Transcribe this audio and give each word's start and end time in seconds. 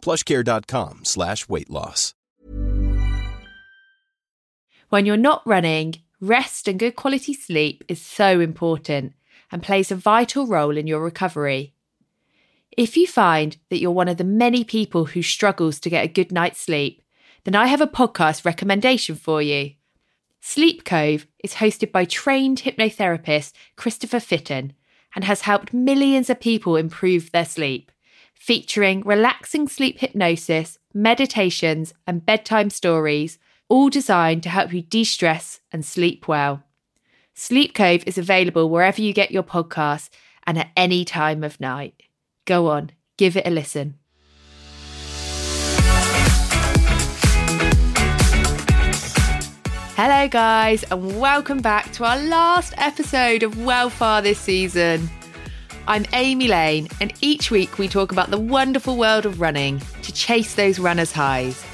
plushcare.com 0.00 1.04
slash 1.04 1.48
weight 1.48 1.70
loss. 1.70 2.14
When 4.88 5.06
you're 5.06 5.16
not 5.16 5.46
running, 5.46 6.02
rest 6.20 6.66
and 6.66 6.78
good 6.78 6.96
quality 6.96 7.32
sleep 7.32 7.84
is 7.86 8.02
so 8.02 8.40
important 8.40 9.14
and 9.52 9.62
plays 9.62 9.90
a 9.90 9.96
vital 9.96 10.46
role 10.46 10.76
in 10.76 10.86
your 10.86 11.00
recovery. 11.00 11.74
If 12.76 12.96
you 12.96 13.06
find 13.06 13.56
that 13.68 13.80
you're 13.80 13.90
one 13.90 14.08
of 14.08 14.16
the 14.16 14.24
many 14.24 14.64
people 14.64 15.06
who 15.06 15.22
struggles 15.22 15.80
to 15.80 15.90
get 15.90 16.04
a 16.04 16.08
good 16.08 16.32
night's 16.32 16.60
sleep, 16.60 17.02
then 17.44 17.54
I 17.54 17.66
have 17.66 17.80
a 17.80 17.86
podcast 17.86 18.44
recommendation 18.44 19.16
for 19.16 19.40
you. 19.40 19.72
Sleep 20.40 20.84
Cove 20.84 21.26
is 21.44 21.54
hosted 21.54 21.92
by 21.92 22.04
trained 22.04 22.62
hypnotherapist 22.62 23.52
Christopher 23.76 24.20
Fitton 24.20 24.72
and 25.14 25.24
has 25.24 25.42
helped 25.42 25.74
millions 25.74 26.30
of 26.30 26.40
people 26.40 26.76
improve 26.76 27.30
their 27.30 27.44
sleep, 27.44 27.90
featuring 28.40 29.02
relaxing 29.02 29.68
sleep 29.68 29.98
hypnosis, 29.98 30.78
meditations, 30.94 31.92
and 32.06 32.24
bedtime 32.24 32.70
stories, 32.70 33.38
all 33.68 33.90
designed 33.90 34.42
to 34.42 34.48
help 34.48 34.72
you 34.72 34.80
de 34.80 35.04
stress 35.04 35.60
and 35.70 35.84
sleep 35.84 36.26
well. 36.26 36.62
Sleep 37.34 37.74
Cove 37.74 38.02
is 38.06 38.16
available 38.16 38.70
wherever 38.70 39.00
you 39.00 39.12
get 39.12 39.30
your 39.30 39.42
podcasts 39.42 40.08
and 40.46 40.58
at 40.58 40.70
any 40.74 41.04
time 41.04 41.44
of 41.44 41.60
night. 41.60 42.02
Go 42.46 42.68
on, 42.68 42.92
give 43.18 43.36
it 43.36 43.46
a 43.46 43.50
listen. 43.50 43.96
Hello, 49.96 50.28
guys, 50.28 50.82
and 50.84 51.20
welcome 51.20 51.58
back 51.58 51.92
to 51.92 52.04
our 52.04 52.16
last 52.16 52.72
episode 52.78 53.42
of 53.42 53.62
Well 53.62 53.90
Far 53.90 54.22
this 54.22 54.38
season. 54.38 55.10
I'm 55.88 56.04
Amy 56.12 56.46
Lane, 56.46 56.88
and 57.00 57.12
each 57.20 57.50
week 57.50 57.78
we 57.78 57.88
talk 57.88 58.12
about 58.12 58.30
the 58.30 58.38
wonderful 58.38 58.96
world 58.96 59.26
of 59.26 59.40
running 59.40 59.80
to 60.02 60.12
chase 60.12 60.54
those 60.54 60.78
runners' 60.78 61.10
highs. 61.10 61.64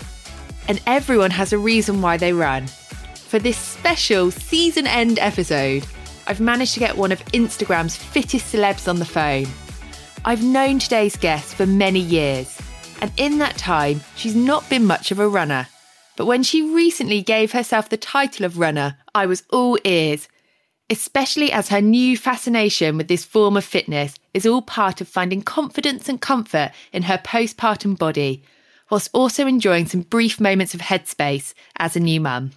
And 0.69 0.81
everyone 0.87 1.33
has 1.33 1.53
a 1.53 1.59
reason 1.59 2.01
why 2.01 2.17
they 2.17 2.33
run. 2.33 2.67
For 2.67 3.39
this 3.39 3.59
special 3.59 4.31
season 4.31 4.87
end 4.87 5.19
episode, 5.19 5.87
I've 6.27 6.41
managed 6.41 6.75
to 6.75 6.81
get 6.81 6.97
one 6.97 7.13
of 7.13 7.25
Instagram's 7.27 7.97
fittest 7.97 8.53
celebs 8.53 8.89
on 8.89 8.99
the 8.99 9.05
phone. 9.05 9.47
I've 10.25 10.43
known 10.43 10.79
today's 10.79 11.17
guest 11.17 11.55
for 11.55 11.67
many 11.67 12.01
years, 12.01 12.59
and 13.01 13.13
in 13.17 13.39
that 13.39 13.59
time, 13.59 14.01
she's 14.15 14.37
not 14.37 14.69
been 14.71 14.87
much 14.87 15.11
of 15.11 15.19
a 15.19 15.29
runner. 15.29 15.67
But 16.17 16.27
when 16.27 16.43
she 16.43 16.63
recently 16.75 17.23
gave 17.23 17.53
herself 17.53 17.91
the 17.91 17.97
title 17.97 18.47
of 18.47 18.59
runner, 18.59 18.97
I 19.15 19.27
was 19.27 19.43
all 19.51 19.79
ears, 19.85 20.29
especially 20.89 21.51
as 21.51 21.69
her 21.69 21.81
new 21.81 22.17
fascination 22.17 22.97
with 22.97 23.09
this 23.09 23.25
form 23.25 23.57
of 23.57 23.65
fitness 23.65 24.15
is 24.33 24.47
all 24.47 24.63
part 24.63 25.01
of 25.01 25.09
finding 25.09 25.43
confidence 25.43 26.09
and 26.09 26.21
comfort 26.21 26.71
in 26.93 27.03
her 27.05 27.19
postpartum 27.19 27.99
body, 27.99 28.43
whilst 28.91 29.11
also 29.13 29.47
enjoying 29.47 29.87
some 29.87 30.03
brief 30.03 30.39
moments 30.39 30.75
of 30.75 30.81
headspace 30.81 31.55
as 31.77 31.97
a 31.97 32.01
new 32.01 32.21
mum. 32.21 32.53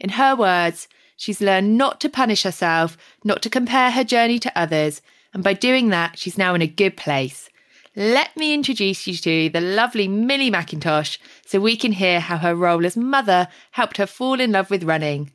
In 0.00 0.10
her 0.10 0.34
words, 0.34 0.88
she's 1.16 1.40
learned 1.40 1.78
not 1.78 2.00
to 2.00 2.08
punish 2.08 2.42
herself, 2.42 2.96
not 3.22 3.42
to 3.42 3.50
compare 3.50 3.92
her 3.92 4.02
journey 4.02 4.40
to 4.40 4.58
others, 4.58 5.00
and 5.32 5.44
by 5.44 5.54
doing 5.54 5.88
that, 5.90 6.18
she's 6.18 6.36
now 6.36 6.54
in 6.54 6.62
a 6.62 6.66
good 6.66 6.96
place. 6.96 7.48
Let 7.94 8.36
me 8.36 8.54
introduce 8.54 9.06
you 9.06 9.14
to 9.16 9.50
the 9.50 9.60
lovely 9.60 10.08
Millie 10.08 10.50
Mackintosh 10.50 11.18
so 11.46 11.60
we 11.60 11.76
can 11.76 11.92
hear 11.92 12.20
how 12.20 12.38
her 12.38 12.54
role 12.54 12.84
as 12.86 12.96
mother 12.96 13.48
helped 13.72 13.98
her 13.98 14.06
fall 14.06 14.40
in 14.40 14.52
love 14.52 14.70
with 14.70 14.82
running. 14.82 15.30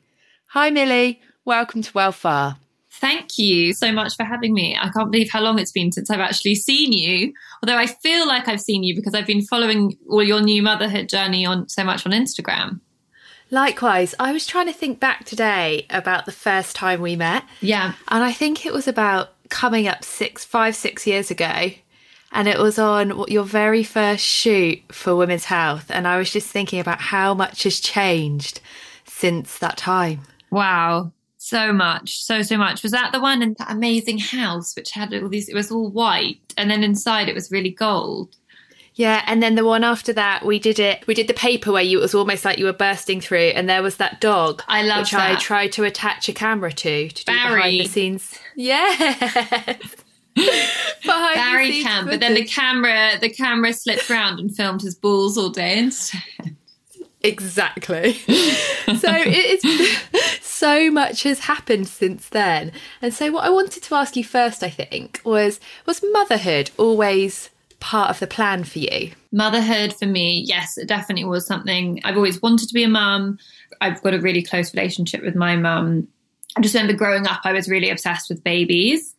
Hi, 0.48 0.68
Millie. 0.68 1.20
Welcome 1.48 1.80
to 1.80 1.90
Well 1.94 2.12
Far. 2.12 2.58
Thank 2.90 3.38
you 3.38 3.72
so 3.72 3.90
much 3.90 4.16
for 4.16 4.24
having 4.24 4.52
me. 4.52 4.76
I 4.78 4.90
can't 4.90 5.10
believe 5.10 5.30
how 5.30 5.40
long 5.40 5.58
it's 5.58 5.72
been 5.72 5.90
since 5.90 6.10
I've 6.10 6.20
actually 6.20 6.56
seen 6.56 6.92
you. 6.92 7.32
Although 7.62 7.78
I 7.78 7.86
feel 7.86 8.28
like 8.28 8.48
I've 8.48 8.60
seen 8.60 8.82
you 8.82 8.94
because 8.94 9.14
I've 9.14 9.26
been 9.26 9.40
following 9.40 9.96
all 10.10 10.22
your 10.22 10.42
new 10.42 10.62
motherhood 10.62 11.08
journey 11.08 11.46
on 11.46 11.66
so 11.66 11.84
much 11.84 12.04
on 12.04 12.12
Instagram. 12.12 12.80
Likewise, 13.50 14.14
I 14.20 14.32
was 14.32 14.46
trying 14.46 14.66
to 14.66 14.74
think 14.74 15.00
back 15.00 15.24
today 15.24 15.86
about 15.88 16.26
the 16.26 16.32
first 16.32 16.76
time 16.76 17.00
we 17.00 17.16
met. 17.16 17.44
Yeah. 17.62 17.94
And 18.08 18.22
I 18.22 18.32
think 18.32 18.66
it 18.66 18.74
was 18.74 18.86
about 18.86 19.32
coming 19.48 19.88
up 19.88 20.04
six, 20.04 20.44
five, 20.44 20.76
six 20.76 21.06
years 21.06 21.30
ago 21.30 21.70
and 22.30 22.46
it 22.46 22.58
was 22.58 22.78
on 22.78 23.24
your 23.26 23.44
very 23.44 23.84
first 23.84 24.22
shoot 24.22 24.82
for 24.92 25.16
Women's 25.16 25.46
Health. 25.46 25.86
And 25.88 26.06
I 26.06 26.18
was 26.18 26.30
just 26.30 26.50
thinking 26.50 26.78
about 26.78 27.00
how 27.00 27.32
much 27.32 27.62
has 27.62 27.80
changed 27.80 28.60
since 29.06 29.56
that 29.60 29.78
time. 29.78 30.20
Wow. 30.50 31.12
So 31.38 31.72
much, 31.72 32.22
so, 32.22 32.42
so 32.42 32.58
much. 32.58 32.82
Was 32.82 32.92
that 32.92 33.12
the 33.12 33.20
one 33.20 33.42
in 33.42 33.54
that 33.58 33.70
amazing 33.70 34.18
house 34.18 34.74
which 34.74 34.90
had 34.90 35.14
all 35.14 35.28
these, 35.28 35.48
it 35.48 35.54
was 35.54 35.70
all 35.70 35.88
white 35.88 36.40
and 36.56 36.70
then 36.70 36.82
inside 36.82 37.28
it 37.28 37.34
was 37.34 37.50
really 37.50 37.70
gold? 37.70 38.36
Yeah, 38.98 39.22
and 39.26 39.40
then 39.40 39.54
the 39.54 39.64
one 39.64 39.84
after 39.84 40.12
that, 40.14 40.44
we 40.44 40.58
did 40.58 40.80
it. 40.80 41.06
We 41.06 41.14
did 41.14 41.28
the 41.28 41.34
paper 41.34 41.70
where 41.70 41.84
you 41.84 41.98
it 41.98 42.02
was 42.02 42.16
almost 42.16 42.44
like 42.44 42.58
you 42.58 42.64
were 42.64 42.72
bursting 42.72 43.20
through, 43.20 43.52
and 43.54 43.68
there 43.68 43.80
was 43.80 43.98
that 43.98 44.20
dog. 44.20 44.64
I 44.66 44.82
love 44.82 45.02
which 45.02 45.12
that. 45.12 45.30
I 45.30 45.36
tried 45.36 45.70
to 45.74 45.84
attach 45.84 46.28
a 46.28 46.32
camera 46.32 46.72
to 46.72 47.08
to 47.08 47.24
do 47.24 47.32
Barry. 47.32 47.54
behind 47.54 47.80
the 47.80 47.84
scenes. 47.84 48.34
Yeah, 48.56 48.96
behind 50.34 51.34
Barry 51.36 51.70
the 51.84 52.06
but 52.06 52.18
then 52.18 52.34
the 52.34 52.44
camera, 52.44 53.12
the 53.20 53.30
camera 53.30 53.72
slipped 53.72 54.10
round 54.10 54.40
and 54.40 54.54
filmed 54.54 54.82
his 54.82 54.96
balls 54.96 55.38
all 55.38 55.50
day 55.50 55.78
instead. 55.78 56.56
Exactly. 57.22 58.12
so 58.14 59.10
it's 59.10 60.40
so 60.46 60.90
much 60.90 61.24
has 61.24 61.40
happened 61.40 61.88
since 61.88 62.28
then. 62.28 62.72
And 63.02 63.12
so 63.12 63.32
what 63.32 63.44
I 63.44 63.50
wanted 63.50 63.82
to 63.82 63.94
ask 63.94 64.16
you 64.16 64.24
first, 64.24 64.62
I 64.62 64.70
think, 64.70 65.20
was 65.24 65.60
was 65.86 66.02
motherhood 66.12 66.70
always 66.76 67.50
part 67.80 68.10
of 68.10 68.20
the 68.20 68.26
plan 68.26 68.64
for 68.64 68.78
you? 68.78 69.12
Motherhood 69.32 69.94
for 69.94 70.06
me, 70.06 70.44
yes, 70.46 70.78
it 70.78 70.88
definitely 70.88 71.24
was 71.24 71.46
something 71.46 72.00
I've 72.04 72.16
always 72.16 72.40
wanted 72.42 72.68
to 72.68 72.74
be 72.74 72.84
a 72.84 72.88
mum. 72.88 73.38
I've 73.80 74.02
got 74.02 74.14
a 74.14 74.20
really 74.20 74.42
close 74.42 74.74
relationship 74.74 75.22
with 75.22 75.34
my 75.34 75.56
mum. 75.56 76.08
I 76.56 76.60
just 76.60 76.74
remember 76.74 76.96
growing 76.96 77.26
up, 77.26 77.40
I 77.44 77.52
was 77.52 77.68
really 77.68 77.90
obsessed 77.90 78.30
with 78.30 78.42
babies. 78.42 79.14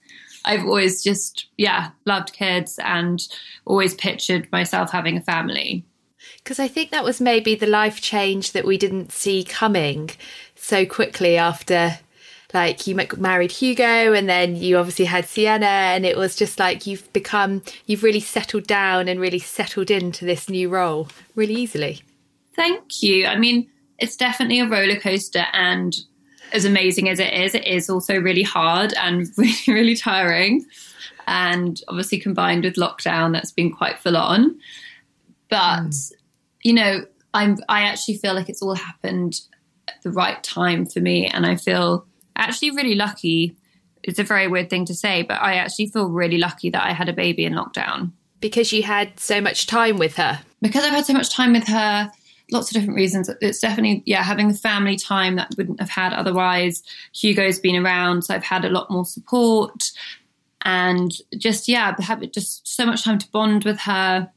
I've 0.45 0.65
always 0.65 1.03
just, 1.03 1.47
yeah, 1.57 1.91
loved 2.05 2.33
kids 2.33 2.79
and 2.83 3.21
always 3.65 3.93
pictured 3.93 4.51
myself 4.51 4.91
having 4.91 5.17
a 5.17 5.21
family. 5.21 5.85
Because 6.43 6.59
I 6.59 6.67
think 6.67 6.91
that 6.91 7.03
was 7.03 7.21
maybe 7.21 7.55
the 7.55 7.67
life 7.67 8.01
change 8.01 8.53
that 8.53 8.65
we 8.65 8.77
didn't 8.77 9.11
see 9.11 9.43
coming 9.43 10.09
so 10.55 10.85
quickly 10.85 11.37
after 11.37 11.99
like 12.53 12.87
you 12.87 12.95
married 13.17 13.51
Hugo 13.51 14.13
and 14.13 14.27
then 14.27 14.55
you 14.55 14.77
obviously 14.77 15.05
had 15.05 15.25
Sienna 15.25 15.65
and 15.65 16.05
it 16.05 16.17
was 16.17 16.35
just 16.35 16.57
like 16.57 16.87
you've 16.87 17.11
become 17.13 17.61
you've 17.85 18.01
really 18.01 18.19
settled 18.19 18.65
down 18.65 19.07
and 19.07 19.19
really 19.19 19.39
settled 19.39 19.91
into 19.91 20.25
this 20.25 20.49
new 20.49 20.69
role 20.69 21.09
really 21.35 21.53
easily. 21.53 22.01
Thank 22.55 23.03
you. 23.03 23.27
I 23.27 23.37
mean, 23.37 23.69
it's 23.99 24.15
definitely 24.15 24.59
a 24.59 24.67
roller 24.67 24.99
coaster 24.99 25.45
and 25.53 25.95
as 26.51 26.65
amazing 26.65 27.09
as 27.09 27.19
it 27.19 27.33
is, 27.33 27.53
it 27.53 27.67
is 27.67 27.89
also 27.89 28.19
really 28.19 28.43
hard 28.43 28.93
and 28.93 29.27
really, 29.37 29.53
really 29.67 29.95
tiring. 29.95 30.65
And 31.27 31.79
obviously 31.87 32.19
combined 32.19 32.63
with 32.63 32.75
lockdown, 32.75 33.33
that's 33.33 33.51
been 33.51 33.71
quite 33.71 33.99
full 33.99 34.17
on. 34.17 34.59
But 35.49 35.83
mm. 35.83 36.11
You 36.63 36.73
know, 36.73 37.05
I'm 37.33 37.57
I 37.67 37.81
actually 37.81 38.17
feel 38.17 38.33
like 38.33 38.49
it's 38.49 38.61
all 38.61 38.75
happened 38.75 39.41
at 39.87 40.01
the 40.03 40.11
right 40.11 40.41
time 40.43 40.85
for 40.85 40.99
me, 40.99 41.27
and 41.27 41.45
I 41.45 41.55
feel 41.55 42.05
actually 42.35 42.71
really 42.71 42.95
lucky. 42.95 43.55
It's 44.03 44.19
a 44.19 44.23
very 44.23 44.47
weird 44.47 44.69
thing 44.69 44.85
to 44.85 44.95
say, 44.95 45.23
but 45.23 45.41
I 45.41 45.55
actually 45.55 45.87
feel 45.87 46.09
really 46.09 46.37
lucky 46.37 46.69
that 46.69 46.83
I 46.83 46.93
had 46.93 47.09
a 47.09 47.13
baby 47.13 47.43
in 47.45 47.53
lockdown 47.53 48.13
Because 48.39 48.71
you 48.71 48.81
had 48.81 49.19
so 49.19 49.41
much 49.41 49.67
time 49.67 49.97
with 49.97 50.15
her. 50.15 50.39
because 50.61 50.83
I've 50.83 50.93
had 50.93 51.05
so 51.05 51.13
much 51.13 51.29
time 51.29 51.51
with 51.51 51.67
her. 51.67 52.09
Lots 52.51 52.69
of 52.69 52.75
different 52.75 52.95
reasons. 52.95 53.29
It's 53.41 53.59
definitely 53.59 54.01
yeah 54.05 54.23
having 54.23 54.47
the 54.47 54.55
family 54.55 54.95
time 54.95 55.35
that 55.35 55.49
I 55.51 55.55
wouldn't 55.57 55.79
have 55.79 55.89
had 55.89 56.13
otherwise. 56.13 56.81
Hugo's 57.13 57.59
been 57.59 57.75
around, 57.75 58.23
so 58.23 58.33
I've 58.33 58.43
had 58.43 58.65
a 58.65 58.69
lot 58.69 58.89
more 58.89 59.05
support, 59.05 59.91
and 60.63 61.11
just 61.37 61.67
yeah, 61.67 61.93
have 62.01 62.31
just 62.31 62.67
so 62.67 62.85
much 62.85 63.03
time 63.03 63.19
to 63.19 63.29
bond 63.31 63.65
with 63.65 63.79
her 63.81 64.31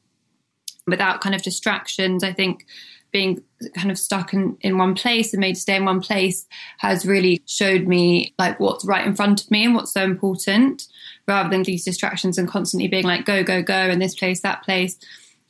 without 0.86 1.20
kind 1.20 1.34
of 1.34 1.42
distractions. 1.42 2.24
I 2.24 2.32
think 2.32 2.66
being 3.12 3.42
kind 3.76 3.90
of 3.90 3.98
stuck 3.98 4.32
in, 4.32 4.56
in 4.62 4.78
one 4.78 4.94
place 4.94 5.34
and 5.34 5.40
made 5.40 5.54
to 5.54 5.60
stay 5.60 5.76
in 5.76 5.84
one 5.84 6.00
place 6.00 6.46
has 6.78 7.04
really 7.04 7.42
showed 7.46 7.86
me 7.86 8.34
like 8.38 8.58
what's 8.58 8.86
right 8.86 9.06
in 9.06 9.14
front 9.14 9.44
of 9.44 9.50
me 9.50 9.66
and 9.66 9.74
what's 9.74 9.92
so 9.92 10.02
important 10.02 10.88
rather 11.28 11.50
than 11.50 11.62
these 11.62 11.84
distractions 11.84 12.38
and 12.38 12.48
constantly 12.48 12.88
being 12.88 13.04
like 13.04 13.26
go, 13.26 13.44
go, 13.44 13.62
go 13.62 13.90
in 13.90 13.98
this 13.98 14.14
place, 14.14 14.40
that 14.40 14.62
place. 14.62 14.98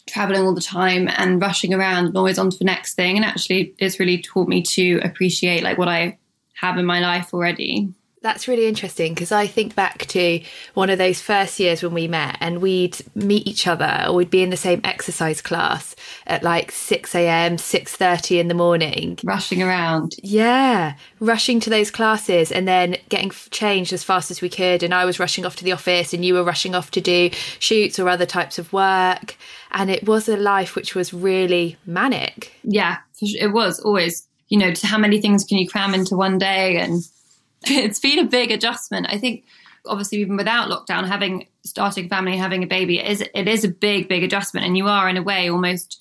traveling 0.07 0.43
all 0.43 0.55
the 0.55 0.61
time 0.61 1.09
and 1.17 1.41
rushing 1.41 1.73
around 1.73 2.07
and 2.07 2.17
always 2.17 2.39
on 2.39 2.51
to 2.51 2.59
the 2.59 2.65
next 2.65 2.95
thing. 2.95 3.17
And 3.17 3.25
actually, 3.25 3.75
it's 3.79 4.01
really 4.01 4.21
taught 4.21 4.49
me 4.49 4.63
to 4.63 4.99
appreciate 5.05 5.63
like 5.63 5.79
what 5.79 5.89
I 5.89 6.19
have 6.55 6.79
in 6.79 6.85
my 6.85 7.01
life 7.01 7.33
already. 7.33 7.93
That's 8.23 8.47
really 8.47 8.67
interesting 8.67 9.15
because 9.15 9.33
I 9.33 9.49
think 9.49 9.75
back 9.75 10.07
to 10.07 10.41
one 10.75 10.91
of 10.91 10.99
those 10.99 11.21
first 11.21 11.59
years 11.59 11.83
when 11.83 11.93
we 11.93 12.07
met 12.07 12.37
and 12.41 12.63
we'd 12.63 12.97
meet 13.17 13.49
each 13.49 13.67
other 13.67 14.05
or 14.07 14.15
we'd 14.15 14.31
be 14.31 14.45
in 14.45 14.51
the 14.51 14.57
same 14.57 14.81
exercise 14.85 15.43
class 15.43 15.97
at 16.27 16.45
like 16.45 16.71
6 16.71 17.15
a.m., 17.17 17.57
6.30 17.57 18.39
in 18.39 18.47
the 18.47 18.55
morning. 18.55 19.19
Rushing 19.25 19.61
around. 19.61 20.15
Yeah, 20.23 20.95
rushing 21.19 21.59
to 21.61 21.71
those 21.71 21.91
classes 21.91 22.53
and 22.53 22.69
then 22.69 22.97
getting 23.09 23.31
changed 23.51 23.93
as 23.93 24.05
fast 24.05 24.31
as 24.31 24.41
we 24.41 24.49
could. 24.49 24.85
And 24.85 24.95
I 24.95 25.05
was 25.05 25.19
rushing 25.19 25.45
off 25.45 25.57
to 25.57 25.65
the 25.65 25.73
office 25.73 26.15
and 26.15 26.25
you 26.25 26.35
were 26.35 26.45
rushing 26.45 26.77
off 26.77 26.93
to 26.93 27.01
do 27.01 27.31
shoots 27.59 27.99
or 27.99 28.09
other 28.09 28.27
types 28.27 28.57
of 28.57 28.73
work. 28.73 29.37
And 29.73 29.91
it 29.91 30.07
was 30.07 30.29
a 30.29 30.37
life 30.37 30.77
which 30.77 30.95
was 30.95 31.13
really 31.13 31.77
manic. 31.87 32.53
Yeah, 32.63 32.99
it 33.21 33.53
was 33.53 33.81
always, 33.81 34.29
you 34.49 34.59
know, 34.59 34.73
how 34.81 34.99
many 34.99 35.21
things 35.21 35.45
can 35.45 35.59
you 35.59 35.69
cram 35.69 35.93
into 35.93 36.15
one 36.15 36.39
day 36.39 36.77
and 36.77 37.03
it's 37.67 38.01
been 38.01 38.19
a 38.19 38.25
big 38.25 38.51
adjustment. 38.51 39.07
I 39.09 39.19
think 39.19 39.45
obviously 39.87 40.19
even 40.19 40.37
without 40.37 40.71
lockdown, 40.71 41.07
having 41.07 41.47
starting 41.65 42.07
a 42.07 42.09
family, 42.09 42.37
having 42.37 42.63
a 42.63 42.67
baby 42.67 42.99
it 42.99 43.07
is 43.07 43.25
it 43.35 43.49
is 43.49 43.65
a 43.65 43.69
big, 43.69 44.09
big 44.09 44.23
adjustment, 44.23 44.67
and 44.67 44.77
you 44.77 44.89
are 44.89 45.09
in 45.09 45.17
a 45.17 45.23
way 45.23 45.49
almost 45.49 46.01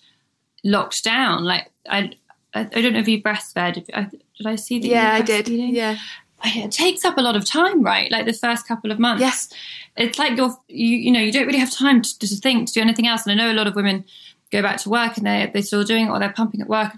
locked 0.64 1.04
down. 1.04 1.44
Like 1.44 1.72
I, 1.90 2.12
I, 2.54 2.62
I 2.62 2.82
don't 2.82 2.94
know 2.94 3.00
if 3.00 3.08
you 3.08 3.22
breastfed. 3.22 3.78
If, 3.78 3.86
I, 3.94 4.04
did 4.04 4.48
I 4.48 4.56
see 4.56 4.80
that? 4.80 4.88
Yeah, 4.88 5.14
I 5.14 5.22
did. 5.22 5.48
Yeah. 5.48 5.98
It 6.44 6.72
takes 6.72 7.06
up 7.06 7.20
a 7.20 7.22
lot 7.22 7.36
of 7.36 7.46
time, 7.46 7.84
right? 7.84 8.12
Like 8.12 8.26
the 8.26 8.34
first 8.34 8.68
couple 8.68 8.92
of 8.92 8.98
months. 8.98 9.22
Yes. 9.22 9.54
It's 9.96 10.18
like 10.18 10.36
you're, 10.36 10.58
you, 10.68 10.98
you 10.98 11.12
know, 11.12 11.20
you 11.20 11.32
don't 11.32 11.46
really 11.46 11.60
have 11.60 11.70
time 11.70 12.02
to, 12.02 12.20
to 12.20 12.28
think, 12.28 12.68
to 12.68 12.74
do 12.74 12.82
anything 12.82 13.06
else. 13.06 13.28
And 13.28 13.32
I 13.32 13.36
know 13.36 13.52
a 13.52 13.54
lot 13.54 13.68
of 13.68 13.76
women 13.76 14.06
go 14.52 14.64
back 14.64 14.78
to 14.78 14.90
work 14.90 15.18
and 15.18 15.26
they 15.26 15.50
they're 15.54 15.62
still 15.62 15.84
doing 15.84 16.08
it 16.08 16.10
or 16.10 16.18
they're 16.18 16.34
pumping 16.34 16.62
at 16.62 16.68
work 16.68 16.94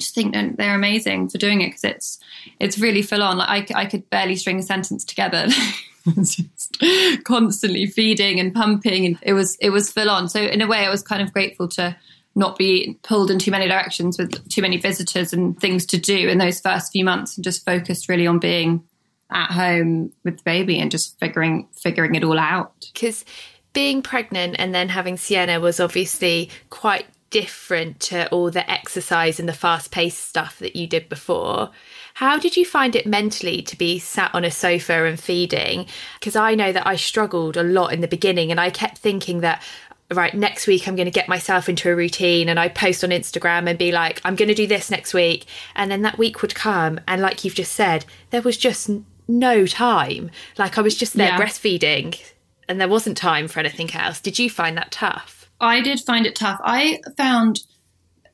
just 0.00 0.14
think 0.14 0.34
they're 0.34 0.74
amazing 0.74 1.28
for 1.28 1.38
doing 1.38 1.60
it 1.60 1.68
because 1.68 1.84
it's 1.84 2.18
it's 2.58 2.78
really 2.78 3.02
full 3.02 3.22
on. 3.22 3.38
Like 3.38 3.70
I, 3.70 3.82
I 3.82 3.84
could 3.86 4.08
barely 4.10 4.36
string 4.36 4.58
a 4.58 4.62
sentence 4.62 5.04
together. 5.04 5.46
constantly 7.24 7.86
feeding 7.86 8.40
and 8.40 8.54
pumping, 8.54 9.06
and 9.06 9.18
it 9.22 9.34
was 9.34 9.56
it 9.60 9.70
was 9.70 9.92
full 9.92 10.10
on. 10.10 10.28
So 10.28 10.40
in 10.40 10.62
a 10.62 10.66
way, 10.66 10.78
I 10.78 10.90
was 10.90 11.02
kind 11.02 11.22
of 11.22 11.32
grateful 11.32 11.68
to 11.68 11.96
not 12.34 12.56
be 12.56 12.98
pulled 13.02 13.30
in 13.30 13.38
too 13.38 13.50
many 13.50 13.68
directions 13.68 14.18
with 14.18 14.48
too 14.48 14.62
many 14.62 14.76
visitors 14.78 15.32
and 15.32 15.58
things 15.60 15.84
to 15.86 15.98
do 15.98 16.28
in 16.28 16.38
those 16.38 16.60
first 16.60 16.92
few 16.92 17.04
months, 17.04 17.36
and 17.36 17.44
just 17.44 17.64
focused 17.64 18.08
really 18.08 18.26
on 18.26 18.38
being 18.38 18.82
at 19.30 19.50
home 19.52 20.12
with 20.24 20.38
the 20.38 20.42
baby 20.42 20.80
and 20.80 20.90
just 20.90 21.18
figuring 21.20 21.68
figuring 21.72 22.14
it 22.14 22.24
all 22.24 22.38
out. 22.38 22.72
Because 22.92 23.24
being 23.72 24.02
pregnant 24.02 24.56
and 24.58 24.74
then 24.74 24.88
having 24.88 25.16
Sienna 25.16 25.60
was 25.60 25.80
obviously 25.80 26.50
quite 26.70 27.06
different 27.30 28.00
to 28.00 28.28
all 28.30 28.50
the 28.50 28.68
exercise 28.70 29.40
and 29.40 29.48
the 29.48 29.52
fast 29.54 29.90
paced 29.90 30.28
stuff 30.28 30.58
that 30.58 30.76
you 30.76 30.86
did 30.86 31.08
before. 31.08 31.70
How 32.14 32.38
did 32.38 32.56
you 32.56 32.64
find 32.64 32.94
it 32.96 33.06
mentally 33.06 33.62
to 33.62 33.78
be 33.78 33.98
sat 33.98 34.34
on 34.34 34.44
a 34.44 34.50
sofa 34.50 35.04
and 35.04 35.18
feeding? 35.18 35.86
Because 36.18 36.36
I 36.36 36.54
know 36.54 36.72
that 36.72 36.86
I 36.86 36.96
struggled 36.96 37.56
a 37.56 37.62
lot 37.62 37.92
in 37.92 38.00
the 38.00 38.08
beginning 38.08 38.50
and 38.50 38.60
I 38.60 38.70
kept 38.70 38.98
thinking 38.98 39.40
that, 39.40 39.62
right, 40.10 40.34
next 40.34 40.66
week 40.66 40.88
I'm 40.88 40.96
going 40.96 41.06
to 41.06 41.12
get 41.12 41.28
myself 41.28 41.68
into 41.68 41.90
a 41.90 41.96
routine 41.96 42.48
and 42.48 42.58
I 42.58 42.68
post 42.68 43.04
on 43.04 43.10
Instagram 43.10 43.68
and 43.68 43.78
be 43.78 43.92
like, 43.92 44.20
I'm 44.24 44.36
going 44.36 44.48
to 44.48 44.54
do 44.54 44.66
this 44.66 44.90
next 44.90 45.14
week. 45.14 45.46
And 45.76 45.90
then 45.90 46.02
that 46.02 46.18
week 46.18 46.42
would 46.42 46.54
come. 46.54 47.00
And 47.06 47.22
like 47.22 47.44
you've 47.44 47.54
just 47.54 47.72
said, 47.72 48.04
there 48.30 48.42
was 48.42 48.56
just 48.56 48.90
no 49.28 49.66
time. 49.66 50.30
Like 50.58 50.78
I 50.78 50.80
was 50.82 50.96
just 50.96 51.14
there 51.14 51.28
yeah. 51.28 51.40
breastfeeding 51.40 52.20
and 52.68 52.80
there 52.80 52.88
wasn't 52.88 53.16
time 53.16 53.46
for 53.46 53.60
anything 53.60 53.94
else. 53.94 54.20
Did 54.20 54.38
you 54.38 54.50
find 54.50 54.76
that 54.76 54.90
tough? 54.90 55.39
I 55.60 55.80
did 55.80 56.00
find 56.00 56.26
it 56.26 56.34
tough. 56.34 56.60
I 56.62 57.00
found 57.16 57.60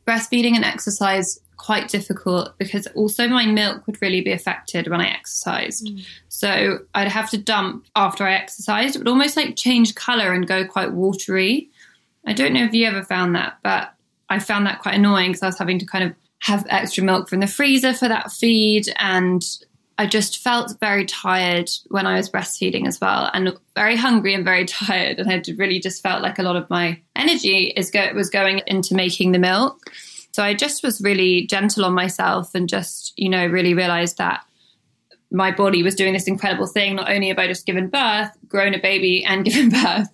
breastfeeding 0.06 0.54
and 0.54 0.64
exercise 0.64 1.40
quite 1.56 1.88
difficult 1.88 2.56
because 2.58 2.86
also 2.88 3.26
my 3.28 3.46
milk 3.46 3.86
would 3.86 4.00
really 4.00 4.20
be 4.20 4.32
affected 4.32 4.88
when 4.88 5.00
I 5.00 5.08
exercised. 5.08 5.86
Mm. 5.86 6.06
So 6.28 6.78
I'd 6.94 7.08
have 7.08 7.30
to 7.30 7.38
dump 7.38 7.86
after 7.96 8.24
I 8.24 8.34
exercised. 8.34 8.94
It 8.94 8.98
would 9.00 9.08
almost 9.08 9.36
like 9.36 9.56
change 9.56 9.94
color 9.94 10.32
and 10.32 10.46
go 10.46 10.64
quite 10.64 10.92
watery. 10.92 11.70
I 12.26 12.34
don't 12.34 12.52
know 12.52 12.64
if 12.64 12.74
you 12.74 12.86
ever 12.86 13.02
found 13.02 13.34
that, 13.34 13.58
but 13.62 13.92
I 14.28 14.38
found 14.38 14.66
that 14.66 14.80
quite 14.80 14.94
annoying 14.96 15.30
because 15.30 15.42
I 15.42 15.46
was 15.46 15.58
having 15.58 15.78
to 15.78 15.86
kind 15.86 16.04
of 16.04 16.14
have 16.40 16.66
extra 16.68 17.02
milk 17.02 17.28
from 17.28 17.40
the 17.40 17.46
freezer 17.46 17.94
for 17.94 18.08
that 18.08 18.30
feed 18.30 18.92
and 18.96 19.44
I 19.98 20.06
just 20.06 20.38
felt 20.38 20.78
very 20.78 21.06
tired 21.06 21.70
when 21.88 22.06
I 22.06 22.16
was 22.16 22.30
breastfeeding 22.30 22.86
as 22.86 23.00
well, 23.00 23.30
and 23.32 23.56
very 23.74 23.96
hungry 23.96 24.34
and 24.34 24.44
very 24.44 24.64
tired. 24.66 25.18
And 25.18 25.30
I 25.30 25.42
really 25.56 25.80
just 25.80 26.02
felt 26.02 26.22
like 26.22 26.38
a 26.38 26.42
lot 26.42 26.56
of 26.56 26.68
my 26.68 27.00
energy 27.14 27.72
is 27.76 27.90
go- 27.90 28.12
was 28.14 28.30
going 28.30 28.60
into 28.66 28.94
making 28.94 29.32
the 29.32 29.38
milk. 29.38 29.78
So 30.32 30.42
I 30.42 30.52
just 30.52 30.82
was 30.82 31.00
really 31.00 31.46
gentle 31.46 31.86
on 31.86 31.94
myself 31.94 32.54
and 32.54 32.68
just, 32.68 33.14
you 33.16 33.30
know, 33.30 33.46
really 33.46 33.72
realized 33.72 34.18
that 34.18 34.44
my 35.30 35.50
body 35.50 35.82
was 35.82 35.94
doing 35.94 36.12
this 36.12 36.28
incredible 36.28 36.66
thing. 36.66 36.96
Not 36.96 37.10
only 37.10 37.28
have 37.28 37.38
I 37.38 37.46
just 37.46 37.64
given 37.64 37.88
birth, 37.88 38.30
grown 38.46 38.74
a 38.74 38.78
baby, 38.78 39.24
and 39.24 39.44
given 39.46 39.70
birth, 39.70 40.08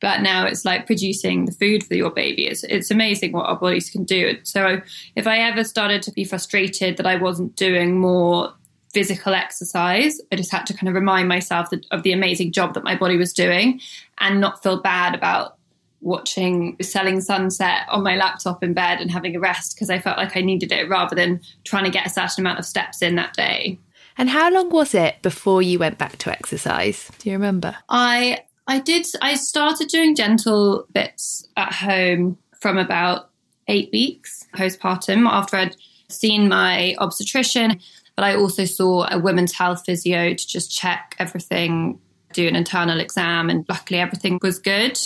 but 0.00 0.22
now 0.22 0.46
it's 0.46 0.64
like 0.64 0.86
producing 0.86 1.44
the 1.44 1.52
food 1.52 1.84
for 1.84 1.94
your 1.94 2.10
baby. 2.10 2.46
It's, 2.46 2.64
it's 2.64 2.90
amazing 2.90 3.32
what 3.32 3.46
our 3.46 3.58
bodies 3.58 3.90
can 3.90 4.04
do. 4.04 4.38
So 4.44 4.80
if 5.14 5.26
I 5.26 5.38
ever 5.38 5.62
started 5.62 6.02
to 6.04 6.12
be 6.12 6.24
frustrated 6.24 6.96
that 6.96 7.06
I 7.06 7.16
wasn't 7.16 7.54
doing 7.54 8.00
more 8.00 8.54
physical 8.92 9.34
exercise. 9.34 10.20
I 10.32 10.36
just 10.36 10.50
had 10.50 10.66
to 10.66 10.74
kind 10.74 10.88
of 10.88 10.94
remind 10.94 11.28
myself 11.28 11.70
that, 11.70 11.86
of 11.90 12.02
the 12.02 12.12
amazing 12.12 12.52
job 12.52 12.74
that 12.74 12.84
my 12.84 12.96
body 12.96 13.16
was 13.16 13.32
doing 13.32 13.80
and 14.18 14.40
not 14.40 14.62
feel 14.62 14.80
bad 14.80 15.14
about 15.14 15.56
watching 16.00 16.76
Selling 16.80 17.20
Sunset 17.20 17.82
on 17.88 18.02
my 18.02 18.16
laptop 18.16 18.62
in 18.64 18.72
bed 18.72 19.00
and 19.00 19.10
having 19.10 19.36
a 19.36 19.40
rest 19.40 19.74
because 19.74 19.90
I 19.90 19.98
felt 19.98 20.16
like 20.16 20.36
I 20.36 20.40
needed 20.40 20.72
it 20.72 20.88
rather 20.88 21.14
than 21.14 21.40
trying 21.64 21.84
to 21.84 21.90
get 21.90 22.06
a 22.06 22.10
certain 22.10 22.42
amount 22.42 22.58
of 22.58 22.64
steps 22.64 23.02
in 23.02 23.16
that 23.16 23.34
day. 23.34 23.78
And 24.16 24.28
how 24.28 24.50
long 24.50 24.70
was 24.70 24.94
it 24.94 25.22
before 25.22 25.62
you 25.62 25.78
went 25.78 25.98
back 25.98 26.16
to 26.18 26.30
exercise? 26.30 27.10
Do 27.18 27.30
you 27.30 27.36
remember? 27.36 27.76
I 27.88 28.40
I 28.66 28.80
did 28.80 29.06
I 29.22 29.34
started 29.34 29.88
doing 29.88 30.14
gentle 30.14 30.86
bits 30.92 31.46
at 31.56 31.72
home 31.72 32.38
from 32.58 32.76
about 32.76 33.30
8 33.68 33.90
weeks 33.92 34.46
postpartum 34.54 35.28
after 35.28 35.56
I'd 35.56 35.76
seen 36.08 36.48
my 36.48 36.96
obstetrician 36.98 37.80
but 38.20 38.26
I 38.26 38.36
also 38.36 38.66
saw 38.66 39.08
a 39.10 39.18
women's 39.18 39.54
health 39.54 39.84
physio 39.86 40.34
to 40.34 40.46
just 40.46 40.70
check 40.70 41.16
everything, 41.18 41.98
do 42.34 42.46
an 42.46 42.54
internal 42.54 43.00
exam, 43.00 43.48
and 43.48 43.64
luckily 43.66 43.98
everything 43.98 44.38
was 44.42 44.58
good. 44.58 44.98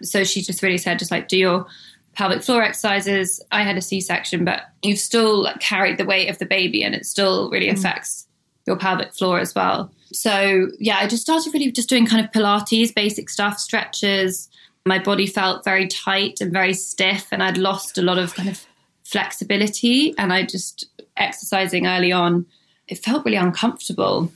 So 0.00 0.24
she 0.24 0.40
just 0.40 0.62
really 0.62 0.78
said, 0.78 0.98
just 0.98 1.10
like 1.10 1.28
do 1.28 1.36
your 1.36 1.66
pelvic 2.14 2.42
floor 2.42 2.62
exercises. 2.62 3.44
I 3.52 3.64
had 3.64 3.76
a 3.76 3.82
C 3.82 4.00
section, 4.00 4.46
but 4.46 4.62
you've 4.80 4.98
still 4.98 5.46
carried 5.60 5.98
the 5.98 6.06
weight 6.06 6.30
of 6.30 6.38
the 6.38 6.46
baby, 6.46 6.82
and 6.82 6.94
it 6.94 7.04
still 7.04 7.50
really 7.50 7.68
mm. 7.68 7.74
affects 7.74 8.26
your 8.66 8.76
pelvic 8.76 9.12
floor 9.12 9.40
as 9.40 9.54
well. 9.54 9.92
So 10.14 10.68
yeah, 10.78 10.96
I 11.00 11.06
just 11.06 11.20
started 11.20 11.52
really 11.52 11.70
just 11.70 11.90
doing 11.90 12.06
kind 12.06 12.24
of 12.24 12.32
Pilates, 12.32 12.94
basic 12.94 13.28
stuff, 13.28 13.58
stretches. 13.58 14.48
My 14.86 14.98
body 14.98 15.26
felt 15.26 15.64
very 15.64 15.86
tight 15.86 16.40
and 16.40 16.50
very 16.50 16.72
stiff, 16.72 17.26
and 17.30 17.42
I'd 17.42 17.58
lost 17.58 17.98
a 17.98 18.02
lot 18.02 18.16
of 18.16 18.34
kind 18.34 18.48
of 18.48 18.64
flexibility. 19.02 20.14
And 20.16 20.32
I 20.32 20.44
just 20.44 20.86
exercising 21.16 21.86
early 21.86 22.12
on, 22.12 22.46
it 22.88 22.96
felt 22.96 23.24
really 23.24 23.36
uncomfortable. 23.36 24.30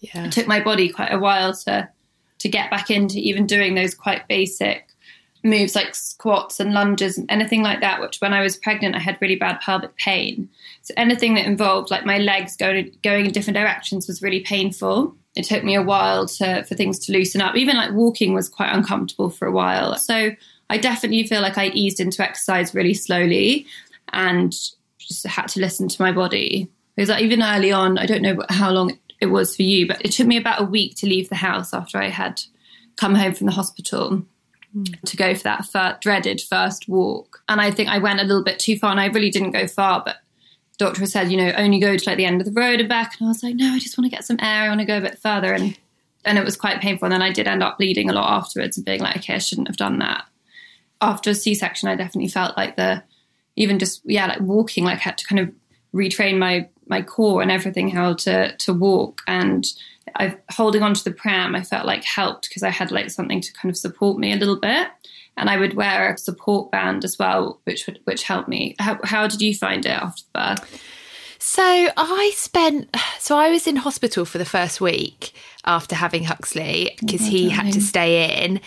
Yeah. 0.00 0.24
It 0.24 0.32
took 0.32 0.46
my 0.46 0.60
body 0.60 0.88
quite 0.88 1.12
a 1.12 1.18
while 1.18 1.54
to 1.54 1.88
to 2.38 2.48
get 2.48 2.70
back 2.70 2.90
into 2.90 3.18
even 3.18 3.46
doing 3.46 3.74
those 3.74 3.94
quite 3.94 4.26
basic 4.26 4.86
moves 5.42 5.74
like 5.74 5.94
squats 5.94 6.60
and 6.60 6.72
lunges 6.72 7.16
and 7.16 7.30
anything 7.30 7.62
like 7.62 7.80
that, 7.80 8.00
which 8.00 8.20
when 8.20 8.32
I 8.32 8.42
was 8.42 8.56
pregnant 8.56 8.94
I 8.94 8.98
had 8.98 9.18
really 9.20 9.36
bad 9.36 9.60
pelvic 9.60 9.96
pain. 9.96 10.48
So 10.82 10.94
anything 10.96 11.34
that 11.34 11.46
involved 11.46 11.90
like 11.90 12.04
my 12.04 12.18
legs 12.18 12.56
going 12.56 12.96
going 13.02 13.26
in 13.26 13.32
different 13.32 13.56
directions 13.56 14.06
was 14.06 14.22
really 14.22 14.40
painful. 14.40 15.14
It 15.36 15.44
took 15.44 15.62
me 15.64 15.74
a 15.74 15.82
while 15.82 16.26
to 16.26 16.64
for 16.64 16.74
things 16.74 16.98
to 17.00 17.12
loosen 17.12 17.40
up. 17.40 17.56
Even 17.56 17.76
like 17.76 17.92
walking 17.92 18.34
was 18.34 18.48
quite 18.48 18.74
uncomfortable 18.74 19.30
for 19.30 19.46
a 19.46 19.52
while. 19.52 19.96
So 19.96 20.32
I 20.68 20.78
definitely 20.78 21.26
feel 21.26 21.40
like 21.40 21.58
I 21.58 21.66
eased 21.68 22.00
into 22.00 22.22
exercise 22.22 22.74
really 22.74 22.94
slowly 22.94 23.66
and 24.12 24.52
just 24.98 25.26
had 25.26 25.48
to 25.48 25.60
listen 25.60 25.88
to 25.88 26.02
my 26.02 26.12
body. 26.12 26.68
Because 27.00 27.08
like, 27.08 27.22
even 27.22 27.42
early 27.42 27.72
on, 27.72 27.96
I 27.96 28.04
don't 28.04 28.20
know 28.20 28.36
how 28.50 28.70
long 28.70 28.98
it 29.22 29.28
was 29.28 29.56
for 29.56 29.62
you, 29.62 29.88
but 29.88 30.04
it 30.04 30.12
took 30.12 30.26
me 30.26 30.36
about 30.36 30.60
a 30.60 30.64
week 30.64 30.96
to 30.96 31.06
leave 31.06 31.30
the 31.30 31.34
house 31.34 31.72
after 31.72 31.96
I 31.96 32.10
had 32.10 32.42
come 32.98 33.14
home 33.14 33.32
from 33.32 33.46
the 33.46 33.54
hospital 33.54 34.22
mm. 34.76 35.00
to 35.06 35.16
go 35.16 35.34
for 35.34 35.44
that 35.44 35.64
fir- 35.64 35.96
dreaded 36.02 36.42
first 36.42 36.90
walk. 36.90 37.42
And 37.48 37.58
I 37.58 37.70
think 37.70 37.88
I 37.88 37.96
went 37.96 38.20
a 38.20 38.24
little 38.24 38.44
bit 38.44 38.58
too 38.58 38.76
far, 38.76 38.90
and 38.90 39.00
I 39.00 39.06
really 39.06 39.30
didn't 39.30 39.52
go 39.52 39.66
far, 39.66 40.02
but 40.04 40.16
the 40.76 40.84
doctor 40.84 41.06
said, 41.06 41.32
you 41.32 41.38
know, 41.38 41.54
only 41.56 41.80
go 41.80 41.96
to 41.96 42.06
like 42.06 42.18
the 42.18 42.26
end 42.26 42.42
of 42.42 42.46
the 42.46 42.60
road 42.60 42.80
and 42.80 42.88
back. 42.90 43.16
And 43.18 43.28
I 43.28 43.30
was 43.30 43.42
like, 43.42 43.54
no, 43.54 43.72
I 43.72 43.78
just 43.78 43.96
want 43.96 44.10
to 44.10 44.14
get 44.14 44.26
some 44.26 44.36
air. 44.38 44.64
I 44.64 44.68
want 44.68 44.80
to 44.80 44.86
go 44.86 44.98
a 44.98 45.00
bit 45.00 45.18
further. 45.20 45.54
And 45.54 45.78
and 46.26 46.36
it 46.36 46.44
was 46.44 46.58
quite 46.58 46.82
painful. 46.82 47.06
And 47.06 47.14
then 47.14 47.22
I 47.22 47.32
did 47.32 47.48
end 47.48 47.62
up 47.62 47.78
bleeding 47.78 48.10
a 48.10 48.12
lot 48.12 48.30
afterwards 48.30 48.76
and 48.76 48.84
being 48.84 49.00
like, 49.00 49.16
okay, 49.16 49.36
I 49.36 49.38
shouldn't 49.38 49.68
have 49.68 49.78
done 49.78 50.00
that. 50.00 50.26
After 51.00 51.30
a 51.30 51.34
C 51.34 51.54
section, 51.54 51.88
I 51.88 51.96
definitely 51.96 52.28
felt 52.28 52.58
like 52.58 52.76
the 52.76 53.02
even 53.56 53.78
just 53.78 54.02
yeah, 54.04 54.26
like 54.26 54.40
walking, 54.40 54.84
like 54.84 54.98
I 54.98 55.00
had 55.00 55.16
to 55.16 55.26
kind 55.26 55.38
of 55.38 55.50
retrain 55.94 56.38
my 56.38 56.68
my 56.86 57.02
core 57.02 57.42
and 57.42 57.50
everything 57.50 57.90
how 57.90 58.14
to 58.14 58.56
to 58.56 58.72
walk 58.72 59.22
and 59.26 59.66
I 60.16 60.36
holding 60.50 60.82
onto 60.82 61.02
the 61.02 61.12
pram 61.12 61.54
I 61.54 61.62
felt 61.62 61.86
like 61.86 62.04
helped 62.04 62.48
because 62.48 62.62
I 62.62 62.70
had 62.70 62.90
like 62.90 63.10
something 63.10 63.40
to 63.40 63.52
kind 63.52 63.70
of 63.70 63.76
support 63.76 64.18
me 64.18 64.32
a 64.32 64.36
little 64.36 64.58
bit 64.58 64.88
and 65.36 65.48
I 65.48 65.56
would 65.56 65.74
wear 65.74 66.12
a 66.12 66.18
support 66.18 66.70
band 66.70 67.04
as 67.04 67.18
well, 67.18 67.60
which 67.64 67.86
would 67.86 68.00
which 68.04 68.24
helped 68.24 68.48
me. 68.48 68.76
How, 68.78 68.98
how 69.04 69.26
did 69.26 69.40
you 69.40 69.54
find 69.54 69.86
it 69.86 69.90
after 69.90 70.22
the 70.22 70.38
birth? 70.38 70.82
So 71.38 71.62
I 71.96 72.32
spent, 72.34 72.94
so 73.18 73.38
I 73.38 73.48
was 73.48 73.66
in 73.66 73.76
hospital 73.76 74.26
for 74.26 74.36
the 74.36 74.44
first 74.44 74.78
week 74.80 75.32
after 75.64 75.96
having 75.96 76.24
Huxley 76.24 76.90
oh, 76.92 76.96
because 77.00 77.26
he 77.26 77.48
had 77.48 77.72
to 77.72 77.80
stay 77.80 78.44
in. 78.44 78.60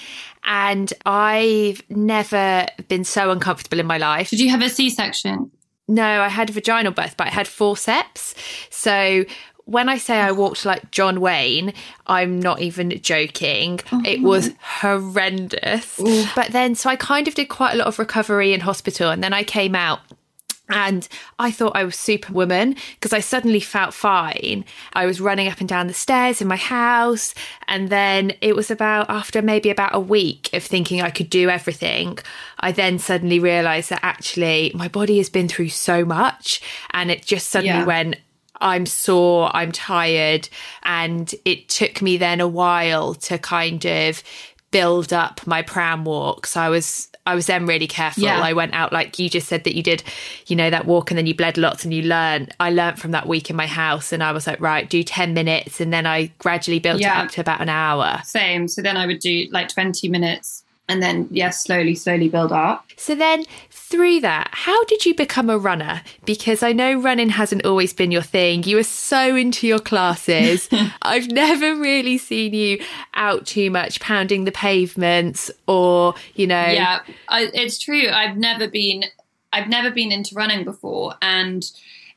And 0.43 0.91
I've 1.05 1.83
never 1.89 2.65
been 2.87 3.03
so 3.03 3.29
uncomfortable 3.29 3.79
in 3.79 3.85
my 3.85 3.99
life. 3.99 4.31
Did 4.31 4.39
you 4.39 4.49
have 4.49 4.63
a 4.63 4.69
C 4.69 4.89
section? 4.89 5.51
No, 5.87 6.21
I 6.21 6.29
had 6.29 6.49
a 6.49 6.53
vaginal 6.53 6.93
birth, 6.93 7.15
but 7.17 7.27
I 7.27 7.31
had 7.31 7.47
forceps. 7.47 8.35
So 8.69 9.25
when 9.65 9.89
I 9.89 9.97
say 9.97 10.17
I 10.17 10.31
walked 10.31 10.65
like 10.65 10.91
John 10.91 11.21
Wayne, 11.21 11.73
I'm 12.07 12.39
not 12.39 12.61
even 12.61 13.01
joking. 13.01 13.79
Oh, 13.91 14.01
it 14.05 14.21
was 14.21 14.51
horrendous. 14.61 15.99
But 16.35 16.51
then, 16.51 16.75
so 16.75 16.89
I 16.89 16.95
kind 16.95 17.27
of 17.27 17.35
did 17.35 17.49
quite 17.49 17.73
a 17.73 17.77
lot 17.77 17.87
of 17.87 17.99
recovery 17.99 18.53
in 18.53 18.61
hospital. 18.61 19.09
And 19.09 19.23
then 19.23 19.33
I 19.33 19.43
came 19.43 19.75
out 19.75 19.99
and 20.69 21.07
I 21.39 21.51
thought 21.51 21.75
I 21.75 21.83
was 21.83 21.95
superwoman 21.97 22.75
because 22.95 23.11
I 23.11 23.19
suddenly 23.19 23.59
felt 23.59 23.93
fine. 23.93 24.63
I 24.93 25.05
was 25.05 25.19
running 25.19 25.49
up 25.49 25.59
and 25.59 25.67
down 25.67 25.87
the 25.87 25.93
stairs 25.93 26.41
in 26.41 26.47
my 26.47 26.55
house. 26.55 27.35
And 27.67 27.89
then 27.89 28.33
it 28.39 28.55
was 28.55 28.71
about 28.71 29.09
after 29.09 29.41
maybe 29.41 29.69
about 29.69 29.93
a 29.93 29.99
week 29.99 30.49
of 30.53 30.63
thinking 30.63 31.01
I 31.01 31.09
could 31.09 31.29
do 31.29 31.49
everything, 31.49 32.17
I 32.61 32.71
then 32.71 32.97
suddenly 32.97 33.39
realized 33.39 33.89
that 33.89 33.99
actually 34.03 34.71
my 34.73 34.87
body 34.87 35.17
has 35.17 35.29
been 35.29 35.49
through 35.49 35.69
so 35.69 36.05
much. 36.05 36.61
And 36.91 37.11
it 37.11 37.25
just 37.25 37.47
suddenly 37.49 37.79
Yeah. 37.79 37.85
went, 37.85 38.15
I'm 38.61 38.85
sore, 38.85 39.53
I'm 39.53 39.73
tired. 39.73 40.47
And 40.83 41.33
it 41.43 41.67
took 41.67 42.01
me 42.01 42.15
then 42.15 42.39
a 42.39 42.47
while 42.47 43.15
to 43.15 43.37
kind 43.37 43.85
of 43.85 44.23
build 44.71 45.11
up 45.11 45.45
my 45.45 45.61
pram 45.61 46.05
walk. 46.05 46.47
So 46.47 46.61
I 46.61 46.69
was 46.69 47.09
I 47.25 47.35
was 47.35 47.45
then 47.47 47.65
really 47.65 47.87
careful. 47.87 48.23
Yeah. 48.23 48.39
I 48.41 48.51
went 48.53 48.73
out 48.73 48.91
like 48.91 49.17
you 49.17 49.29
just 49.29 49.47
said 49.47 49.63
that 49.63 49.75
you 49.75 49.83
did, 49.83 50.03
you 50.47 50.55
know, 50.55 50.69
that 50.69 50.85
walk 50.85 51.09
and 51.09 51.17
then 51.17 51.25
you 51.25 51.33
bled 51.33 51.57
lots 51.57 51.85
and 51.85 51.93
you 51.93 52.01
learned. 52.03 52.53
I 52.59 52.69
learned 52.69 52.99
from 52.99 53.11
that 53.11 53.27
week 53.27 53.49
in 53.49 53.55
my 53.55 53.67
house 53.67 54.11
and 54.11 54.21
I 54.21 54.33
was 54.33 54.45
like, 54.45 54.59
right, 54.59 54.89
do 54.89 55.03
10 55.03 55.33
minutes. 55.33 55.79
And 55.79 55.93
then 55.93 56.05
I 56.05 56.31
gradually 56.39 56.79
built 56.79 56.99
Yeah. 56.99 57.21
it 57.21 57.25
up 57.25 57.31
to 57.31 57.41
about 57.41 57.61
an 57.61 57.69
hour. 57.69 58.19
Same. 58.25 58.67
So 58.67 58.81
then 58.81 58.97
I 58.97 59.05
would 59.05 59.19
do 59.19 59.47
like 59.51 59.69
20 59.69 60.09
minutes 60.09 60.62
and 60.89 61.01
then, 61.01 61.27
yeah, 61.31 61.49
slowly, 61.49 61.95
slowly 61.95 62.29
build 62.29 62.51
up. 62.51 62.85
So 62.97 63.15
then 63.15 63.45
through 63.69 64.19
that, 64.21 64.49
how 64.51 64.83
did 64.85 65.05
you 65.05 65.13
become 65.15 65.49
a 65.49 65.57
runner? 65.57 66.01
Because 66.25 66.63
I 66.63 66.73
know 66.73 66.99
running 66.99 67.29
hasn't 67.29 67.65
always 67.65 67.93
been 67.93 68.11
your 68.11 68.21
thing. 68.21 68.63
You 68.63 68.77
were 68.77 68.83
so 68.83 69.35
into 69.35 69.67
your 69.67 69.79
classes. 69.79 70.67
I've 71.01 71.27
never 71.27 71.75
really 71.75 72.17
seen 72.17 72.53
you 72.53 72.83
out 73.13 73.45
too 73.45 73.69
much 73.69 73.99
pounding 73.99 74.45
the 74.45 74.51
pavements 74.51 75.51
or, 75.67 76.15
you 76.35 76.47
know, 76.47 76.65
Yeah, 76.65 77.01
I, 77.29 77.49
it's 77.53 77.77
true. 77.79 78.09
I've 78.09 78.35
never 78.35 78.67
been, 78.67 79.05
I've 79.53 79.69
never 79.69 79.91
been 79.91 80.11
into 80.11 80.35
running 80.35 80.65
before, 80.65 81.13
and 81.21 81.63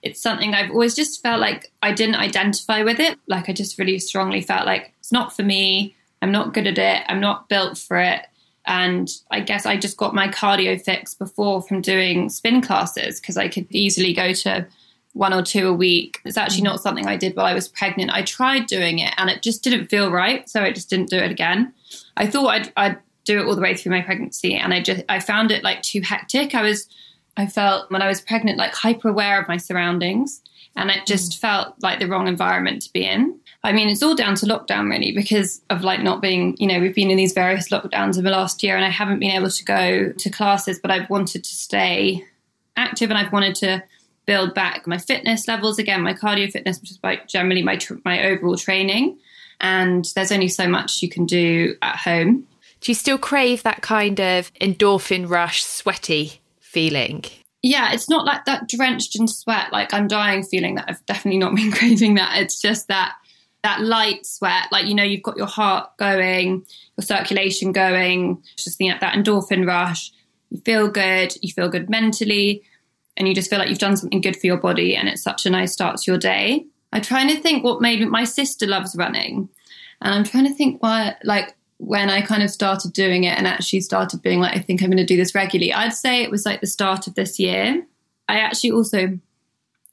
it's 0.03 0.21
something 0.21 0.55
I've 0.55 0.71
always 0.71 0.95
just 0.95 1.23
felt 1.23 1.41
like 1.41 1.71
I 1.83 1.93
didn't 1.93 2.15
identify 2.17 2.83
with 2.83 3.01
it. 3.01 3.19
Like 3.27 3.49
I 3.49 3.53
just 3.53 3.79
really 3.79 3.99
strongly 3.99 4.41
felt 4.41 4.67
like 4.67 4.93
it's 5.01 5.13
not 5.13 5.37
for 5.37 5.43
me. 5.43 5.95
I'm 6.23 6.33
not 6.33 6.55
good 6.55 6.67
at 6.67 6.79
it. 6.79 7.05
I'm 7.09 7.21
not 7.21 7.49
built 7.49 7.77
for 7.77 7.99
it. 7.99 8.23
And 8.67 9.11
I 9.31 9.41
guess 9.41 9.65
I 9.65 9.77
just 9.77 9.97
got 9.97 10.15
my 10.15 10.29
cardio 10.29 10.81
fix 10.81 11.15
before 11.15 11.63
from 11.63 11.81
doing 11.81 12.29
spin 12.29 12.61
classes 12.61 13.21
because 13.21 13.37
I 13.37 13.49
could 13.49 13.67
easily 13.71 14.13
go 14.13 14.33
to 14.33 14.67
one 15.13 15.33
or 15.33 15.43
two 15.43 15.69
a 15.69 15.73
week. 15.73 16.21
It's 16.25 16.37
actually 16.37 16.61
mm. 16.61 16.65
not 16.65 16.81
something 16.81 17.07
I 17.07 17.17
did 17.17 17.37
while 17.37 17.47
I 17.47 17.55
was 17.55 17.69
pregnant. 17.69 18.11
I 18.13 18.23
tried 18.23 18.67
doing 18.67 18.99
it 18.99 19.15
and 19.17 19.31
it 19.31 19.43
just 19.43 19.63
didn't 19.63 19.87
feel 19.87 20.11
right, 20.11 20.49
so 20.49 20.63
I 20.63 20.73
just 20.73 20.91
didn't 20.91 21.11
do 21.11 21.17
it 21.17 21.31
again. 21.31 21.73
I 22.17 22.27
thought 22.27 22.49
I'd, 22.49 22.73
I'd 22.77 22.99
do 23.25 23.41
it 23.41 23.47
all 23.47 23.55
the 23.55 23.63
way 23.63 23.75
through 23.75 23.93
my 23.93 24.01
pregnancy, 24.03 24.55
and 24.55 24.73
I 24.73 24.81
just 24.81 25.05
I 25.09 25.21
found 25.21 25.51
it 25.51 25.63
like 25.63 25.83
too 25.83 26.01
hectic. 26.01 26.55
I 26.55 26.63
was 26.63 26.89
I 27.37 27.47
felt 27.47 27.91
when 27.91 28.01
I 28.01 28.09
was 28.09 28.21
pregnant 28.21 28.57
like 28.57 28.75
hyper 28.75 29.09
aware 29.09 29.41
of 29.41 29.49
my 29.49 29.59
surroundings, 29.59 30.41
and 30.77 30.91
it 30.91 31.07
just 31.07 31.33
mm. 31.33 31.39
felt 31.39 31.75
like 31.81 31.99
the 31.99 32.07
wrong 32.07 32.29
environment 32.29 32.83
to 32.83 32.93
be 32.93 33.05
in. 33.05 33.39
I 33.65 33.73
mean, 33.73 33.89
it's 33.89 34.03
all 34.03 34.15
down 34.15 34.37
to 34.37 34.47
lockdown 34.47 34.89
really 34.89 35.13
because 35.13 35.61
of 35.71 35.83
like 35.83 36.03
not 36.03 36.23
being, 36.23 36.57
you 36.59 36.69
know, 36.69 36.79
we've 36.79 36.95
been 36.95 37.11
in 37.11 37.17
these 37.17 37.33
various 37.33 37.71
lockdowns 37.71 38.17
in 38.17 38.25
the 38.25 38.31
last 38.31 38.63
year, 38.63 38.77
and 38.77 38.85
I 38.85 38.91
haven't 38.91 39.19
been 39.19 39.33
able 39.33 39.51
to 39.51 39.65
go 39.65 40.13
to 40.13 40.31
classes, 40.31 40.79
but 40.79 40.91
I've 40.91 41.11
wanted 41.11 41.43
to 41.43 41.51
stay 41.51 42.25
active, 42.77 43.11
and 43.11 43.19
I've 43.19 43.33
wanted 43.33 43.57
to 43.57 43.83
build 44.27 44.55
back 44.55 44.87
my 44.87 44.99
fitness 44.99 45.49
levels 45.49 45.79
again, 45.79 46.03
my 46.03 46.13
cardio 46.13 46.51
fitness, 46.51 46.81
which 46.81 46.91
is 46.91 46.99
like 47.03 47.27
generally 47.29 47.63
my 47.63 47.77
tr- 47.77 47.95
my 48.05 48.25
overall 48.25 48.57
training. 48.57 49.19
And 49.61 50.05
there's 50.15 50.33
only 50.33 50.49
so 50.49 50.69
much 50.69 51.03
you 51.03 51.09
can 51.09 51.25
do 51.25 51.77
at 51.81 51.97
home. 51.97 52.47
do 52.83 52.91
you 52.91 52.95
still 52.95 53.17
crave 53.17 53.63
that 53.63 53.81
kind 53.81 54.21
of 54.21 54.53
endorphin 54.61 55.29
rush, 55.29 55.65
sweaty 55.65 56.43
feeling? 56.61 57.25
Yeah, 57.67 57.93
it's 57.93 58.09
not 58.09 58.25
like 58.25 58.45
that 58.45 58.69
drenched 58.69 59.19
in 59.19 59.27
sweat, 59.27 59.73
like 59.73 59.93
I'm 59.93 60.07
dying 60.07 60.45
feeling 60.45 60.77
that 60.77 60.85
I've 60.89 61.05
definitely 61.05 61.39
not 61.39 61.57
been 61.57 61.73
craving 61.73 62.15
that. 62.15 62.41
It's 62.41 62.61
just 62.61 62.87
that 62.87 63.17
that 63.65 63.81
light 63.81 64.25
sweat, 64.25 64.69
like 64.71 64.87
you 64.87 64.95
know, 64.95 65.03
you've 65.03 65.25
got 65.25 65.37
your 65.37 65.49
heart 65.49 65.91
going, 65.97 66.65
your 66.97 67.03
circulation 67.03 67.73
going, 67.73 68.41
just 68.55 68.79
the, 68.79 68.93
that 69.01 69.15
endorphin 69.15 69.67
rush. 69.67 70.13
You 70.51 70.61
feel 70.61 70.89
good, 70.89 71.35
you 71.43 71.53
feel 71.53 71.69
good 71.69 71.91
mentally, 71.91 72.63
and 73.17 73.27
you 73.27 73.35
just 73.35 73.51
feel 73.51 73.59
like 73.59 73.69
you've 73.69 73.79
done 73.79 73.97
something 73.97 74.21
good 74.21 74.37
for 74.37 74.47
your 74.47 74.59
body, 74.59 74.95
and 74.95 75.09
it's 75.09 75.23
such 75.23 75.45
a 75.45 75.51
nice 75.51 75.73
start 75.73 75.97
to 75.97 76.11
your 76.13 76.21
day. 76.21 76.67
I'm 76.93 77.03
trying 77.03 77.35
to 77.35 77.43
think 77.43 77.65
what 77.65 77.81
made 77.81 78.07
my 78.07 78.23
sister 78.23 78.69
loves 78.69 78.95
running, 78.95 79.49
and 80.01 80.15
I'm 80.15 80.23
trying 80.23 80.45
to 80.45 80.55
think 80.55 80.81
why, 80.85 81.17
like 81.25 81.56
when 81.79 82.09
I 82.09 82.23
kind 82.23 82.43
of 82.43 82.51
started 82.51 82.93
doing 82.93 83.25
it 83.25 83.37
and 83.37 83.47
actually 83.47 83.81
started 83.81 84.23
being 84.23 84.41
like, 84.41 84.57
I 84.57 84.61
think 84.61 84.83
I'm 84.83 84.91
going 84.91 84.97
to 84.97 85.05
do 85.05 85.17
this 85.17 85.35
regularly. 85.35 85.73
I'd 85.73 85.93
say 85.93 86.23
it 86.23 86.31
was 86.31 86.47
like 86.47 86.61
the 86.61 86.67
start 86.67 87.07
of 87.07 87.15
this 87.15 87.39
year. 87.39 87.87
I 88.29 88.39
actually 88.39 88.73
also 88.73 89.19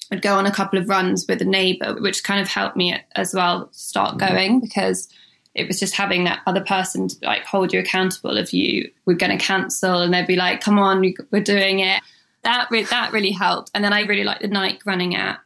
would 0.10 0.22
go 0.22 0.36
on 0.36 0.46
a 0.46 0.52
couple 0.52 0.80
of 0.80 0.88
runs 0.88 1.26
with 1.28 1.42
a 1.42 1.46
neighbor, 1.46 1.96
which 2.00 2.24
kind 2.24 2.40
of 2.40 2.48
helped 2.48 2.78
me 2.78 2.96
as 3.16 3.34
well 3.34 3.70
start 3.72 4.18
mm-hmm. 4.18 4.34
going 4.34 4.60
because 4.62 5.10
it 5.56 5.68
was 5.68 5.80
just 5.80 5.96
having 5.96 6.24
that 6.24 6.42
other 6.48 6.62
person 6.62 7.08
to 7.08 7.16
like 7.22 7.46
hold 7.46 7.74
you 7.74 7.80
accountable 7.80 8.38
if 8.38 8.54
you 8.54 8.90
were 9.06 9.14
going 9.14 9.38
to 9.38 9.44
cancel 9.44 10.02
and 10.02 10.14
they'd 10.14 10.26
be 10.26 10.36
like, 10.36 10.62
come 10.62 10.80
on, 10.80 11.00
we- 11.00 11.18
we're 11.32 11.44
doing 11.44 11.80
it. 11.80 12.02
That, 12.44 12.68
re- 12.72 12.84
that 12.84 13.12
really 13.12 13.32
helped. 13.32 13.72
And 13.74 13.84
then 13.84 13.94
I 13.94 14.02
really 14.02 14.24
like 14.24 14.40
the 14.40 14.48
Nike 14.48 14.82
running 14.86 15.16
app 15.16 15.42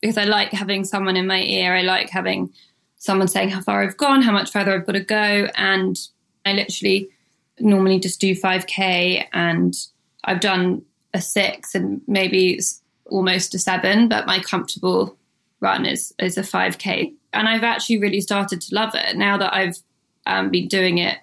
because 0.00 0.18
I 0.18 0.24
like 0.24 0.52
having 0.52 0.84
someone 0.84 1.16
in 1.16 1.26
my 1.26 1.40
ear. 1.42 1.74
I 1.74 1.82
like 1.82 2.10
having 2.10 2.52
someone 3.02 3.26
saying 3.26 3.50
how 3.50 3.60
far 3.60 3.82
I've 3.82 3.96
gone, 3.96 4.22
how 4.22 4.30
much 4.30 4.52
further 4.52 4.72
I've 4.72 4.86
got 4.86 4.92
to 4.92 5.00
go. 5.00 5.48
And 5.56 5.98
I 6.46 6.52
literally 6.52 7.08
normally 7.58 7.98
just 7.98 8.20
do 8.20 8.32
5K 8.32 9.26
and 9.32 9.74
I've 10.22 10.38
done 10.38 10.82
a 11.12 11.20
six 11.20 11.74
and 11.74 12.00
maybe 12.06 12.52
it's 12.52 12.80
almost 13.06 13.56
a 13.56 13.58
seven, 13.58 14.08
but 14.08 14.24
my 14.26 14.38
comfortable 14.38 15.16
run 15.58 15.84
is, 15.84 16.14
is 16.20 16.38
a 16.38 16.42
5K. 16.42 17.12
And 17.32 17.48
I've 17.48 17.64
actually 17.64 17.98
really 17.98 18.20
started 18.20 18.60
to 18.60 18.74
love 18.74 18.94
it 18.94 19.16
now 19.16 19.36
that 19.36 19.52
I've 19.52 19.78
um, 20.26 20.50
been 20.50 20.68
doing 20.68 20.98
it 20.98 21.18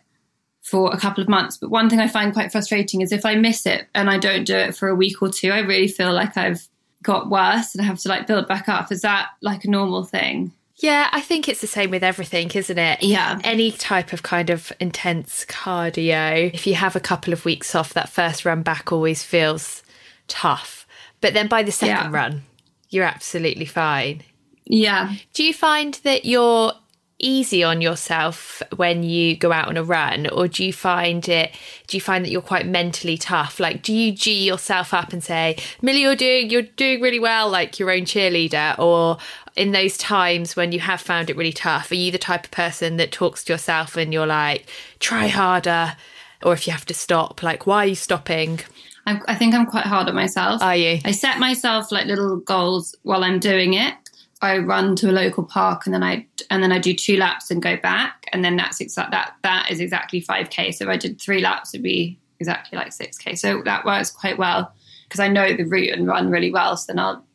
for 0.62 0.94
a 0.94 1.00
couple 1.00 1.24
of 1.24 1.30
months. 1.30 1.56
But 1.56 1.70
one 1.70 1.90
thing 1.90 2.02
I 2.02 2.10
find 2.10 2.34
quite 2.34 2.52
frustrating 2.52 3.00
is 3.00 3.14
if 3.14 3.26
I 3.26 3.36
miss 3.36 3.66
it 3.66 3.88
and 3.96 4.10
I 4.10 4.18
don't 4.18 4.44
do 4.44 4.56
it 4.58 4.76
for 4.76 4.90
a 4.90 4.96
week 4.96 5.22
or 5.22 5.30
two, 5.30 5.52
I 5.52 5.60
really 5.60 5.88
feel 5.88 6.12
like 6.12 6.36
I've 6.36 6.68
got 7.04 7.30
worse 7.30 7.74
and 7.74 7.82
I 7.82 7.86
have 7.86 8.00
to 8.00 8.10
like 8.10 8.28
build 8.28 8.50
back 8.50 8.68
up. 8.68 8.92
Is 8.92 9.02
that 9.04 9.30
like 9.40 9.64
a 9.64 9.70
normal 9.70 10.04
thing? 10.04 10.52
Yeah, 10.82 11.10
I 11.12 11.20
think 11.22 11.50
it's 11.50 11.62
the 11.62 11.68
same 11.68 11.90
with 11.92 12.04
everything, 12.04 12.50
isn't 12.52 12.78
it? 12.78 13.04
Yeah. 13.04 13.40
Any 13.44 13.72
type 13.72 14.14
of 14.14 14.24
kind 14.24 14.50
of 14.50 14.72
intense 14.80 15.46
cardio, 15.46 16.54
if 16.54 16.66
you 16.66 16.76
have 16.76 16.96
a 16.96 17.02
couple 17.02 17.34
of 17.34 17.44
weeks 17.46 17.76
off, 17.76 17.94
that 17.94 18.10
first 18.10 18.46
run 18.46 18.62
back 18.62 18.92
always 18.92 19.22
feels 19.22 19.84
tough. 20.30 20.88
But 21.22 21.34
then 21.34 21.48
by 21.48 21.64
the 21.64 21.72
second 21.74 22.12
Yeah. 22.14 22.18
run, 22.18 22.44
you're 22.90 23.04
absolutely 23.06 23.66
fine. 23.66 24.24
Yeah. 24.66 25.14
Do 25.34 25.44
you 25.44 25.54
find 25.54 25.96
that 26.04 26.24
you're 26.26 26.72
easy 27.20 27.64
on 27.64 27.82
yourself 27.82 28.64
when 28.78 29.04
you 29.04 29.36
go 29.36 29.52
out 29.52 29.68
on 29.68 29.78
a 29.78 29.84
run 29.84 30.28
or 30.28 30.48
do 30.48 30.66
you 30.66 30.72
find 30.72 31.28
it 31.28 31.54
do 31.88 31.98
you 31.98 32.02
find 32.02 32.24
that 32.24 32.32
you're 32.32 32.42
quite 32.42 32.66
mentally 32.66 33.18
tough 33.18 33.60
like 33.60 33.82
do 33.82 33.94
you 33.94 34.12
g 34.12 34.46
yourself 34.46 34.94
up 34.94 35.12
and 35.12 35.24
say 35.24 35.58
millie 35.82 36.02
you're 36.02 36.16
doing 36.16 36.50
you're 36.50 36.62
doing 36.62 37.02
really 37.02 37.20
well 37.20 37.50
like 37.50 37.78
your 37.78 37.92
own 37.92 38.02
cheerleader 38.02 38.78
or 38.80 39.18
in 39.58 39.74
those 39.74 39.98
times 39.98 40.56
when 40.56 40.72
you 40.72 40.80
have 40.80 41.02
found 41.02 41.30
it 41.30 41.36
really 41.36 41.52
tough 41.52 41.92
are 41.92 41.96
you 41.96 42.12
the 42.12 42.18
type 42.18 42.46
of 42.46 42.52
person 42.52 42.96
that 42.98 43.12
talks 43.12 43.44
to 43.44 43.54
yourself 43.54 43.98
and 43.98 44.14
you're 44.14 44.28
like 44.28 44.68
try 45.00 45.28
harder 45.28 45.98
or 46.42 46.54
if 46.54 46.66
you 46.66 46.72
have 46.72 46.86
to 46.86 46.94
stop 46.94 47.44
like 47.44 47.68
why 47.68 47.84
are 47.84 47.88
you 47.88 47.96
stopping 47.96 48.60
I, 49.06 49.20
I 49.28 49.36
think 49.36 49.56
I'm 49.56 49.66
quite 49.66 49.86
hard 49.86 50.08
on 50.08 50.16
myself. 50.16 50.62
are 50.62 50.76
you 50.76 51.00
I 51.04 51.12
set 51.12 51.40
myself 51.40 51.92
like 51.92 52.06
little 52.06 52.38
goals 52.38 52.96
while 53.04 53.24
I'm 53.24 53.40
doing 53.40 53.74
it. 53.74 53.94
I 54.42 54.58
run 54.60 54.96
to 54.98 55.10
a 55.10 55.12
local 55.12 55.44
park 55.44 55.86
and 55.86 55.94
then 55.94 56.04
I 56.04 56.26
and 56.50 56.64
then 56.64 56.72
I 56.72 56.80
do 56.80 56.94
two 56.94 57.18
laps 57.18 57.52
and 57.52 57.62
go 57.62 57.76
back 57.78 58.26
and 58.32 58.44
then 58.44 58.56
that's 58.56 58.80
exact 58.80 59.12
that 59.12 59.36
that 59.44 59.70
is 59.70 59.80
exactly 59.80 60.22
5k. 60.22 60.74
So 60.74 60.86
if 60.86 60.90
I 60.90 60.98
did 60.98 61.20
three 61.20 61.42
laps 61.42 61.74
it'd 61.74 61.84
be 61.84 62.18
exactly 62.40 62.78
like 62.78 62.90
6k. 62.90 63.38
So 63.38 63.62
that 63.64 63.86
works 63.86 64.12
quite 64.12 64.38
well 64.38 64.74
because 65.04 65.20
I 65.20 65.28
know 65.28 65.56
the 65.56 65.66
route 65.66 65.94
and 65.94 66.08
run 66.08 66.30
really 66.30 66.52
well. 66.52 66.78
So 66.78 66.86
then 66.94 67.00
I'll 67.00 67.26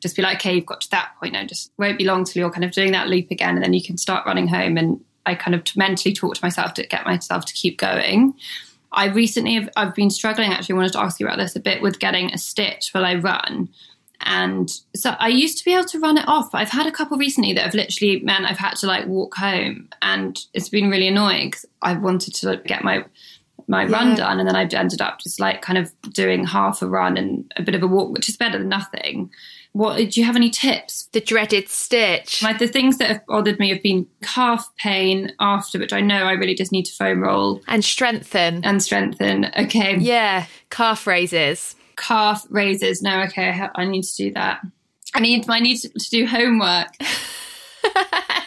just 0.00 0.16
be 0.16 0.22
like, 0.22 0.36
okay, 0.38 0.54
you've 0.54 0.66
got 0.66 0.80
to 0.82 0.90
that 0.90 1.12
point 1.18 1.32
now. 1.32 1.44
Just 1.44 1.72
won't 1.78 1.98
be 1.98 2.04
long 2.04 2.24
till 2.24 2.40
you're 2.40 2.50
kind 2.50 2.64
of 2.64 2.72
doing 2.72 2.92
that 2.92 3.08
loop 3.08 3.30
again 3.30 3.54
and 3.54 3.64
then 3.64 3.72
you 3.72 3.82
can 3.82 3.96
start 3.96 4.26
running 4.26 4.48
home 4.48 4.76
and 4.76 5.00
I 5.26 5.34
kind 5.34 5.54
of 5.54 5.64
mentally 5.76 6.14
talk 6.14 6.34
to 6.34 6.44
myself 6.44 6.74
to 6.74 6.86
get 6.86 7.04
myself 7.04 7.44
to 7.46 7.54
keep 7.54 7.78
going. 7.78 8.34
I 8.92 9.06
recently 9.06 9.54
have 9.54 9.70
I've 9.76 9.94
been 9.94 10.10
struggling 10.10 10.52
actually 10.52 10.74
wanted 10.74 10.92
to 10.92 11.00
ask 11.00 11.20
you 11.20 11.26
about 11.26 11.38
this 11.38 11.54
a 11.56 11.60
bit 11.60 11.80
with 11.80 12.00
getting 12.00 12.32
a 12.32 12.38
stitch 12.38 12.90
while 12.92 13.04
I 13.04 13.14
run. 13.14 13.68
And 14.22 14.70
so 14.94 15.16
I 15.18 15.28
used 15.28 15.58
to 15.58 15.64
be 15.64 15.72
able 15.72 15.84
to 15.86 15.98
run 15.98 16.18
it 16.18 16.28
off, 16.28 16.50
but 16.52 16.58
I've 16.58 16.70
had 16.70 16.86
a 16.86 16.92
couple 16.92 17.16
recently 17.16 17.52
that 17.54 17.64
have 17.64 17.74
literally 17.74 18.20
meant 18.20 18.44
I've 18.44 18.58
had 18.58 18.74
to 18.76 18.86
like 18.86 19.06
walk 19.06 19.34
home, 19.36 19.88
and 20.02 20.38
it's 20.54 20.68
been 20.68 20.90
really 20.90 21.08
annoying 21.08 21.48
because 21.50 21.64
I 21.82 21.94
wanted 21.94 22.34
to 22.34 22.48
like, 22.50 22.64
get 22.64 22.84
my 22.84 23.04
my 23.68 23.84
Yeah. 23.84 23.92
run 23.92 24.14
done, 24.16 24.38
and 24.40 24.48
then 24.48 24.56
I've 24.56 24.72
ended 24.74 25.00
up 25.00 25.20
just 25.20 25.38
like 25.38 25.62
kind 25.62 25.78
of 25.78 25.92
doing 26.12 26.44
half 26.44 26.82
a 26.82 26.86
run 26.88 27.16
and 27.16 27.50
a 27.56 27.62
bit 27.62 27.74
of 27.74 27.82
a 27.82 27.86
walk, 27.86 28.12
which 28.12 28.28
is 28.28 28.36
better 28.36 28.58
than 28.58 28.68
nothing. 28.68 29.30
What 29.72 29.96
do 30.10 30.20
you 30.20 30.26
have 30.26 30.34
any 30.34 30.50
tips? 30.50 31.08
The 31.12 31.20
dreaded 31.20 31.68
stitch. 31.68 32.42
Like 32.42 32.58
the 32.58 32.66
things 32.66 32.98
that 32.98 33.08
have 33.08 33.24
bothered 33.26 33.60
me 33.60 33.68
have 33.68 33.80
been 33.82 34.08
calf 34.22 34.68
pain 34.78 35.32
after, 35.38 35.78
which 35.78 35.92
I 35.92 36.00
know 36.00 36.24
I 36.24 36.32
really 36.32 36.56
just 36.56 36.72
need 36.72 36.86
to 36.86 36.92
foam 36.92 37.20
roll 37.20 37.62
and 37.68 37.84
strengthen. 37.84 38.64
and 38.64 38.82
strengthen. 38.82 39.46
Okay, 39.56 39.96
Yeah, 39.98 40.46
calf 40.70 41.06
raises. 41.06 41.76
Calf 42.00 42.46
raises. 42.50 43.02
No, 43.02 43.22
okay, 43.22 43.68
I 43.74 43.84
need 43.84 44.02
to 44.02 44.16
do 44.16 44.32
that. 44.32 44.60
I 45.14 45.20
need 45.20 45.48
I 45.48 45.60
need 45.60 45.76
to, 45.78 45.88
to 45.88 46.10
do 46.10 46.26
homework. 46.26 46.88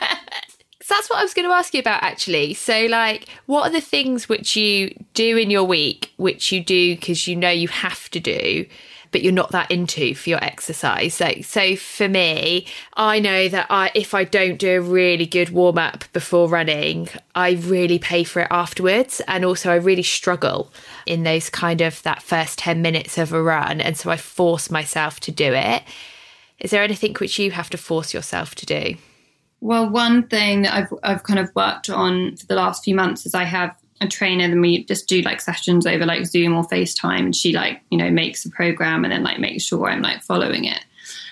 So 0.84 0.96
that's 0.96 1.10
what 1.10 1.20
I 1.20 1.24
was 1.24 1.34
going 1.34 1.48
to 1.48 1.56
ask 1.56 1.74
you 1.74 1.80
about 1.80 2.04
actually. 2.04 2.54
So, 2.56 2.88
like, 2.88 3.30
what 3.46 3.66
are 3.66 3.72
the 3.72 3.80
things 3.80 4.28
which 4.28 4.58
you 4.58 4.94
do 5.14 5.38
in 5.38 5.50
your 5.50 5.64
week, 5.64 6.12
which 6.18 6.52
you 6.52 6.62
do 6.62 6.96
because 6.96 7.26
you 7.26 7.38
know 7.38 7.50
you 7.50 7.70
have 7.70 8.10
to 8.10 8.20
do, 8.20 8.66
but 9.12 9.22
you're 9.22 9.32
not 9.32 9.52
that 9.52 9.72
into 9.72 10.14
for 10.14 10.30
your 10.30 10.44
exercise? 10.44 11.22
Like, 11.22 11.46
so 11.46 11.78
for 11.78 12.10
me, 12.10 12.68
I 12.96 13.22
know 13.22 13.48
that 13.48 13.68
I, 13.70 13.92
if 13.96 14.14
I 14.14 14.26
don't 14.26 14.58
do 14.58 14.72
a 14.72 14.82
really 14.82 15.26
good 15.26 15.52
warm 15.52 15.78
up 15.78 16.04
before 16.12 16.50
running, 16.50 17.08
I 17.34 17.52
really 17.52 17.98
pay 17.98 18.26
for 18.26 18.42
it 18.42 18.50
afterwards. 18.52 19.22
And 19.26 19.46
also, 19.46 19.72
I 19.72 19.76
really 19.76 20.04
struggle 20.04 20.70
in 21.06 21.24
those 21.24 21.50
kind 21.50 21.80
of 21.80 22.04
that 22.04 22.22
first 22.22 22.60
10 22.60 22.82
minutes 22.82 23.18
of 23.18 23.32
a 23.32 23.42
run. 23.42 23.80
And 23.80 23.96
so 23.96 24.12
I 24.12 24.18
force 24.18 24.70
myself 24.70 25.22
to 25.22 25.32
do 25.32 25.54
it. 25.54 25.84
Is 26.60 26.72
there 26.72 26.84
anything 26.84 27.16
which 27.22 27.40
you 27.40 27.52
have 27.52 27.70
to 27.70 27.78
force 27.78 28.14
yourself 28.14 28.54
to 28.56 28.66
do? 28.66 28.98
Well, 29.64 29.90
one 29.90 30.28
thing 30.28 30.64
that 30.64 30.74
I've 30.74 30.94
I've 31.04 31.24
kind 31.24 31.40
of 31.40 31.50
worked 31.56 31.90
on 31.90 32.36
for 32.36 32.46
the 32.48 32.56
last 32.56 32.84
few 32.84 32.94
months 32.94 33.26
is 33.26 33.34
I 33.34 33.46
have 33.46 33.74
a 34.02 34.08
trainer 34.10 34.44
and 34.44 34.60
we 34.60 34.84
just 34.84 35.08
do 35.08 35.22
like 35.22 35.40
sessions 35.40 35.88
over 35.88 36.06
like 36.06 36.26
Zoom 36.26 36.54
or 36.54 36.66
FaceTime 36.66 37.20
and 37.20 37.34
she 37.34 37.54
like, 37.54 37.80
you 37.90 37.98
know, 37.98 38.12
makes 38.12 38.44
a 38.44 38.50
program 38.50 39.06
and 39.06 39.14
then 39.14 39.24
like 39.24 39.40
makes 39.40 39.64
sure 39.64 39.88
I'm 39.88 40.02
like 40.02 40.22
following 40.22 40.66
it. 40.66 40.84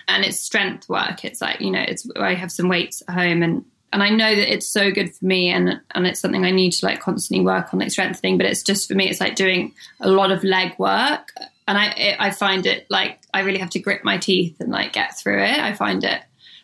And 0.08 0.24
it's 0.24 0.40
strength 0.40 0.88
work. 0.88 1.26
It's 1.26 1.42
like, 1.42 1.60
you 1.60 1.72
know, 1.72 1.84
it's 1.86 2.10
I 2.16 2.34
have 2.36 2.54
some 2.54 2.70
weights 2.70 3.04
at 3.06 3.16
home 3.16 3.44
and 3.44 3.66
and 3.92 4.02
I 4.02 4.08
know 4.08 4.34
that 4.34 4.54
it's 4.54 4.66
so 4.66 4.92
good 4.92 5.14
for 5.14 5.26
me 5.26 5.50
and 5.50 5.82
and 5.94 6.08
it's 6.08 6.22
something 6.22 6.46
I 6.46 6.52
need 6.52 6.72
to 6.72 6.86
like 6.86 7.02
constantly 7.02 7.44
work 7.44 7.74
on 7.74 7.82
like 7.82 7.92
strengthening, 7.92 8.38
but 8.38 8.48
it's 8.48 8.64
just 8.64 8.88
for 8.88 8.96
me 8.96 9.10
it's 9.10 9.20
like 9.20 9.36
doing 9.36 9.74
a 10.00 10.10
lot 10.10 10.32
of 10.32 10.46
leg 10.46 10.80
work 10.80 11.34
and 11.68 11.78
I 11.78 11.88
it, 11.98 12.16
I 12.18 12.32
find 12.32 12.66
it 12.66 12.88
like 12.90 13.20
I 13.34 13.42
really 13.42 13.60
have 13.60 13.72
to 13.72 13.80
grit 13.80 14.06
my 14.06 14.18
teeth 14.18 14.62
and 14.62 14.72
like 14.72 14.94
get 14.94 15.20
through 15.20 15.44
it. 15.44 15.60
I 15.60 15.74
find 15.74 16.06
it 16.06 16.22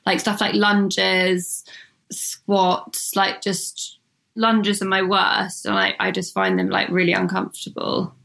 like 0.08 0.22
stuff 0.22 0.40
like 0.40 0.56
lunges, 0.56 1.66
squats, 2.10 3.14
like 3.14 3.42
just 3.42 4.00
lunges 4.36 4.82
are 4.82 4.86
my 4.86 5.02
worst, 5.02 5.66
and 5.66 5.78
I, 5.78 5.96
I 6.00 6.12
just 6.12 6.34
find 6.34 6.58
them 6.58 6.70
like 6.70 6.88
really 6.90 7.12
uncomfortable, 7.12 8.16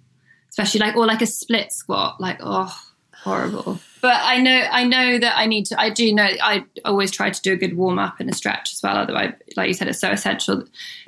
especially 0.48 0.78
like 0.78 0.96
or 0.96 1.06
like 1.06 1.22
a 1.22 1.26
split 1.26 1.72
squat, 1.72 2.20
like 2.20 2.38
oh 2.40 2.72
horrible. 3.12 3.80
But 4.00 4.20
I 4.22 4.38
know 4.38 4.64
I 4.70 4.84
know 4.84 5.18
that 5.18 5.36
I 5.36 5.46
need 5.46 5.66
to. 5.66 5.80
I 5.80 5.90
do 5.90 6.14
know 6.14 6.28
I 6.40 6.64
always 6.84 7.10
try 7.10 7.30
to 7.30 7.42
do 7.42 7.52
a 7.52 7.56
good 7.56 7.76
warm 7.76 7.98
up 7.98 8.20
and 8.20 8.30
a 8.30 8.34
stretch 8.34 8.72
as 8.72 8.80
well. 8.80 8.96
Otherwise, 8.96 9.34
like 9.56 9.66
you 9.66 9.74
said, 9.74 9.88
it's 9.88 10.00
so 10.00 10.12
essential. 10.12 10.62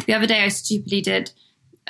The 0.06 0.14
other 0.14 0.26
day 0.26 0.42
I 0.42 0.48
stupidly 0.48 1.02
did 1.02 1.30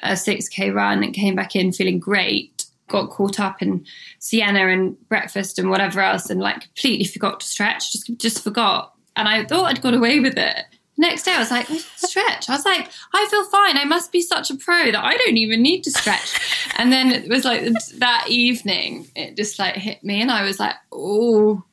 a 0.03 0.15
six 0.15 0.47
k 0.47 0.71
run 0.71 1.03
and 1.03 1.15
came 1.15 1.35
back 1.35 1.57
in 1.57 1.73
feeling 1.73 1.99
great. 1.99 2.54
Got 2.89 3.11
caught 3.11 3.41
up 3.41 3.63
in 3.63 3.85
Sienna 4.19 4.69
and 4.69 4.97
breakfast 5.09 5.59
and 5.59 5.71
whatever 5.71 6.01
else, 6.01 6.31
and 6.31 6.41
like 6.41 6.61
completely 6.63 7.07
forgot 7.07 7.41
to 7.41 7.47
stretch. 7.47 7.93
Just 7.93 8.11
just 8.19 8.43
forgot, 8.45 8.95
and 9.17 9.29
I 9.29 9.45
thought 9.45 9.67
I'd 9.67 9.83
got 9.83 9.95
away 9.95 10.21
with 10.21 10.37
it. 10.37 10.65
Next 10.97 11.25
day, 11.25 11.33
I 11.33 11.41
was 11.41 11.51
like, 11.51 11.69
I 11.71 11.79
stretch. 11.79 12.49
I 12.49 12.53
was 12.53 12.65
like, 12.65 12.89
I 13.13 13.27
feel 13.29 13.45
fine. 13.47 13.77
I 13.77 13.85
must 13.85 14.13
be 14.13 14.21
such 14.21 14.51
a 14.51 14.57
pro 14.57 14.93
that 14.93 15.05
I 15.05 15.17
don't 15.17 15.37
even 15.37 15.61
need 15.61 15.83
to 15.85 15.91
stretch. 15.91 16.39
and 16.77 16.93
then 16.93 17.11
it 17.11 17.29
was 17.29 17.45
like 17.45 17.65
that 17.99 18.27
evening, 18.29 19.09
it 19.17 19.37
just 19.37 19.59
like 19.59 19.75
hit 19.75 20.05
me, 20.05 20.21
and 20.21 20.31
I 20.31 20.45
was 20.45 20.61
like, 20.61 20.77
oh, 20.93 21.65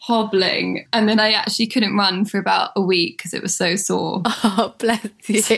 hobbling. 0.00 0.86
And 0.92 1.08
then 1.08 1.20
I 1.20 1.32
actually 1.32 1.66
couldn't 1.66 1.96
run 1.96 2.24
for 2.24 2.38
about 2.38 2.70
a 2.74 2.80
week 2.80 3.18
because 3.18 3.34
it 3.34 3.42
was 3.42 3.54
so 3.54 3.76
sore. 3.76 4.22
Oh, 4.42 4.74
bless 4.78 5.06
you. 5.26 5.42
So, 5.42 5.56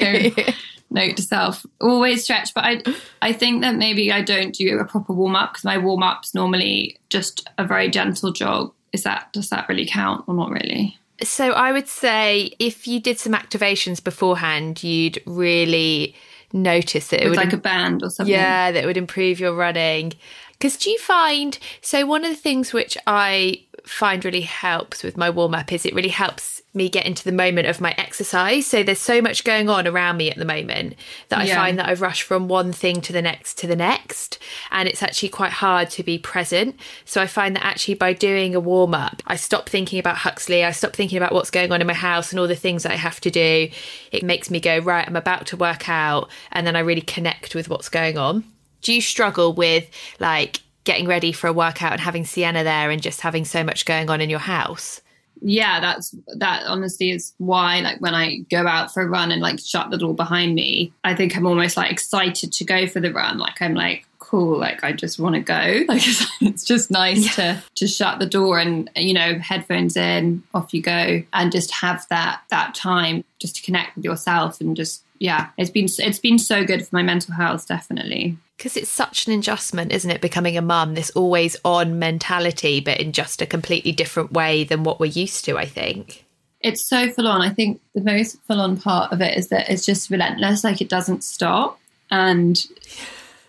note 0.93 1.17
to 1.17 1.23
self: 1.23 1.65
always 1.81 2.25
stretch. 2.25 2.55
But 2.55 2.65
I, 2.65 2.83
I 3.21 3.33
think 3.33 3.63
that 3.63 3.77
maybe 3.77 4.13
I 4.13 4.23
don't 4.23 4.55
do 4.55 4.79
a 4.79 4.85
proper 4.85 5.13
warm 5.13 5.35
up 5.37 5.53
because 5.53 5.65
my 5.65 5.79
warm 5.79 6.03
up's 6.03 6.35
normally 6.35 6.99
just 7.11 7.49
a 7.59 7.65
very 7.67 7.89
gentle 7.89 8.33
jog. 8.33 8.73
Is 8.93 9.03
that 9.05 9.33
does 9.33 9.49
that 9.51 9.69
really 9.69 9.87
count 9.87 10.25
or 10.27 10.35
not 10.35 10.51
really? 10.51 10.99
So 11.23 11.53
I 11.53 11.73
would 11.73 11.89
say 11.89 12.53
if 12.59 12.87
you 12.87 12.99
did 13.01 13.19
some 13.19 13.33
activations 13.33 14.03
beforehand, 14.03 14.83
you'd 14.83 15.23
really 15.25 16.15
notice 16.53 17.13
it. 17.13 17.21
it 17.21 17.29
With 17.29 17.39
would 17.39 17.45
like 17.45 17.53
a 17.53 17.59
band 17.59 18.03
or 18.03 18.11
something. 18.11 18.33
yeah, 18.33 18.73
that 18.73 18.85
would 18.85 18.97
improve 18.97 19.39
your 19.41 19.55
running. 19.55 20.13
Because 20.53 20.77
do 20.77 20.91
you 20.91 20.99
find 20.99 21.59
so 21.81 22.07
one 22.07 22.25
of 22.25 22.31
the 22.31 22.37
things 22.37 22.73
which 22.73 22.97
I 23.07 23.65
find 23.85 24.25
really 24.25 24.43
helps 24.43 25.03
with 25.03 25.17
my 25.17 25.31
warm 25.31 25.55
up 25.55 25.73
is 25.73 25.85
it 25.87 25.95
really 25.95 26.09
helps 26.09 26.52
me 26.75 26.89
get 26.89 27.07
into 27.07 27.25
the 27.25 27.33
moment 27.33 27.69
of 27.69 27.81
my 27.81 27.95
exercise. 27.99 28.67
So 28.67 28.83
there's 28.83 28.99
so 28.99 29.21
much 29.21 29.45
going 29.45 29.69
on 29.69 29.87
around 29.87 30.17
me 30.17 30.31
at 30.31 30.39
the 30.39 30.45
moment 30.45 30.95
that 31.29 31.41
I 31.41 31.45
Yeah. 31.45 31.57
find 31.57 31.79
that 31.79 31.89
I 31.89 31.95
rush 31.95 32.23
from 32.23 32.49
one 32.49 32.73
thing 32.73 33.01
to 33.03 33.13
the 33.13 33.21
next 33.21 33.59
to 33.59 33.67
the 33.67 33.77
next. 33.77 34.39
And 34.71 34.89
it's 34.89 35.03
actually 35.03 35.29
quite 35.29 35.53
hard 35.53 35.91
to 35.91 36.03
be 36.03 36.19
present. 36.19 36.79
So 37.05 37.21
I 37.21 37.27
find 37.27 37.55
that 37.57 37.65
actually 37.65 37.95
by 37.95 38.13
doing 38.15 38.55
a 38.55 38.61
warm 38.61 38.95
up, 38.95 39.23
I 39.27 39.37
stop 39.37 39.69
thinking 39.69 39.99
about 39.99 40.17
Huxley, 40.17 40.65
I 40.65 40.71
stop 40.71 40.95
thinking 40.95 41.19
about 41.19 41.33
what's 41.33 41.51
going 41.51 41.73
on 41.73 41.81
in 41.81 41.87
my 41.87 41.93
house 41.93 42.31
and 42.33 42.41
all 42.41 42.49
the 42.49 42.57
things 42.57 42.85
that 42.85 42.93
I 42.93 42.97
have 42.97 43.21
to 43.21 43.31
do. 43.31 43.69
It 44.11 44.23
makes 44.23 44.51
me 44.51 44.61
go, 44.61 44.79
right, 44.79 45.07
I'm 45.07 45.17
about 45.17 45.47
to 45.49 45.57
work 45.57 45.89
out. 45.89 46.31
And 46.53 46.67
then 46.67 46.77
I 46.77 46.81
really 46.81 47.01
connect 47.03 47.55
with 47.55 47.69
what's 47.69 47.89
going 47.89 48.19
on 48.19 48.45
do 48.83 48.93
you 48.93 49.01
struggle 49.01 49.53
with 49.53 49.89
like 50.19 50.61
getting 50.85 51.07
ready 51.07 51.33
for 51.33 51.47
a 51.47 51.53
workout 51.53 51.93
and 51.93 52.01
having 52.01 52.25
Sienna 52.25 52.65
there 52.65 52.91
and 52.91 53.01
just 53.01 53.21
having 53.21 53.45
so 53.45 53.63
much 53.63 53.85
going 53.85 54.11
on 54.11 54.21
in 54.21 54.29
your 54.29 54.41
house? 54.41 55.01
Yeah, 55.43 55.81
that's 55.81 56.15
that 56.37 56.65
honestly 56.67 57.11
is 57.11 57.33
why 57.39 57.81
like 57.81 58.01
when 58.01 58.15
I 58.15 58.39
go 58.51 58.67
out 58.67 58.93
for 58.93 59.03
a 59.03 59.09
run 59.09 59.33
and 59.33 59.43
like 59.43 59.59
shut 59.61 59.91
the 59.91 59.99
door 59.99 60.15
behind 60.15 60.55
me, 60.55 60.93
I 61.05 61.15
think 61.15 61.37
I'm 61.37 61.47
almost 61.47 61.77
like 61.77 61.91
excited 61.91 62.53
to 62.53 62.65
go 62.65 62.87
for 62.87 63.01
the 63.01 63.13
run. 63.13 63.39
Like 63.39 63.61
I'm 63.61 63.75
like 63.75 64.07
cool, 64.19 64.59
like 64.59 64.83
I 64.83 64.93
just 64.93 65.19
want 65.19 65.35
to 65.35 65.41
go. 65.41 65.85
Like 65.93 66.07
it's, 66.07 66.27
it's 66.41 66.65
just 66.65 66.91
nice 66.91 67.35
to 67.37 67.63
to 67.75 67.87
shut 67.87 68.19
the 68.19 68.27
door 68.27 68.59
and 68.59 68.89
you 68.97 69.13
know 69.13 69.39
headphones 69.39 69.97
in, 69.97 70.43
off 70.55 70.73
you 70.73 70.81
go, 70.81 71.23
and 71.33 71.53
just 71.53 71.71
have 71.73 72.07
that 72.09 72.43
that 72.51 72.75
time 72.75 73.25
just 73.39 73.57
to 73.57 73.63
connect 73.63 73.97
with 73.97 74.05
yourself 74.05 74.61
and 74.61 74.77
just 74.77 75.03
yeah, 75.19 75.51
it's 75.59 75.71
been 75.71 75.89
it's 75.99 76.19
been 76.19 76.39
so 76.39 76.65
good 76.65 76.87
for 76.87 76.97
my 76.97 77.03
mental 77.03 77.35
health, 77.35 77.69
definitely. 77.69 78.37
Because 78.63 78.77
it's 78.77 78.89
such 78.89 79.27
an 79.27 79.33
adjustment, 79.33 79.91
isn't 79.91 80.09
it? 80.09 80.21
Becoming 80.21 80.57
a 80.57 80.63
mum, 80.63 80.95
this 80.95 81.11
always 81.11 81.57
on 81.65 81.99
mentality, 81.99 82.79
but 82.79 83.01
in 83.01 83.11
just 83.11 83.43
a 83.43 83.47
completely 83.47 83.91
different 83.91 84.31
way 84.31 84.63
than 84.63 84.85
what 84.85 85.01
we're 85.01 85.07
used 85.07 85.45
to, 85.47 85.59
I 85.59 85.67
think. 85.67 86.25
it's 86.63 86.83
so 86.83 87.11
full 87.11 87.27
on. 87.27 87.43
I 87.43 87.51
think 87.51 87.81
the 87.95 88.01
most 88.01 88.41
full 88.43 88.61
on 88.61 88.77
part 88.77 89.13
of 89.13 89.21
it 89.21 89.37
is 89.37 89.49
that 89.49 89.69
it's 89.69 89.85
just 89.85 90.11
relentless, 90.11 90.65
like 90.65 90.81
it 90.81 90.89
doesn't 90.89 91.25
stop. 91.25 91.79
And, 92.11 92.59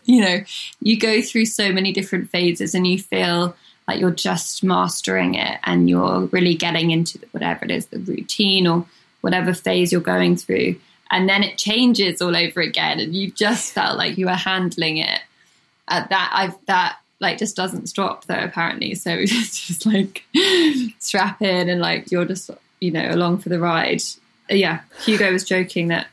you 0.05 0.21
know, 0.21 0.39
you 0.81 0.99
go 0.99 1.21
through 1.21 1.45
so 1.45 1.71
many 1.71 1.91
different 1.91 2.29
phases 2.29 2.73
and 2.73 2.87
you 2.87 2.97
feel 2.97 3.55
like 3.87 3.99
you're 3.99 4.11
just 4.11 4.63
mastering 4.63 5.35
it 5.35 5.59
and 5.63 5.89
you're 5.89 6.21
really 6.27 6.55
getting 6.55 6.91
into 6.91 7.19
whatever 7.31 7.65
it 7.65 7.71
is, 7.71 7.87
the 7.87 7.99
routine 7.99 8.65
or 8.65 8.85
whatever 9.21 9.53
phase 9.53 9.91
you're 9.91 10.01
going 10.01 10.35
through. 10.35 10.75
And 11.13 11.29
then 11.29 11.43
it 11.43 11.59
changes 11.59 12.23
all 12.23 12.35
over 12.35 12.59
again 12.59 12.99
and 12.99 13.15
you 13.15 13.29
just 13.29 13.71
felt 13.71 13.99
like 13.99 14.17
you 14.17 14.25
were 14.25 14.31
handling 14.31 14.97
it. 14.97 15.21
At 15.87 16.09
that, 16.09 16.31
I've 16.33 16.65
that 16.65 16.97
like 17.19 17.37
just 17.37 17.55
doesn't 17.55 17.87
stop 17.87 18.25
though 18.25 18.43
apparently 18.43 18.95
so 18.95 19.11
it's 19.11 19.67
just 19.67 19.85
like 19.85 20.25
strap 20.99 21.41
in 21.41 21.69
and 21.69 21.79
like 21.79 22.11
you're 22.11 22.25
just 22.25 22.49
you 22.81 22.91
know 22.91 23.07
along 23.11 23.37
for 23.37 23.47
the 23.47 23.59
ride 23.59 24.01
yeah 24.49 24.81
hugo 25.05 25.31
was 25.31 25.45
joking 25.45 25.87
that 25.87 26.07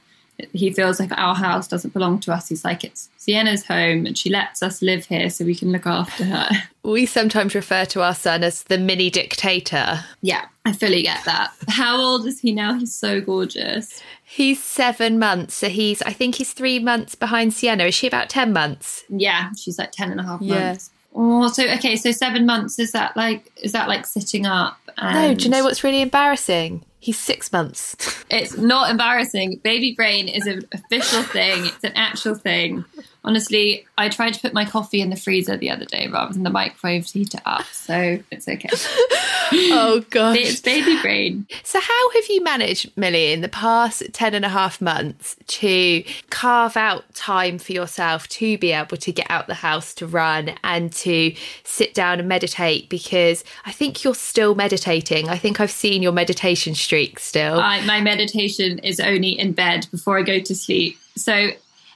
he 0.53 0.71
feels 0.73 0.99
like 1.01 1.13
our 1.19 1.35
house 1.35 1.69
doesn't 1.69 1.93
belong 1.93 2.19
to 2.21 2.33
us 2.33 2.49
he's 2.49 2.65
like 2.65 2.85
it's 2.85 3.09
sienna's 3.17 3.65
home 3.67 4.07
and 4.07 4.17
she 4.19 4.31
lets 4.31 4.63
us 4.63 4.83
live 4.83 5.05
here 5.07 5.29
so 5.31 5.45
we 5.45 5.55
can 5.55 5.71
look 5.73 5.87
after 5.87 6.25
her 6.25 6.49
We 6.83 7.05
sometimes 7.05 7.55
refer 7.55 7.85
to 7.87 8.03
our 8.03 8.15
son 8.15 8.43
as 8.43 8.63
the 8.65 8.79
mini 8.79 9.11
dictator. 9.11 10.05
yeah 10.23 10.47
i 10.65 10.73
fully 10.73 11.03
get 11.03 11.25
that 11.25 11.53
how 11.69 12.01
old 12.01 12.27
is 12.27 12.41
he 12.41 12.53
now 12.53 12.79
he's 12.79 12.95
so 12.95 13.21
gorgeous 13.21 14.03
He's 14.33 14.63
seven 14.63 15.19
months, 15.19 15.55
so 15.55 15.69
he's, 15.69 16.03
I 16.03 16.13
think 16.13 16.37
he's 16.37 16.53
three 16.53 16.79
months 16.79 17.17
behind 17.17 17.53
Sienna. 17.53 17.83
Is 17.87 17.97
she 17.97 18.07
about 18.07 18.29
10 18.31 18.53
months? 18.53 19.03
yeah 19.09 19.51
she's 19.59 19.77
like 19.79 19.91
10 19.91 20.13
and 20.13 20.21
a 20.21 20.23
half 20.23 20.41
Yeah. 20.41 20.67
months 20.69 20.91
oh 21.17 21.49
so 21.49 21.69
okay 21.69 21.97
so 21.97 22.13
seven 22.13 22.47
months 22.47 22.79
is 22.79 22.93
that 22.93 23.17
like 23.17 23.51
is 23.57 23.73
that 23.73 23.89
like 23.89 24.07
sitting 24.07 24.47
up 24.47 24.79
and 24.97 25.15
No, 25.17 25.35
do 25.35 25.45
you 25.45 25.51
know 25.51 25.65
what's 25.65 25.83
really 25.83 26.01
embarrassing? 26.01 26.85
He's 27.01 27.19
six 27.19 27.51
months. 27.51 27.97
It's 28.31 28.57
not 28.57 28.91
embarrassing. 28.91 29.61
Baby 29.65 29.95
brain 29.95 30.29
is 30.29 30.47
an 30.47 30.63
official 30.73 31.23
thing. 31.23 31.67
It's 31.67 31.83
an 31.83 31.93
actual 31.95 32.35
thing. 32.35 32.85
Honestly, 33.25 33.87
I 33.99 34.09
tried 34.09 34.35
to 34.35 34.41
put 34.41 34.53
my 34.53 34.65
coffee 34.65 35.01
in 35.01 35.11
the 35.11 35.17
freezer 35.17 35.57
the 35.57 35.71
other 35.71 35.85
day 35.85 36.09
rather 36.09 36.33
than 36.33 36.43
the 36.43 36.51
microwave 36.51 37.07
to 37.09 37.19
heat 37.19 37.35
it 37.35 37.43
up, 37.45 37.65
so 37.67 38.19
it's 38.31 38.49
okay. 38.49 38.69
oh 39.53 40.05
gosh. 40.11 40.39
It's 40.39 40.61
baby 40.61 41.01
brain. 41.03 41.47
So 41.63 41.81
how 41.81 42.11
have 42.11 42.25
you 42.29 42.43
managed, 42.43 42.97
Millie, 42.97 43.33
in 43.33 43.41
the 43.41 43.49
past 43.49 44.03
10 44.13 44.35
and 44.35 44.45
a 44.45 44.49
half 44.49 44.81
months 44.81 45.37
to 45.47 46.05
carve 46.31 46.77
out 46.77 47.13
time 47.15 47.59
for 47.59 47.73
yourself 47.73 48.29
to 48.29 48.57
be 48.59 48.73
able 48.73 48.97
to 48.97 49.13
get 49.13 49.27
out 49.31 49.47
the 49.47 49.55
house 49.55 49.95
to 49.95 50.07
run 50.07 50.55
and 50.65 50.93
to 50.93 51.35
sit 51.65 51.95
down 51.95 52.19
and 52.19 52.29
meditate? 52.29 52.89
Because 52.89 53.45
I 53.67 53.73
think 53.73 54.05
you're 54.05 54.15
still 54.15 54.55
meditating. 54.55 55.29
I 55.29 55.37
think 55.37 55.61
I've 55.61 55.71
seen 55.71 56.03
your 56.03 56.13
meditation 56.13 56.75
streak 56.75 57.19
still. 57.19 57.61
I, 57.61 57.85
my 57.85 58.01
meditation 58.01 58.79
is 58.81 59.01
only 59.01 59.39
in 59.39 59.53
bed 59.53 59.87
before 59.91 60.19
I 60.19 60.23
go 60.23 60.41
to 60.41 60.55
sleep. 60.55 60.99
So 61.17 61.51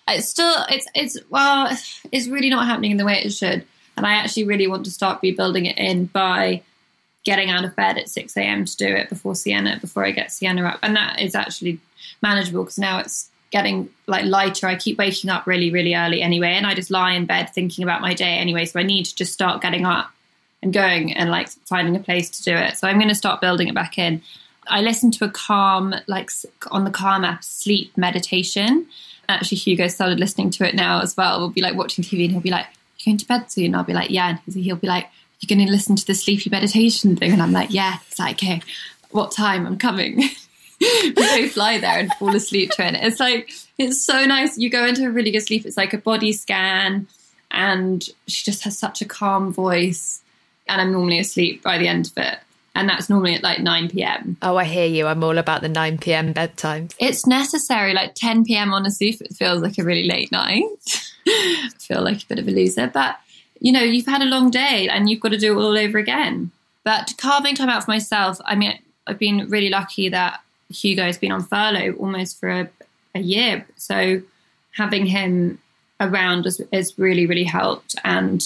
it's 0.09 0.29
still, 0.29 0.55
it's, 0.69 0.87
it's, 0.95 1.19
well, 1.31 1.77
it's 2.13 2.27
really 2.29 2.51
not 2.51 2.67
happening 2.67 2.91
in 2.91 2.97
the 2.97 3.05
way 3.05 3.23
it 3.25 3.31
should. 3.31 3.65
And 3.97 4.07
I 4.07 4.15
actually 4.15 4.45
really 4.45 4.67
want 4.67 4.85
to 4.85 4.91
start 4.91 5.21
rebuilding 5.23 5.67
it 5.67 5.79
in 5.79 6.07
by 6.07 6.63
getting 7.25 7.51
out 7.51 7.65
of 7.65 7.75
bed 7.75 7.97
at 7.97 8.09
6 8.09 8.37
a.m. 8.37 8.65
to 8.65 8.77
do 8.77 8.87
it 8.87 9.09
before 9.09 9.35
Sienna, 9.35 9.79
before 9.81 10.05
I 10.05 10.11
get 10.11 10.33
Sienna 10.33 10.67
up. 10.67 10.79
And 10.83 10.97
that 10.97 11.21
is 11.21 11.35
actually 11.35 11.79
manageable 12.23 12.65
because 12.65 12.79
now 12.79 12.99
it's 12.99 13.31
getting 13.51 13.89
like 14.07 14.25
lighter. 14.25 14.67
I 14.67 14.77
keep 14.77 14.99
waking 14.99 15.31
up 15.31 15.47
really, 15.47 15.71
really 15.71 15.95
early 15.95 16.21
anyway. 16.21 16.55
And 16.55 16.67
I 16.67 16.75
just 16.75 16.91
lie 16.91 17.13
in 17.13 17.25
bed 17.25 17.51
thinking 17.55 17.85
about 17.85 18.03
my 18.03 18.13
day 18.13 18.37
anyway. 18.37 18.67
So 18.67 18.81
I 18.81 18.83
need 18.83 19.05
to 19.07 19.15
just 19.15 19.33
start 19.33 19.63
getting 19.63 19.87
up 19.87 20.11
and 20.63 20.73
going 20.73 21.13
and 21.13 21.31
like 21.31 21.49
finding 21.49 21.95
a 21.97 22.01
place 22.01 22.31
to 22.31 22.43
do 22.43 22.55
it. 22.55 22.77
So 22.77 22.89
I'm 22.89 22.99
going 22.99 23.09
to 23.09 23.15
start 23.15 23.41
building 23.41 23.69
it 23.69 23.75
back 23.75 23.97
in. 23.97 24.23
I 24.67 24.81
listen 24.81 25.11
to 25.13 25.25
a 25.25 25.31
calm, 25.31 25.95
like 26.07 26.31
on 26.71 26.85
the 26.85 26.91
Calm 26.91 27.25
app, 27.25 27.45
sleep 27.45 27.97
meditation. 27.97 28.87
Actually, 29.29 29.59
Hugo 29.59 29.89
started 29.89 30.21
listening 30.21 30.51
to 30.51 30.69
it 30.69 30.75
now 30.75 31.01
as 31.01 31.17
well. 31.17 31.41
We'll 31.41 31.51
be 31.51 31.63
like 31.63 31.75
watching 31.75 32.05
TV 32.05 32.25
and 32.25 32.33
he'll 32.33 32.41
be 32.41 32.51
like, 32.51 32.67
You 32.99 33.13
going 33.13 33.19
to 33.19 33.27
bed 33.27 33.51
soon? 33.51 33.67
And 33.67 33.77
I'll 33.77 33.85
be 33.85 33.95
like, 33.95 34.11
Yeah. 34.11 34.39
And 34.47 34.55
he'll 34.55 34.77
be 34.77 34.89
like, 34.89 35.09
you're 35.41 35.57
going 35.57 35.67
to 35.67 35.73
listen 35.73 35.97
to 35.97 36.07
the 36.07 36.15
sleepy 36.15 36.51
meditation 36.51 37.17
thing? 37.17 37.33
And 37.33 37.43
I'm 37.43 37.53
like, 37.53 37.73
yeah. 37.73 37.99
It's 38.09 38.19
like, 38.19 38.37
okay, 38.37 38.63
what 39.11 39.33
time? 39.33 39.67
I'm 39.67 39.79
coming. 39.79 40.23
we 40.81 41.13
both 41.13 41.57
lie 41.57 41.79
there 41.79 41.99
and 41.99 42.13
fall 42.15 42.35
asleep 42.35 42.71
to 42.73 42.87
it. 42.87 42.95
It's 42.95 43.21
like, 43.21 43.51
it's 43.79 44.05
so 44.05 44.25
nice. 44.25 44.59
You 44.59 44.71
go 44.71 44.87
into 44.87 45.07
a 45.07 45.11
really 45.11 45.31
good 45.31 45.43
sleep. 45.43 45.67
It's 45.67 45.77
like 45.77 45.93
a 45.93 45.99
body 45.99 46.33
scan. 46.33 47.07
And 47.51 48.03
she 48.27 48.45
just 48.45 48.65
has 48.65 48.79
such 48.79 49.03
a 49.03 49.05
calm 49.05 49.53
voice. 49.53 50.23
And 50.67 50.81
I'm 50.81 50.93
normally 50.93 51.19
asleep 51.19 51.63
by 51.63 51.79
the 51.79 51.89
end 51.89 52.07
of 52.07 52.13
it. 52.17 52.39
And 52.75 52.89
that's 52.89 53.09
normally 53.09 53.35
at 53.35 53.43
like 53.43 53.61
9 53.61 53.89
p.m. 53.91 54.37
Oh, 54.43 54.57
I 54.57 54.65
hear 54.65 54.87
you. 54.87 55.07
I'm 55.07 55.23
all 55.23 55.39
about 55.39 55.63
the 55.63 55.69
9 55.69 55.99
p.m. 55.99 56.33
bedtime. 56.33 56.89
It's 56.99 57.27
necessary. 57.27 57.95
Like 57.95 58.15
10 58.15 58.45
p.m. 58.45 58.75
honestly 58.75 59.17
it 59.21 59.35
feels 59.37 59.63
like 59.63 59.79
a 59.79 59.85
really 59.85 60.09
late 60.09 60.33
night. 60.33 60.65
I 61.27 61.71
feel 61.79 62.03
like 62.03 62.23
a 62.23 62.27
bit 62.27 62.39
of 62.39 62.49
a 62.49 62.51
loser. 62.51 62.89
But 62.93 63.19
you 63.61 63.73
know, 63.73 63.83
you've 63.83 64.07
had 64.07 64.23
a 64.23 64.27
long 64.27 64.51
day 64.51 64.89
and 64.89 65.09
you've 65.09 65.21
got 65.21 65.31
to 65.31 65.39
do 65.39 65.59
it 65.59 65.63
all 65.63 65.79
over 65.79 65.99
again. 65.99 66.51
But 66.83 67.15
carving 67.17 67.55
time 67.55 67.71
out 67.71 67.85
for 67.85 67.91
myself, 67.91 68.39
I 68.45 68.57
mean, 68.57 68.79
I've 69.07 69.19
been 69.19 69.49
really 69.49 69.71
lucky 69.71 70.09
that 70.11 70.41
Hugo 70.71 71.05
has 71.05 71.19
been 71.19 71.33
on 71.33 71.43
furlough 71.43 71.95
almost 71.95 72.39
for 72.39 72.51
a, 72.51 72.69
a 73.15 73.21
year. 73.21 73.67
So 73.77 74.23
having 74.73 75.07
him 75.07 75.59
around 76.01 76.45
has, 76.45 76.61
has 76.73 76.99
really, 76.99 77.27
really 77.27 77.45
helped. 77.45 77.95
And 78.05 78.43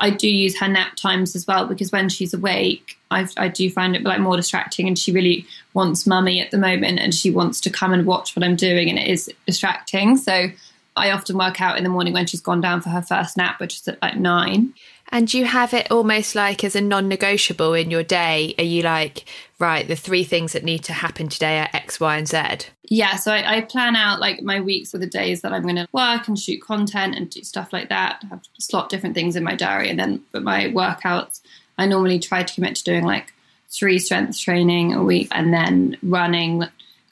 I 0.00 0.10
do 0.10 0.28
use 0.28 0.58
her 0.58 0.68
nap 0.68 0.96
times 0.96 1.36
as 1.36 1.46
well 1.46 1.66
because 1.66 1.92
when 1.92 2.08
she's 2.08 2.34
awake, 2.34 2.98
I've, 3.10 3.32
i 3.36 3.48
do 3.48 3.70
find 3.70 3.94
it 3.94 4.02
like 4.02 4.20
more 4.20 4.36
distracting. 4.36 4.88
And 4.88 4.98
she 4.98 5.12
really 5.12 5.46
wants 5.72 6.06
mummy 6.06 6.40
at 6.40 6.50
the 6.50 6.58
moment, 6.58 6.98
and 6.98 7.14
she 7.14 7.30
wants 7.30 7.60
to 7.62 7.70
come 7.70 7.92
and 7.92 8.06
watch 8.06 8.34
what 8.34 8.44
I'm 8.44 8.56
doing, 8.56 8.88
and 8.90 8.98
it 8.98 9.06
is 9.06 9.30
distracting. 9.46 10.16
So 10.16 10.48
I 10.96 11.10
often 11.10 11.38
work 11.38 11.60
out 11.60 11.76
in 11.76 11.84
the 11.84 11.90
morning 11.90 12.12
when 12.12 12.26
she's 12.26 12.40
gone 12.40 12.60
down 12.60 12.80
for 12.80 12.90
her 12.90 13.02
first 13.02 13.36
nap, 13.36 13.60
which 13.60 13.74
is 13.74 13.88
at 13.88 14.02
like 14.02 14.16
nine. 14.16 14.74
And 15.10 15.32
you 15.32 15.44
have 15.44 15.74
it 15.74 15.90
almost 15.90 16.34
like 16.34 16.64
as 16.64 16.74
a 16.74 16.80
non 16.80 17.08
negotiable 17.08 17.74
in 17.74 17.90
your 17.90 18.02
day? 18.02 18.54
Are 18.58 18.64
you 18.64 18.82
like, 18.82 19.24
right, 19.64 19.86
the 19.86 19.96
three 19.96 20.24
things 20.24 20.52
that 20.52 20.64
need 20.64 20.84
to 20.84 20.92
happen 20.92 21.28
today 21.28 21.60
are 21.60 21.68
X, 21.72 21.98
Y, 21.98 22.16
and 22.16 22.28
Z? 22.28 22.68
Yeah, 22.84 23.16
so 23.16 23.32
I, 23.32 23.56
I 23.56 23.60
plan 23.62 23.96
out 23.96 24.20
like 24.20 24.42
my 24.42 24.60
weeks 24.60 24.94
or 24.94 24.98
the 24.98 25.06
days 25.06 25.40
that 25.40 25.52
I'm 25.52 25.62
going 25.62 25.76
to 25.76 25.88
work 25.92 26.28
and 26.28 26.38
shoot 26.38 26.60
content 26.62 27.16
and 27.16 27.30
do 27.30 27.42
stuff 27.42 27.72
like 27.72 27.88
that. 27.88 28.20
I 28.22 28.26
have 28.26 28.42
slot 28.58 28.88
different 28.88 29.14
things 29.14 29.36
in 29.36 29.42
my 29.42 29.54
diary. 29.54 29.90
And 29.90 29.98
then, 29.98 30.22
but 30.32 30.42
my 30.42 30.66
workouts, 30.66 31.40
I 31.78 31.86
normally 31.86 32.18
try 32.18 32.42
to 32.42 32.54
commit 32.54 32.76
to 32.76 32.84
doing 32.84 33.04
like 33.04 33.32
three 33.68 33.98
strength 33.98 34.38
training 34.38 34.94
a 34.94 35.02
week 35.02 35.28
and 35.32 35.52
then 35.52 35.96
running 36.02 36.64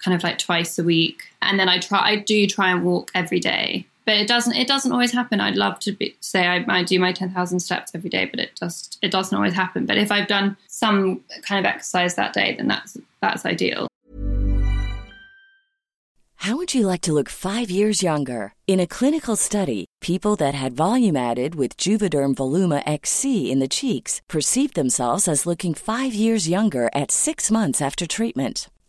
kind 0.04 0.14
of 0.14 0.22
like 0.22 0.38
twice 0.38 0.78
a 0.78 0.84
week. 0.84 1.22
And 1.40 1.58
then 1.58 1.68
I 1.68 1.78
try, 1.78 2.00
I 2.00 2.16
do 2.16 2.46
try 2.46 2.70
and 2.70 2.84
walk 2.84 3.10
every 3.14 3.40
day, 3.40 3.86
but 4.04 4.16
it 4.16 4.26
doesn't, 4.26 4.54
it 4.54 4.66
doesn't 4.66 4.92
always 4.92 5.12
happen. 5.12 5.40
I'd 5.40 5.56
love 5.56 5.78
to 5.80 5.92
be, 5.92 6.16
say 6.20 6.46
I, 6.46 6.64
I 6.68 6.82
do 6.82 6.98
my 6.98 7.12
10,000 7.12 7.60
steps 7.60 7.94
every 7.94 8.10
day, 8.10 8.24
but 8.24 8.40
it 8.40 8.56
just, 8.56 8.98
it 9.02 9.10
doesn't 9.10 9.36
always 9.36 9.54
happen. 9.54 9.86
But 9.86 9.98
if 9.98 10.10
I've 10.10 10.28
done 10.28 10.56
some 10.68 11.20
kind 11.42 11.64
of 11.64 11.70
exercise 11.70 12.14
that 12.16 12.32
day, 12.32 12.54
then 12.56 12.68
that's, 12.68 12.96
that's 13.20 13.46
ideal. 13.46 13.88
How 16.42 16.56
would 16.56 16.74
you 16.74 16.88
like 16.88 17.02
to 17.02 17.12
look 17.12 17.28
five 17.28 17.70
years 17.70 18.02
younger? 18.02 18.54
In 18.66 18.80
a 18.80 18.86
clinical 18.86 19.36
study, 19.36 19.84
people 20.00 20.34
that 20.36 20.54
had 20.54 20.72
volume 20.72 21.14
added 21.14 21.54
with 21.54 21.76
Juvederm 21.76 22.34
Voluma 22.34 22.82
XC 22.84 23.48
in 23.48 23.60
the 23.60 23.68
cheeks 23.68 24.20
perceived 24.28 24.74
themselves 24.74 25.28
as 25.28 25.46
looking 25.46 25.72
five 25.72 26.14
years 26.14 26.48
younger 26.48 26.90
at 26.92 27.12
six 27.12 27.48
months 27.48 27.80
after 27.80 28.08
treatment. 28.08 28.68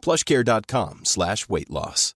plushcare.com 0.00 1.04
slash 1.04 1.48
weight 1.48 1.70
loss. 1.70 2.14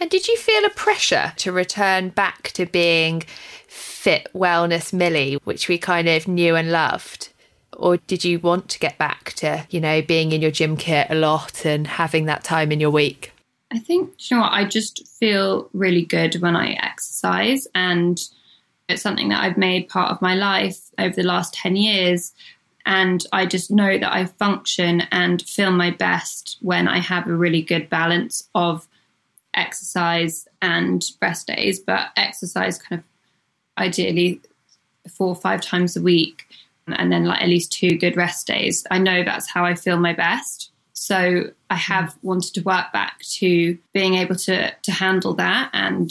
And 0.00 0.10
did 0.10 0.28
you 0.28 0.36
feel 0.36 0.64
a 0.64 0.70
pressure 0.70 1.32
to 1.38 1.52
return 1.52 2.10
back 2.10 2.52
to 2.52 2.66
being 2.66 3.24
fit 3.66 4.28
wellness 4.34 4.92
Millie, 4.92 5.34
which 5.44 5.68
we 5.68 5.76
kind 5.76 6.08
of 6.08 6.28
knew 6.28 6.54
and 6.54 6.70
loved? 6.70 7.30
Or 7.72 7.96
did 7.96 8.24
you 8.24 8.38
want 8.38 8.68
to 8.70 8.78
get 8.78 8.96
back 8.96 9.32
to, 9.34 9.66
you 9.70 9.80
know, 9.80 10.00
being 10.02 10.32
in 10.32 10.40
your 10.40 10.50
gym 10.50 10.76
kit 10.76 11.08
a 11.10 11.14
lot 11.14 11.64
and 11.64 11.86
having 11.86 12.26
that 12.26 12.44
time 12.44 12.70
in 12.72 12.80
your 12.80 12.90
week? 12.90 13.32
I 13.70 13.78
think, 13.78 14.30
you 14.30 14.36
know 14.36 14.44
what, 14.44 14.52
I 14.52 14.64
just 14.64 15.06
feel 15.06 15.68
really 15.72 16.04
good 16.04 16.40
when 16.40 16.56
I 16.56 16.72
exercise. 16.72 17.66
And 17.74 18.20
it's 18.88 19.02
something 19.02 19.28
that 19.28 19.42
I've 19.42 19.58
made 19.58 19.88
part 19.88 20.10
of 20.10 20.22
my 20.22 20.34
life 20.34 20.78
over 20.98 21.14
the 21.14 21.22
last 21.22 21.52
10 21.54 21.76
years. 21.76 22.32
And 22.88 23.22
I 23.32 23.44
just 23.44 23.70
know 23.70 23.98
that 23.98 24.12
I 24.14 24.24
function 24.24 25.02
and 25.12 25.42
feel 25.42 25.70
my 25.70 25.90
best 25.90 26.56
when 26.62 26.88
I 26.88 27.00
have 27.00 27.26
a 27.26 27.36
really 27.36 27.60
good 27.60 27.90
balance 27.90 28.48
of 28.54 28.88
exercise 29.52 30.48
and 30.62 31.04
rest 31.20 31.48
days, 31.48 31.78
but 31.78 32.08
exercise 32.16 32.78
kind 32.78 32.98
of 32.98 33.04
ideally 33.76 34.40
four 35.06 35.28
or 35.28 35.36
five 35.36 35.60
times 35.60 35.98
a 35.98 36.02
week 36.02 36.46
and 36.86 37.12
then 37.12 37.26
like 37.26 37.42
at 37.42 37.48
least 37.48 37.70
two 37.70 37.98
good 37.98 38.16
rest 38.16 38.46
days. 38.46 38.86
I 38.90 38.98
know 38.98 39.22
that's 39.22 39.50
how 39.50 39.66
I 39.66 39.74
feel 39.74 39.98
my 39.98 40.14
best. 40.14 40.70
So 40.94 41.50
I 41.68 41.74
have 41.74 42.16
wanted 42.22 42.54
to 42.54 42.62
work 42.62 42.90
back 42.94 43.20
to 43.34 43.76
being 43.92 44.14
able 44.14 44.36
to 44.36 44.72
to 44.74 44.92
handle 44.92 45.34
that 45.34 45.68
and 45.74 46.10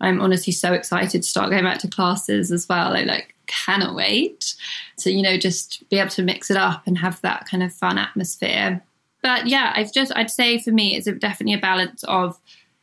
I'm 0.00 0.22
honestly 0.22 0.54
so 0.54 0.72
excited 0.72 1.22
to 1.22 1.28
start 1.28 1.50
going 1.50 1.64
back 1.64 1.80
to 1.80 1.88
classes 1.88 2.50
as 2.50 2.66
well. 2.66 2.96
I 2.96 3.02
like 3.02 3.33
cannot 3.64 3.94
wait 3.94 4.54
to, 4.98 5.10
you 5.10 5.22
know, 5.22 5.36
just 5.36 5.88
be 5.90 5.98
able 5.98 6.10
to 6.10 6.22
mix 6.22 6.50
it 6.50 6.56
up 6.56 6.82
and 6.86 6.98
have 6.98 7.20
that 7.22 7.46
kind 7.48 7.62
of 7.62 7.72
fun 7.72 7.98
atmosphere. 7.98 8.82
But 9.22 9.46
yeah, 9.46 9.72
I've 9.74 9.92
just 9.92 10.12
I'd 10.14 10.30
say 10.30 10.58
for 10.58 10.70
me 10.70 10.96
it's 10.96 11.10
definitely 11.18 11.54
a 11.54 11.60
balance 11.60 12.04
of 12.04 12.38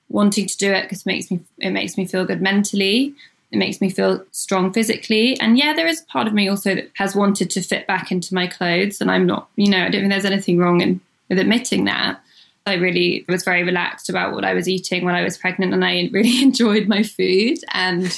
wanting 0.09 0.47
to 0.47 0.57
do 0.57 0.71
it 0.71 0.83
because 0.83 1.01
it 1.01 1.05
makes 1.05 1.31
me 1.31 1.39
it 1.59 1.71
makes 1.71 1.97
me 1.97 2.05
feel 2.05 2.25
good 2.25 2.41
mentally. 2.41 3.13
It 3.51 3.57
makes 3.57 3.81
me 3.81 3.89
feel 3.89 4.25
strong 4.31 4.71
physically. 4.71 5.39
And 5.39 5.57
yeah, 5.57 5.73
there 5.73 5.87
is 5.87 6.01
a 6.01 6.05
part 6.05 6.27
of 6.27 6.33
me 6.33 6.47
also 6.47 6.73
that 6.73 6.89
has 6.95 7.15
wanted 7.15 7.49
to 7.51 7.61
fit 7.61 7.85
back 7.85 8.11
into 8.11 8.33
my 8.33 8.47
clothes. 8.47 9.01
And 9.01 9.11
I'm 9.11 9.25
not, 9.25 9.49
you 9.57 9.69
know, 9.69 9.79
I 9.79 9.89
don't 9.89 10.01
think 10.01 10.09
there's 10.09 10.23
anything 10.23 10.57
wrong 10.57 10.79
in, 10.79 11.01
with 11.27 11.37
admitting 11.37 11.83
that. 11.83 12.21
I 12.65 12.75
really 12.75 13.25
was 13.27 13.43
very 13.43 13.63
relaxed 13.63 14.09
about 14.09 14.33
what 14.33 14.45
I 14.45 14.53
was 14.53 14.69
eating 14.69 15.03
when 15.03 15.15
I 15.15 15.23
was 15.23 15.37
pregnant 15.37 15.73
and 15.73 15.83
I 15.83 16.09
really 16.13 16.41
enjoyed 16.41 16.87
my 16.87 17.03
food. 17.03 17.57
And 17.73 18.17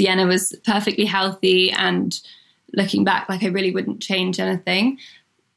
Sienna 0.00 0.26
was 0.26 0.58
perfectly 0.64 1.04
healthy 1.04 1.70
and 1.72 2.18
looking 2.72 3.04
back, 3.04 3.28
like 3.28 3.42
I 3.42 3.48
really 3.48 3.70
wouldn't 3.70 4.00
change 4.00 4.40
anything. 4.40 4.98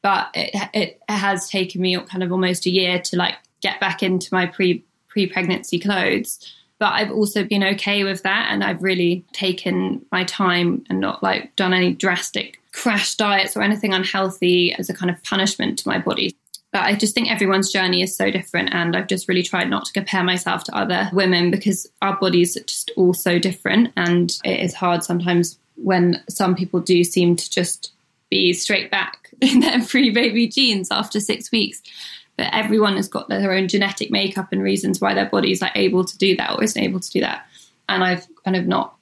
But 0.02 0.28
it, 0.34 0.70
it 0.74 1.00
has 1.08 1.48
taken 1.48 1.80
me 1.80 1.98
kind 2.00 2.22
of 2.22 2.30
almost 2.30 2.66
a 2.66 2.70
year 2.70 3.00
to 3.00 3.16
like 3.16 3.36
get 3.62 3.80
back 3.80 4.02
into 4.02 4.28
my 4.32 4.44
pre 4.44 4.84
pre 5.08 5.26
pregnancy 5.26 5.78
clothes. 5.78 6.38
But 6.78 6.92
I've 6.92 7.10
also 7.10 7.42
been 7.42 7.64
okay 7.64 8.04
with 8.04 8.22
that. 8.24 8.48
And 8.50 8.62
I've 8.62 8.82
really 8.82 9.24
taken 9.32 10.04
my 10.12 10.24
time 10.24 10.84
and 10.90 11.00
not 11.00 11.22
like 11.22 11.56
done 11.56 11.72
any 11.72 11.94
drastic 11.94 12.60
crash 12.72 13.14
diets 13.14 13.56
or 13.56 13.62
anything 13.62 13.94
unhealthy 13.94 14.74
as 14.74 14.90
a 14.90 14.94
kind 14.94 15.10
of 15.10 15.22
punishment 15.22 15.78
to 15.78 15.88
my 15.88 15.98
body. 15.98 16.36
But 16.74 16.82
I 16.82 16.96
just 16.96 17.14
think 17.14 17.30
everyone's 17.30 17.70
journey 17.70 18.02
is 18.02 18.16
so 18.16 18.32
different. 18.32 18.74
And 18.74 18.96
I've 18.96 19.06
just 19.06 19.28
really 19.28 19.44
tried 19.44 19.70
not 19.70 19.84
to 19.84 19.92
compare 19.92 20.24
myself 20.24 20.64
to 20.64 20.76
other 20.76 21.08
women 21.12 21.52
because 21.52 21.88
our 22.02 22.16
bodies 22.18 22.56
are 22.56 22.64
just 22.64 22.90
all 22.96 23.14
so 23.14 23.38
different. 23.38 23.92
And 23.96 24.36
it 24.44 24.58
is 24.58 24.74
hard 24.74 25.04
sometimes 25.04 25.56
when 25.76 26.20
some 26.28 26.56
people 26.56 26.80
do 26.80 27.04
seem 27.04 27.36
to 27.36 27.48
just 27.48 27.92
be 28.28 28.52
straight 28.52 28.90
back 28.90 29.30
in 29.40 29.60
their 29.60 29.84
pre 29.84 30.10
baby 30.10 30.48
jeans 30.48 30.90
after 30.90 31.20
six 31.20 31.52
weeks. 31.52 31.80
But 32.36 32.48
everyone 32.52 32.96
has 32.96 33.06
got 33.06 33.28
their 33.28 33.52
own 33.52 33.68
genetic 33.68 34.10
makeup 34.10 34.48
and 34.50 34.60
reasons 34.60 35.00
why 35.00 35.14
their 35.14 35.30
body 35.30 35.52
is 35.52 35.62
like 35.62 35.76
able 35.76 36.04
to 36.04 36.18
do 36.18 36.34
that 36.38 36.58
or 36.58 36.64
isn't 36.64 36.82
able 36.82 36.98
to 36.98 37.10
do 37.10 37.20
that. 37.20 37.46
And 37.88 38.02
I've 38.02 38.26
kind 38.44 38.56
of 38.56 38.66
not 38.66 38.96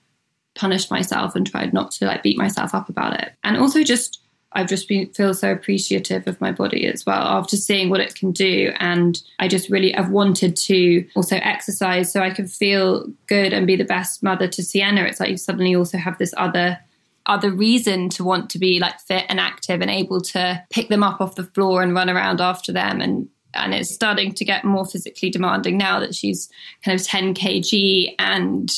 punished 0.55 0.91
myself 0.91 1.35
and 1.35 1.47
tried 1.47 1.73
not 1.73 1.91
to 1.93 2.05
like 2.05 2.23
beat 2.23 2.37
myself 2.37 2.75
up 2.75 2.91
about 2.91 3.19
it. 3.19 3.33
And 3.43 3.57
also 3.57 3.83
just 3.83 4.22
I've 4.55 4.69
just 4.69 4.89
been 4.89 5.09
feel 5.13 5.35
so 5.35 5.51
appreciative 5.51 6.27
of 6.27 6.41
my 6.41 6.53
body 6.53 6.87
as 6.87 7.07
well 7.07 7.23
after 7.23 7.57
seeing 7.57 7.91
what 7.91 8.01
it 8.01 8.15
can 8.15 8.33
do. 8.33 8.73
And 8.79 9.21
I 9.39 9.49
just 9.49 9.71
really 9.71 9.93
have 9.93 10.11
wanted 10.11 10.57
to 10.57 11.07
also 11.15 11.37
exercise 11.37 12.13
so 12.13 12.21
I 12.21 12.31
can 12.31 12.47
feel 12.47 13.07
good 13.27 13.53
and 13.53 13.67
be 13.67 13.77
the 13.77 13.85
best 13.85 14.23
mother 14.23 14.49
to 14.49 14.63
Sienna. 14.63 15.05
It's 15.05 15.21
like 15.21 15.31
you 15.31 15.37
suddenly 15.37 15.75
also 15.75 15.99
have 15.99 16.19
this 16.19 16.35
other 16.37 16.79
other 17.27 17.53
reason 17.53 18.09
to 18.09 18.25
want 18.25 18.51
to 18.51 18.59
be 18.59 18.81
like 18.81 18.99
fit 19.01 19.25
and 19.29 19.39
active 19.39 19.81
and 19.81 19.91
able 19.91 20.21
to 20.21 20.63
pick 20.71 20.89
them 20.89 21.05
up 21.05 21.21
off 21.21 21.37
the 21.37 21.45
floor 21.45 21.81
and 21.83 21.95
run 21.95 22.11
around 22.11 22.41
after 22.41 22.73
them 22.73 23.01
and 23.01 23.29
and 23.55 23.75
it's 23.75 23.95
starting 23.95 24.33
to 24.33 24.45
get 24.45 24.65
more 24.65 24.85
physically 24.85 25.31
demanding 25.31 25.77
now 25.77 26.01
that 26.01 26.15
she's 26.15 26.49
kind 26.85 26.99
of 26.99 27.07
10 27.07 27.35
kg 27.35 28.15
and 28.19 28.73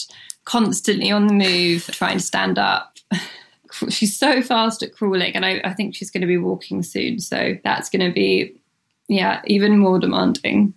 constantly 0.45 1.11
on 1.11 1.27
the 1.27 1.33
move 1.33 1.87
trying 1.87 2.19
to 2.19 2.23
stand 2.25 2.59
up 2.59 2.97
she's 3.89 4.17
so 4.19 4.43
fast 4.43 4.83
at 4.83 4.95
crawling, 4.95 5.35
and 5.35 5.45
I, 5.45 5.61
I 5.65 5.75
think 5.75 5.95
she's 5.95 6.11
going 6.11 6.23
to 6.23 6.27
be 6.27 6.39
walking 6.39 6.83
soon. 6.83 7.21
So 7.21 7.57
that's 7.65 7.91
going 7.91 8.07
to 8.07 8.13
be, 8.13 8.55
yeah, 9.09 9.43
even 9.47 9.79
more 9.79 9.99
demanding. 9.99 10.75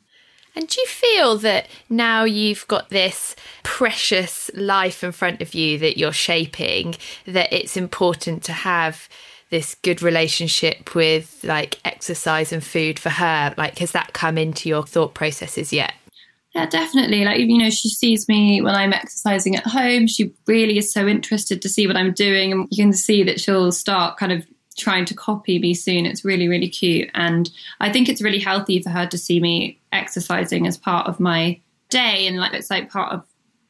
And 0.55 0.67
do 0.67 0.81
you 0.81 0.87
feel 0.87 1.37
that 1.37 1.67
now 1.87 2.23
you've 2.23 2.67
got 2.67 2.89
this 2.89 3.35
precious 3.61 4.49
life 4.55 5.03
in 5.03 5.11
front 5.11 5.39
of 5.41 5.53
you 5.53 5.77
that 5.77 5.99
you're 5.99 6.11
shaping, 6.11 6.95
that 7.25 7.53
it's 7.53 7.77
important 7.77 8.43
to 8.45 8.53
have 8.53 9.07
this 9.49 9.75
good 9.75 10.01
relationship 10.01 10.95
with 10.95 11.43
like 11.43 11.79
exercise 11.85 12.51
and 12.51 12.63
food 12.63 12.97
for 12.97 13.09
her? 13.09 13.53
Like, 13.55 13.77
has 13.77 13.91
that 13.91 14.13
come 14.13 14.37
into 14.37 14.67
your 14.67 14.83
thought 14.83 15.13
processes 15.13 15.71
yet? 15.71 15.93
Yeah, 16.57 16.65
definitely. 16.65 17.23
Like, 17.23 17.39
you 17.39 17.59
know, 17.59 17.69
she 17.69 17.87
sees 17.87 18.27
me 18.27 18.61
when 18.63 18.73
I'm 18.73 18.91
exercising 18.91 19.55
at 19.55 19.67
home. 19.67 20.07
She 20.07 20.33
really 20.47 20.79
is 20.79 20.91
so 20.91 21.07
interested 21.07 21.61
to 21.61 21.69
see 21.69 21.85
what 21.85 21.95
I'm 21.95 22.13
doing. 22.13 22.51
And 22.51 22.67
you 22.71 22.83
can 22.83 22.93
see 22.93 23.21
that 23.25 23.39
she'll 23.39 23.71
start 23.71 24.17
kind 24.17 24.31
of 24.31 24.43
trying 24.75 25.05
to 25.05 25.13
copy 25.13 25.59
me 25.59 25.75
soon. 25.75 26.07
It's 26.07 26.25
really, 26.25 26.47
really 26.47 26.67
cute. 26.67 27.11
And 27.13 27.47
I 27.79 27.91
think 27.93 28.09
it's 28.09 28.23
really 28.23 28.39
healthy 28.39 28.81
for 28.81 28.89
her 28.89 29.05
to 29.05 29.19
see 29.19 29.39
me 29.39 29.79
exercising 29.91 30.65
as 30.65 30.79
part 30.79 31.05
of 31.05 31.19
my 31.19 31.61
day. 31.89 32.25
And 32.25 32.37
like, 32.37 32.55
it's 32.55 32.71
like 32.71 32.89
part 32.89 33.13
of 33.13 33.23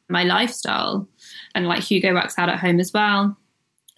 my 0.08 0.24
lifestyle. 0.24 1.06
And 1.54 1.68
like, 1.68 1.82
Hugo 1.82 2.14
works 2.14 2.38
out 2.38 2.48
at 2.48 2.58
home 2.58 2.80
as 2.80 2.94
well. 2.94 3.36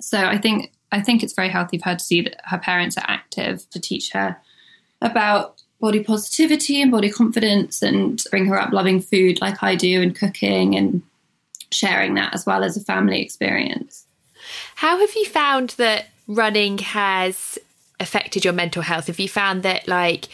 So 0.01 0.19
I 0.19 0.37
think, 0.37 0.73
I 0.91 1.01
think 1.01 1.23
it's 1.23 1.35
very 1.35 1.49
healthy 1.49 1.79
for 1.79 1.91
her 1.91 1.95
to 1.95 2.05
see 2.05 2.23
that 2.23 2.41
her 2.43 2.59
parents 2.59 2.99
are 2.99 3.07
active 3.07 3.71
to 3.71 3.79
teach 3.79 4.11
her 4.15 4.37
about 5.01 5.60
body 5.81 6.05
positivity 6.05 6.81
and 6.81 6.91
body 6.91 7.11
confidence 7.11 7.83
and 7.83 8.23
bring 8.31 8.47
her 8.47 8.61
up 8.61 8.73
loving 8.73 9.01
food 9.01 9.41
like 9.41 9.63
I 9.63 9.75
do 9.75 10.03
and 10.03 10.15
cooking 10.15 10.77
and 10.77 11.03
sharing 11.73 12.15
that 12.15 12.35
as 12.35 12.45
well 12.45 12.63
as 12.63 12.77
a 12.77 12.81
family 12.81 13.23
experience. 13.23 14.07
How 14.77 14.99
have 14.99 15.15
you 15.15 15.25
found 15.27 15.71
that 15.71 16.07
running 16.27 16.79
has 16.79 17.59
affected 17.99 18.45
your 18.45 18.55
mental 18.55 18.83
health? 18.83 19.07
Have 19.07 19.21
you 19.21 19.29
found 19.29 19.63
that 19.63 19.89
like 19.89 20.29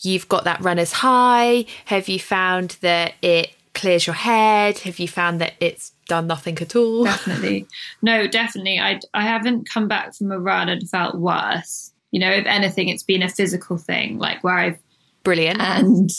you've 0.00 0.28
got 0.28 0.44
that 0.44 0.60
runner's 0.60 0.92
high? 0.92 1.64
Have 1.86 2.08
you 2.08 2.18
found 2.18 2.76
that 2.80 3.14
it 3.22 3.52
clears 3.74 4.06
your 4.06 4.14
head? 4.14 4.78
Have 4.78 4.98
you 4.98 5.08
found 5.08 5.40
that 5.40 5.54
it's 5.60 5.92
done 6.06 6.26
nothing 6.26 6.58
at 6.58 6.74
all? 6.76 7.04
Definitely. 7.04 7.66
No, 8.02 8.26
definitely. 8.26 8.78
I 8.78 9.00
I 9.14 9.22
haven't 9.22 9.68
come 9.68 9.88
back 9.88 10.14
from 10.14 10.32
a 10.32 10.38
run 10.38 10.68
and 10.68 10.88
felt 10.88 11.16
worse. 11.16 11.92
You 12.10 12.20
know, 12.20 12.30
if 12.30 12.46
anything, 12.46 12.88
it's 12.88 13.02
been 13.02 13.22
a 13.22 13.28
physical 13.28 13.76
thing, 13.76 14.18
like 14.18 14.42
where 14.42 14.58
I've 14.58 14.78
brilliant 15.24 15.60
and 15.60 16.10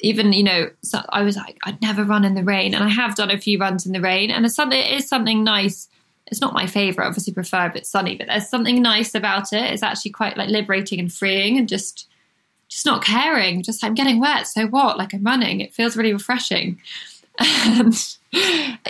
even 0.00 0.32
you 0.32 0.42
know 0.42 0.68
so 0.82 1.00
I 1.10 1.22
was 1.22 1.36
like 1.36 1.58
I'd 1.64 1.80
never 1.80 2.04
run 2.04 2.24
in 2.24 2.34
the 2.34 2.44
rain, 2.44 2.74
and 2.74 2.84
I 2.84 2.88
have 2.88 3.14
done 3.14 3.30
a 3.30 3.38
few 3.38 3.58
runs 3.58 3.86
in 3.86 3.92
the 3.92 4.00
rain, 4.00 4.30
and 4.30 4.44
it's 4.44 4.54
something 4.54 4.78
it 4.78 4.92
is 4.92 5.08
something 5.08 5.44
nice. 5.44 5.88
It's 6.28 6.40
not 6.40 6.52
my 6.52 6.66
favorite, 6.66 7.06
obviously 7.06 7.32
prefer 7.32 7.66
if 7.66 7.76
it's 7.76 7.88
sunny, 7.88 8.16
but 8.16 8.26
there's 8.26 8.48
something 8.48 8.82
nice 8.82 9.14
about 9.14 9.52
it. 9.52 9.72
It's 9.72 9.82
actually 9.82 10.10
quite 10.10 10.36
like 10.36 10.50
liberating 10.50 10.98
and 10.98 11.12
freeing, 11.12 11.56
and 11.56 11.68
just 11.68 12.08
just 12.68 12.84
not 12.84 13.04
caring. 13.04 13.62
Just 13.62 13.84
I'm 13.84 13.94
getting 13.94 14.20
wet, 14.20 14.46
so 14.46 14.66
what? 14.66 14.98
Like 14.98 15.14
I'm 15.14 15.24
running. 15.24 15.60
It 15.60 15.72
feels 15.72 15.96
really 15.96 16.12
refreshing. 16.12 16.80
And, 17.38 18.16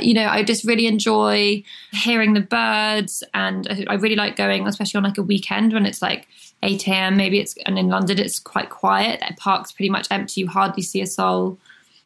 you 0.00 0.14
know, 0.14 0.26
I 0.26 0.42
just 0.42 0.64
really 0.64 0.86
enjoy 0.86 1.64
hearing 1.92 2.34
the 2.34 2.40
birds 2.40 3.24
and 3.34 3.86
I 3.88 3.94
really 3.94 4.14
like 4.14 4.36
going, 4.36 4.66
especially 4.66 4.98
on 4.98 5.04
like 5.04 5.18
a 5.18 5.22
weekend 5.22 5.72
when 5.72 5.84
it's 5.84 6.00
like 6.00 6.28
8 6.62 6.88
a.m. 6.88 7.16
Maybe 7.16 7.38
it's, 7.38 7.54
and 7.66 7.78
in 7.78 7.88
London 7.88 8.18
it's 8.18 8.38
quite 8.38 8.70
quiet. 8.70 9.22
The 9.26 9.34
park's 9.34 9.72
pretty 9.72 9.90
much 9.90 10.08
empty. 10.10 10.42
You 10.42 10.48
hardly 10.48 10.82
see 10.82 11.00
a 11.00 11.06
soul. 11.06 11.58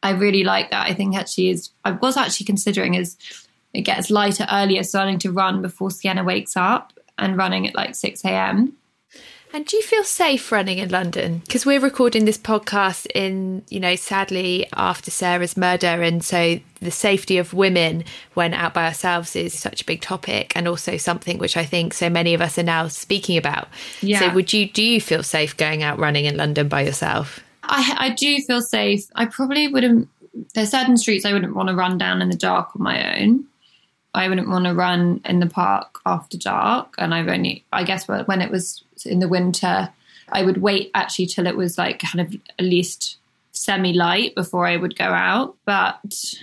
I 0.03 0.11
really 0.11 0.45
like 0.45 0.71
that. 0.71 0.87
I 0.87 0.95
think 0.95 1.17
actually 1.17 1.51
is, 1.51 1.71
I 1.85 1.93
was 1.93 2.17
actually 2.17 2.47
considering 2.47 2.97
as 2.97 3.17
it 3.73 3.83
gets 3.83 4.11
lighter 4.11 4.47
earlier, 4.51 4.83
starting 4.83 5.19
to 5.21 5.33
run 5.33 5.63
before 5.63 5.91
Sienna 5.91 6.25
wakes 6.25 6.57
up 6.57 6.93
and 7.19 7.37
running 7.37 7.67
at 7.67 7.75
like 7.75 7.95
6 7.95 8.25
a.m. 8.25 8.77
And 9.53 9.67
do 9.67 9.77
you 9.77 9.83
feel 9.83 10.05
safe 10.05 10.53
running 10.53 10.79
in 10.79 10.91
London? 10.91 11.39
Because 11.45 11.67
we're 11.67 11.81
recording 11.81 12.25
this 12.25 12.39
podcast 12.39 13.07
in, 13.15 13.65
you 13.69 13.81
know, 13.81 13.97
sadly 13.97 14.67
after 14.75 15.11
Sarah's 15.11 15.57
murder. 15.57 15.89
And 15.89 16.23
so 16.25 16.61
the 16.81 16.93
safety 16.93 17.37
of 17.37 17.53
women 17.53 18.05
when 18.35 18.55
out 18.55 18.75
by 18.75 18.87
ourselves 18.87 19.35
is 19.35 19.59
such 19.59 19.83
a 19.83 19.85
big 19.85 20.03
topic 20.03 20.53
and 20.55 20.69
also 20.69 20.97
something 20.97 21.39
which 21.39 21.57
I 21.57 21.65
think 21.65 21.95
so 21.95 22.09
many 22.09 22.33
of 22.33 22.41
us 22.41 22.59
are 22.59 22.63
now 22.63 22.87
speaking 22.87 23.37
about. 23.37 23.69
Yeah. 24.01 24.21
So 24.21 24.35
would 24.35 24.53
you, 24.53 24.71
do 24.71 24.85
you 24.85 25.01
feel 25.01 25.25
safe 25.25 25.57
going 25.57 25.83
out 25.83 25.99
running 25.99 26.27
in 26.27 26.37
London 26.37 26.69
by 26.69 26.83
yourself? 26.83 27.41
I, 27.65 27.97
I 27.99 28.11
do 28.11 28.39
feel 28.43 28.63
safe. 28.63 29.07
I 29.17 29.27
probably 29.27 29.67
wouldn't, 29.67 30.09
there's 30.55 30.71
certain 30.71 30.97
streets 30.97 31.25
I 31.25 31.33
wouldn't 31.33 31.57
want 31.57 31.71
to 31.71 31.75
run 31.75 31.99
down 31.99 32.23
in 32.23 32.31
the 32.31 32.37
dark 32.37 32.77
on 32.77 32.83
my 32.83 33.21
own. 33.21 33.47
I 34.15 34.29
wouldn't 34.29 34.49
want 34.49 34.65
to 34.65 34.75
run 34.75 35.21
in 35.25 35.41
the 35.41 35.47
park 35.47 36.01
after 36.07 36.39
dark. 36.39 36.95
And 36.99 37.13
I've 37.15 37.29
only, 37.29 37.65
I 37.73 37.83
guess, 37.83 38.07
when 38.09 38.41
it 38.41 38.51
was 38.51 38.85
in 39.07 39.19
the 39.19 39.29
winter, 39.29 39.91
I 40.31 40.43
would 40.43 40.59
wait 40.59 40.91
actually 40.95 41.27
till 41.27 41.47
it 41.47 41.57
was 41.57 41.79
like 41.79 42.01
kind 42.01 42.21
of 42.21 42.41
at 42.59 42.65
least 42.65 43.19
semi 43.53 43.93
light 43.93 44.35
before 44.35 44.67
I 44.67 44.77
would 44.77 44.97
go 44.97 45.05
out. 45.05 45.57
But 45.65 46.35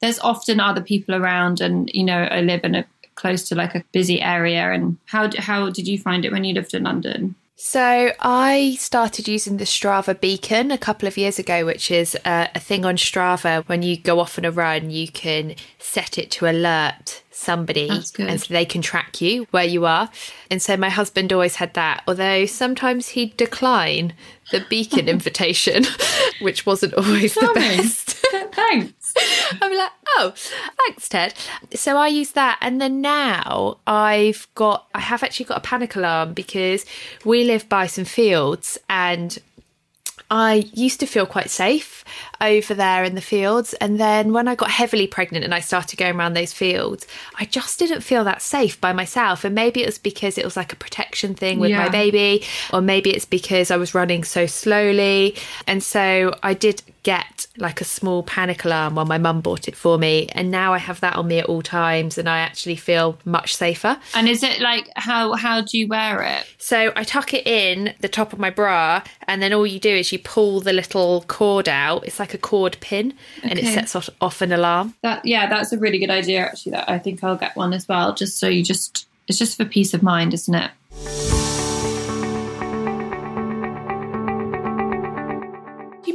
there's 0.00 0.18
often 0.20 0.60
other 0.60 0.82
people 0.82 1.14
around, 1.14 1.60
and 1.60 1.90
you 1.92 2.04
know, 2.04 2.22
I 2.22 2.40
live 2.40 2.64
in 2.64 2.74
a 2.74 2.84
close 3.14 3.48
to 3.48 3.54
like 3.54 3.74
a 3.74 3.84
busy 3.92 4.20
area. 4.20 4.72
And 4.72 4.96
how 5.06 5.30
how 5.38 5.70
did 5.70 5.88
you 5.88 5.98
find 5.98 6.24
it 6.24 6.32
when 6.32 6.44
you 6.44 6.54
lived 6.54 6.74
in 6.74 6.84
London? 6.84 7.34
So 7.60 8.12
I 8.20 8.76
started 8.78 9.26
using 9.26 9.56
the 9.56 9.64
Strava 9.64 10.18
Beacon 10.18 10.70
a 10.70 10.78
couple 10.78 11.08
of 11.08 11.18
years 11.18 11.40
ago, 11.40 11.66
which 11.66 11.90
is 11.90 12.14
a, 12.24 12.48
a, 12.54 12.60
thing 12.60 12.84
on 12.84 12.94
Strava. 12.94 13.64
When 13.66 13.82
you 13.82 13.96
go 13.96 14.20
off 14.20 14.38
on 14.38 14.44
a 14.44 14.52
run, 14.52 14.90
you 14.90 15.08
can 15.08 15.56
set 15.76 16.18
it 16.18 16.30
to 16.32 16.48
alert 16.48 17.24
somebody 17.38 17.88
and 17.88 18.40
so 18.40 18.52
they 18.52 18.64
can 18.64 18.82
track 18.82 19.20
you 19.20 19.46
where 19.52 19.64
you 19.64 19.86
are. 19.86 20.10
And 20.50 20.60
so 20.60 20.76
my 20.76 20.90
husband 20.90 21.32
always 21.32 21.56
had 21.56 21.74
that, 21.74 22.02
although 22.08 22.46
sometimes 22.46 23.10
he'd 23.10 23.36
decline 23.36 24.12
the 24.50 24.64
beacon 24.68 25.08
invitation, 25.16 25.84
which 26.40 26.66
wasn't 26.66 26.94
always 26.94 27.34
the 27.34 27.50
best. 27.54 28.10
Thanks. 28.52 29.14
I'm 29.62 29.76
like, 29.76 29.92
oh, 30.18 30.34
thanks, 30.86 31.08
Ted. 31.08 31.34
So 31.74 31.96
I 31.96 32.08
use 32.08 32.32
that. 32.32 32.58
And 32.60 32.80
then 32.80 33.00
now 33.00 33.78
I've 33.86 34.48
got, 34.54 34.88
I 34.94 35.00
have 35.00 35.22
actually 35.22 35.46
got 35.46 35.58
a 35.58 35.62
panic 35.62 35.94
alarm 35.96 36.34
because 36.34 36.84
we 37.24 37.44
live 37.44 37.68
by 37.68 37.86
some 37.86 38.04
fields 38.04 38.78
and 38.88 39.38
I 40.30 40.70
used 40.74 41.00
to 41.00 41.06
feel 41.06 41.24
quite 41.24 41.50
safe 41.50 42.04
over 42.40 42.74
there 42.74 43.02
in 43.04 43.14
the 43.14 43.20
fields. 43.20 43.72
And 43.74 43.98
then 43.98 44.32
when 44.32 44.46
I 44.46 44.54
got 44.54 44.70
heavily 44.70 45.06
pregnant 45.06 45.44
and 45.44 45.54
I 45.54 45.60
started 45.60 45.96
going 45.96 46.16
around 46.16 46.34
those 46.34 46.52
fields, 46.52 47.06
I 47.38 47.46
just 47.46 47.78
didn't 47.78 48.02
feel 48.02 48.24
that 48.24 48.42
safe 48.42 48.80
by 48.80 48.92
myself. 48.92 49.44
And 49.44 49.54
maybe 49.54 49.82
it 49.82 49.86
was 49.86 49.98
because 49.98 50.36
it 50.36 50.44
was 50.44 50.56
like 50.56 50.72
a 50.72 50.76
protection 50.76 51.34
thing 51.34 51.60
with 51.60 51.70
yeah. 51.70 51.78
my 51.78 51.88
baby, 51.88 52.44
or 52.72 52.82
maybe 52.82 53.10
it's 53.10 53.24
because 53.24 53.70
I 53.70 53.76
was 53.76 53.94
running 53.94 54.22
so 54.22 54.46
slowly. 54.46 55.34
And 55.66 55.82
so 55.82 56.34
I 56.42 56.52
did 56.54 56.82
get 57.08 57.46
like 57.56 57.80
a 57.80 57.84
small 57.84 58.22
panic 58.22 58.66
alarm 58.66 58.94
when 58.94 59.08
my 59.08 59.16
mum 59.16 59.40
bought 59.40 59.66
it 59.66 59.74
for 59.74 59.96
me 59.96 60.28
and 60.32 60.50
now 60.50 60.74
I 60.74 60.78
have 60.78 61.00
that 61.00 61.16
on 61.16 61.26
me 61.26 61.38
at 61.38 61.46
all 61.46 61.62
times 61.62 62.18
and 62.18 62.28
I 62.28 62.40
actually 62.40 62.76
feel 62.76 63.18
much 63.24 63.56
safer. 63.56 63.98
And 64.14 64.28
is 64.28 64.42
it 64.42 64.60
like 64.60 64.90
how 64.94 65.32
how 65.32 65.62
do 65.62 65.78
you 65.78 65.88
wear 65.88 66.22
it? 66.22 66.44
So 66.58 66.92
I 66.94 67.04
tuck 67.04 67.32
it 67.32 67.46
in 67.46 67.94
the 68.00 68.10
top 68.10 68.34
of 68.34 68.38
my 68.38 68.50
bra 68.50 69.02
and 69.26 69.40
then 69.40 69.54
all 69.54 69.66
you 69.66 69.80
do 69.80 69.88
is 69.88 70.12
you 70.12 70.18
pull 70.18 70.60
the 70.60 70.74
little 70.74 71.24
cord 71.28 71.66
out. 71.66 72.06
It's 72.06 72.18
like 72.18 72.34
a 72.34 72.38
cord 72.38 72.76
pin 72.80 73.14
okay. 73.38 73.48
and 73.48 73.58
it 73.58 73.64
sets 73.72 73.96
off, 73.96 74.10
off 74.20 74.42
an 74.42 74.52
alarm. 74.52 74.92
That 75.00 75.24
yeah, 75.24 75.48
that's 75.48 75.72
a 75.72 75.78
really 75.78 75.98
good 75.98 76.10
idea 76.10 76.44
actually. 76.44 76.72
That 76.72 76.90
I 76.90 76.98
think 76.98 77.24
I'll 77.24 77.36
get 77.36 77.56
one 77.56 77.72
as 77.72 77.88
well 77.88 78.14
just 78.14 78.38
so 78.38 78.48
you 78.48 78.62
just 78.62 79.08
it's 79.28 79.38
just 79.38 79.56
for 79.56 79.64
peace 79.64 79.94
of 79.94 80.02
mind, 80.02 80.34
isn't 80.34 80.54
it? 80.54 81.47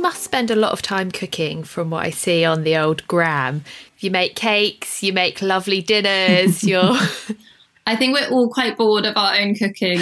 Must 0.04 0.22
spend 0.22 0.52
a 0.52 0.56
lot 0.56 0.74
of 0.74 0.82
time 0.82 1.10
cooking 1.10 1.64
from 1.64 1.90
what 1.90 2.06
I 2.06 2.10
see 2.10 2.44
on 2.44 2.64
the 2.64 2.78
old 2.78 3.08
gram. 3.08 3.64
You 4.00 4.12
make 4.12 4.36
cakes, 4.36 5.02
you 5.02 5.14
make 5.14 5.42
lovely 5.42 5.82
dinners, 5.82 6.62
you're. 6.68 6.98
I 7.88 7.96
think 7.96 8.14
we're 8.14 8.30
all 8.30 8.50
quite 8.50 8.78
bored 8.78 9.06
of 9.06 9.16
our 9.16 9.36
own 9.36 9.56
cooking. 9.56 10.00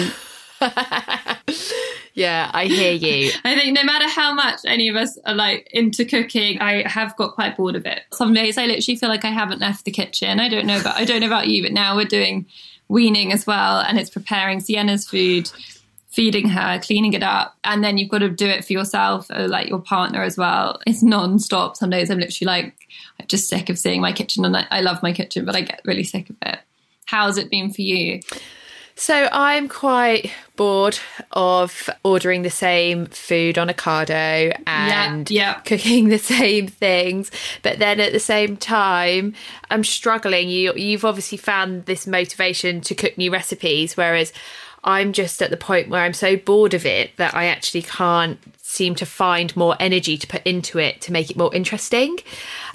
yeah, 2.14 2.50
I 2.52 2.66
hear 2.66 2.92
you. 2.92 3.30
I 3.44 3.54
think 3.54 3.74
no 3.74 3.84
matter 3.84 4.08
how 4.08 4.34
much 4.34 4.60
any 4.66 4.88
of 4.88 4.96
us 4.96 5.18
are 5.24 5.34
like 5.34 5.68
into 5.72 6.04
cooking, 6.04 6.60
I 6.60 6.86
have 6.88 7.16
got 7.16 7.34
quite 7.34 7.56
bored 7.56 7.76
of 7.76 7.86
it. 7.86 8.02
Some 8.12 8.34
days 8.34 8.58
I 8.58 8.66
literally 8.66 8.96
feel 8.96 9.08
like 9.08 9.24
I 9.24 9.30
haven't 9.30 9.60
left 9.60 9.84
the 9.84 9.92
kitchen. 9.92 10.40
I 10.40 10.48
don't 10.48 10.66
know 10.66 10.80
about 10.80 10.96
I 10.96 11.04
don't 11.04 11.20
know 11.20 11.26
about 11.28 11.46
you, 11.46 11.62
but 11.62 11.72
now 11.72 11.96
we're 11.96 12.04
doing 12.04 12.46
weaning 12.88 13.32
as 13.32 13.46
well 13.46 13.78
and 13.80 13.98
it's 13.98 14.10
preparing 14.10 14.60
Sienna's 14.60 15.08
food 15.08 15.50
feeding 16.12 16.48
her, 16.48 16.78
cleaning 16.80 17.14
it 17.14 17.22
up, 17.22 17.56
and 17.64 17.82
then 17.82 17.96
you've 17.96 18.10
got 18.10 18.18
to 18.18 18.28
do 18.28 18.46
it 18.46 18.64
for 18.64 18.74
yourself 18.74 19.30
or 19.30 19.48
like 19.48 19.68
your 19.68 19.80
partner 19.80 20.22
as 20.22 20.36
well. 20.36 20.78
It's 20.86 21.02
non-stop. 21.02 21.76
Some 21.76 21.90
days 21.90 22.10
I'm 22.10 22.18
literally 22.18 22.46
like, 22.46 22.74
I'm 23.18 23.26
just 23.26 23.48
sick 23.48 23.70
of 23.70 23.78
seeing 23.78 24.00
my 24.00 24.12
kitchen, 24.12 24.44
and 24.44 24.56
I, 24.56 24.66
I 24.70 24.80
love 24.82 25.02
my 25.02 25.12
kitchen, 25.12 25.44
but 25.44 25.56
I 25.56 25.62
get 25.62 25.80
really 25.84 26.04
sick 26.04 26.28
of 26.28 26.36
it. 26.42 26.58
How's 27.06 27.38
it 27.38 27.50
been 27.50 27.72
for 27.72 27.82
you? 27.82 28.20
So 28.94 29.28
I'm 29.32 29.68
quite 29.68 30.30
bored 30.56 30.98
of 31.32 31.88
ordering 32.04 32.42
the 32.42 32.50
same 32.50 33.06
food 33.06 33.56
on 33.56 33.68
Ocado 33.68 34.54
and 34.66 35.30
yeah, 35.30 35.54
yeah. 35.54 35.60
cooking 35.60 36.08
the 36.10 36.18
same 36.18 36.66
things. 36.66 37.30
But 37.62 37.78
then 37.78 38.00
at 38.00 38.12
the 38.12 38.20
same 38.20 38.56
time, 38.58 39.34
I'm 39.70 39.82
struggling. 39.82 40.50
You 40.50 40.74
you've 40.74 41.06
obviously 41.06 41.38
found 41.38 41.86
this 41.86 42.06
motivation 42.06 42.82
to 42.82 42.94
cook 42.94 43.16
new 43.16 43.32
recipes, 43.32 43.96
whereas 43.96 44.32
I'm 44.84 45.12
just 45.12 45.40
at 45.42 45.50
the 45.50 45.56
point 45.56 45.88
where 45.88 46.02
I'm 46.02 46.12
so 46.12 46.36
bored 46.36 46.74
of 46.74 46.84
it 46.84 47.16
that 47.16 47.34
I 47.34 47.46
actually 47.46 47.82
can't 47.82 48.38
seem 48.62 48.94
to 48.96 49.06
find 49.06 49.54
more 49.56 49.76
energy 49.78 50.16
to 50.16 50.26
put 50.26 50.42
into 50.44 50.78
it 50.78 51.00
to 51.02 51.12
make 51.12 51.30
it 51.30 51.36
more 51.36 51.54
interesting. 51.54 52.18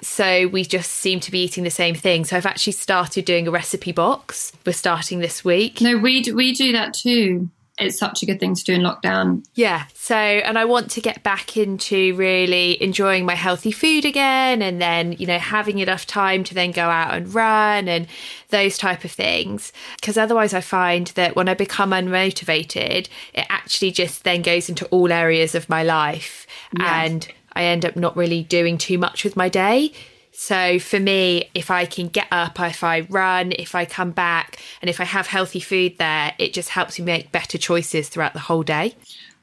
So 0.02 0.48
we 0.48 0.64
just 0.64 0.92
seem 0.92 1.20
to 1.22 1.32
be 1.32 1.40
eating 1.40 1.64
the 1.64 1.70
same 1.70 1.96
thing. 1.96 2.24
So 2.24 2.38
I've 2.38 2.46
actually 2.46 2.74
started 2.74 3.26
doing 3.26 3.48
a 3.48 3.52
recipe 3.52 3.92
box. 3.92 4.54
We're 4.66 4.74
starting 4.74 5.20
this 5.20 5.44
week. 5.44 5.82
No, 5.82 5.98
we 5.98 6.22
do, 6.22 6.36
we 6.36 6.54
do 6.54 6.72
that 6.74 6.94
too 6.94 7.50
it's 7.78 7.98
such 7.98 8.24
a 8.24 8.26
good 8.26 8.40
thing 8.40 8.56
to 8.56 8.64
do 8.64 8.74
in 8.74 8.82
lockdown. 8.82 9.46
Yeah. 9.54 9.86
So, 9.94 10.16
and 10.16 10.58
I 10.58 10.66
want 10.66 10.90
to 10.92 11.02
get 11.02 11.22
back 11.22 11.58
into 11.58 12.16
really 12.16 12.82
enjoying 12.82 13.26
my 13.26 13.36
healthy 13.36 13.72
food 13.72 14.04
again 14.04 14.62
and 14.62 14.82
then, 14.82 15.14
you 15.14 15.28
know, 15.28 15.38
having 15.38 15.78
enough 15.80 16.08
time 16.08 16.44
to 16.46 16.56
then 16.56 16.72
go 16.72 16.84
out 16.84 17.14
and 17.14 17.34
run 17.34 17.88
and 17.88 18.08
those 18.50 18.78
type 18.78 19.04
of 19.04 19.12
things. 19.12 19.72
Because 20.00 20.18
otherwise, 20.18 20.54
I 20.54 20.62
find 20.62 21.08
that 21.08 21.36
when 21.36 21.48
I 21.48 21.54
become 21.54 21.92
unmotivated, 21.92 23.10
it 23.34 23.46
actually 23.50 23.92
just 23.92 24.24
then 24.24 24.42
goes 24.42 24.70
into 24.70 24.86
all 24.88 25.12
areas 25.12 25.54
of 25.54 25.70
my 25.70 25.84
life 25.84 26.48
yes. 26.78 26.88
and 26.90 27.28
I 27.54 27.64
end 27.64 27.86
up 27.86 27.96
not 27.96 28.18
really 28.18 28.44
doing 28.44 28.78
too 28.78 28.98
much 28.98 29.24
with 29.24 29.36
my 29.36 29.50
day. 29.50 29.92
So 30.40 30.78
for 30.78 31.00
me, 31.00 31.50
if 31.56 31.72
I 31.72 31.86
can 31.86 32.10
get 32.10 32.28
up, 32.30 32.60
if 32.60 32.84
I 32.84 33.08
run, 33.10 33.54
if 33.54 33.74
I 33.74 33.86
come 33.86 34.12
back, 34.12 34.60
and 34.84 34.90
if 34.90 35.02
I 35.02 35.04
have 35.04 35.26
healthy 35.26 35.60
food 35.60 35.98
there, 35.98 36.32
it 36.38 36.54
just 36.54 36.70
helps 36.70 37.00
me 37.00 37.06
make 37.06 37.32
better 37.32 37.58
choices 37.58 38.08
throughout 38.08 38.34
the 38.34 38.40
whole 38.40 38.62
day. 38.62 38.94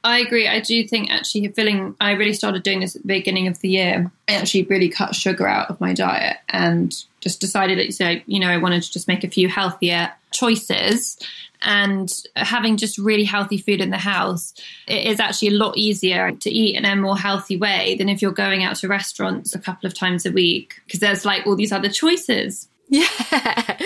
I 0.05 0.19
agree. 0.19 0.47
I 0.47 0.61
do 0.61 0.87
think 0.87 1.11
actually 1.11 1.49
feeling 1.49 1.97
I 1.99 2.11
really 2.11 2.31
started 2.31 2.63
doing 2.63 2.79
this 2.79 2.95
at 2.95 3.01
the 3.01 3.09
beginning 3.09 3.47
of 3.47 3.59
the 3.59 3.67
year. 3.67 4.09
I 4.29 4.35
actually 4.35 4.63
really 4.63 4.87
cut 4.87 5.15
sugar 5.15 5.45
out 5.45 5.69
of 5.69 5.81
my 5.81 5.93
diet 5.93 6.37
and 6.47 6.95
just 7.19 7.41
decided 7.41 7.77
that 7.77 7.93
so 7.93 8.15
you 8.25 8.39
know 8.39 8.47
I 8.47 8.57
wanted 8.57 8.83
to 8.83 8.91
just 8.91 9.09
make 9.09 9.25
a 9.25 9.29
few 9.29 9.49
healthier 9.49 10.13
choices 10.31 11.17
and 11.65 12.13
having 12.35 12.77
just 12.77 12.97
really 12.97 13.23
healthy 13.23 13.57
food 13.57 13.81
in 13.81 13.89
the 13.89 13.97
house 13.97 14.53
it 14.87 15.05
is 15.05 15.19
actually 15.19 15.49
a 15.49 15.51
lot 15.51 15.75
easier 15.77 16.31
to 16.31 16.49
eat 16.49 16.75
in 16.75 16.85
a 16.85 16.95
more 16.95 17.17
healthy 17.17 17.57
way 17.57 17.95
than 17.97 18.07
if 18.07 18.21
you're 18.21 18.31
going 18.31 18.63
out 18.63 18.75
to 18.77 18.87
restaurants 18.87 19.53
a 19.53 19.59
couple 19.59 19.87
of 19.87 19.93
times 19.93 20.25
a 20.25 20.31
week 20.31 20.81
because 20.85 20.99
there's 20.99 21.25
like 21.25 21.45
all 21.45 21.55
these 21.55 21.71
other 21.71 21.89
choices 21.89 22.69
yeah. 22.89 23.77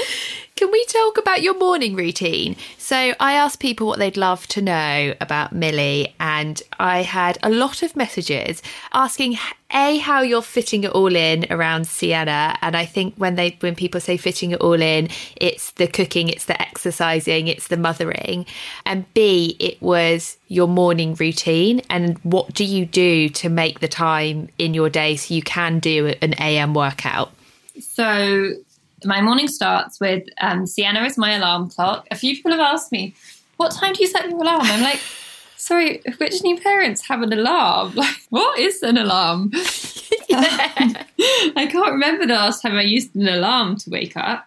Can 0.59 0.71
we 0.71 0.85
talk 0.87 1.17
about 1.17 1.41
your 1.41 1.57
morning 1.57 1.95
routine? 1.95 2.57
So, 2.77 3.13
I 3.17 3.31
asked 3.31 3.61
people 3.61 3.87
what 3.87 3.97
they'd 3.97 4.17
love 4.17 4.45
to 4.47 4.61
know 4.61 5.13
about 5.21 5.53
Millie, 5.53 6.13
and 6.19 6.61
I 6.77 7.03
had 7.03 7.37
a 7.41 7.49
lot 7.49 7.81
of 7.81 7.95
messages 7.95 8.61
asking 8.91 9.37
a 9.71 9.99
how 9.99 10.21
you're 10.21 10.41
fitting 10.41 10.83
it 10.83 10.91
all 10.91 11.15
in 11.15 11.45
around 11.49 11.87
Sienna. 11.87 12.57
And 12.61 12.75
I 12.75 12.83
think 12.83 13.15
when 13.15 13.35
they 13.35 13.55
when 13.61 13.73
people 13.73 14.01
say 14.01 14.17
fitting 14.17 14.51
it 14.51 14.59
all 14.59 14.81
in, 14.81 15.07
it's 15.37 15.71
the 15.71 15.87
cooking, 15.87 16.27
it's 16.27 16.43
the 16.43 16.61
exercising, 16.61 17.47
it's 17.47 17.69
the 17.69 17.77
mothering, 17.77 18.45
and 18.85 19.05
B, 19.13 19.55
it 19.61 19.81
was 19.81 20.35
your 20.49 20.67
morning 20.67 21.15
routine 21.15 21.79
and 21.89 22.17
what 22.23 22.53
do 22.53 22.65
you 22.65 22.85
do 22.85 23.29
to 23.29 23.47
make 23.47 23.79
the 23.79 23.87
time 23.87 24.49
in 24.57 24.73
your 24.73 24.89
day 24.89 25.15
so 25.15 25.33
you 25.33 25.41
can 25.41 25.79
do 25.79 26.13
an 26.21 26.33
AM 26.33 26.73
workout. 26.73 27.31
So 27.79 28.55
my 29.05 29.21
morning 29.21 29.47
starts 29.47 29.99
with 29.99 30.27
um, 30.41 30.65
Sienna 30.65 31.01
as 31.01 31.17
my 31.17 31.33
alarm 31.33 31.69
clock. 31.69 32.07
A 32.11 32.15
few 32.15 32.35
people 32.35 32.51
have 32.51 32.59
asked 32.59 32.91
me, 32.91 33.15
what 33.57 33.71
time 33.71 33.93
do 33.93 34.01
you 34.01 34.07
set 34.07 34.29
your 34.29 34.41
alarm? 34.41 34.61
I'm 34.63 34.81
like, 34.81 34.99
sorry, 35.57 36.01
which 36.17 36.43
new 36.43 36.59
parents 36.59 37.05
have 37.07 37.21
an 37.21 37.33
alarm? 37.33 37.93
Like, 37.95 38.15
what 38.29 38.59
is 38.59 38.81
an 38.83 38.97
alarm? 38.97 39.51
I 40.31 41.67
can't 41.69 41.91
remember 41.91 42.25
the 42.25 42.33
last 42.33 42.61
time 42.61 42.77
I 42.77 42.83
used 42.83 43.15
an 43.15 43.27
alarm 43.27 43.77
to 43.77 43.89
wake 43.89 44.15
up. 44.15 44.45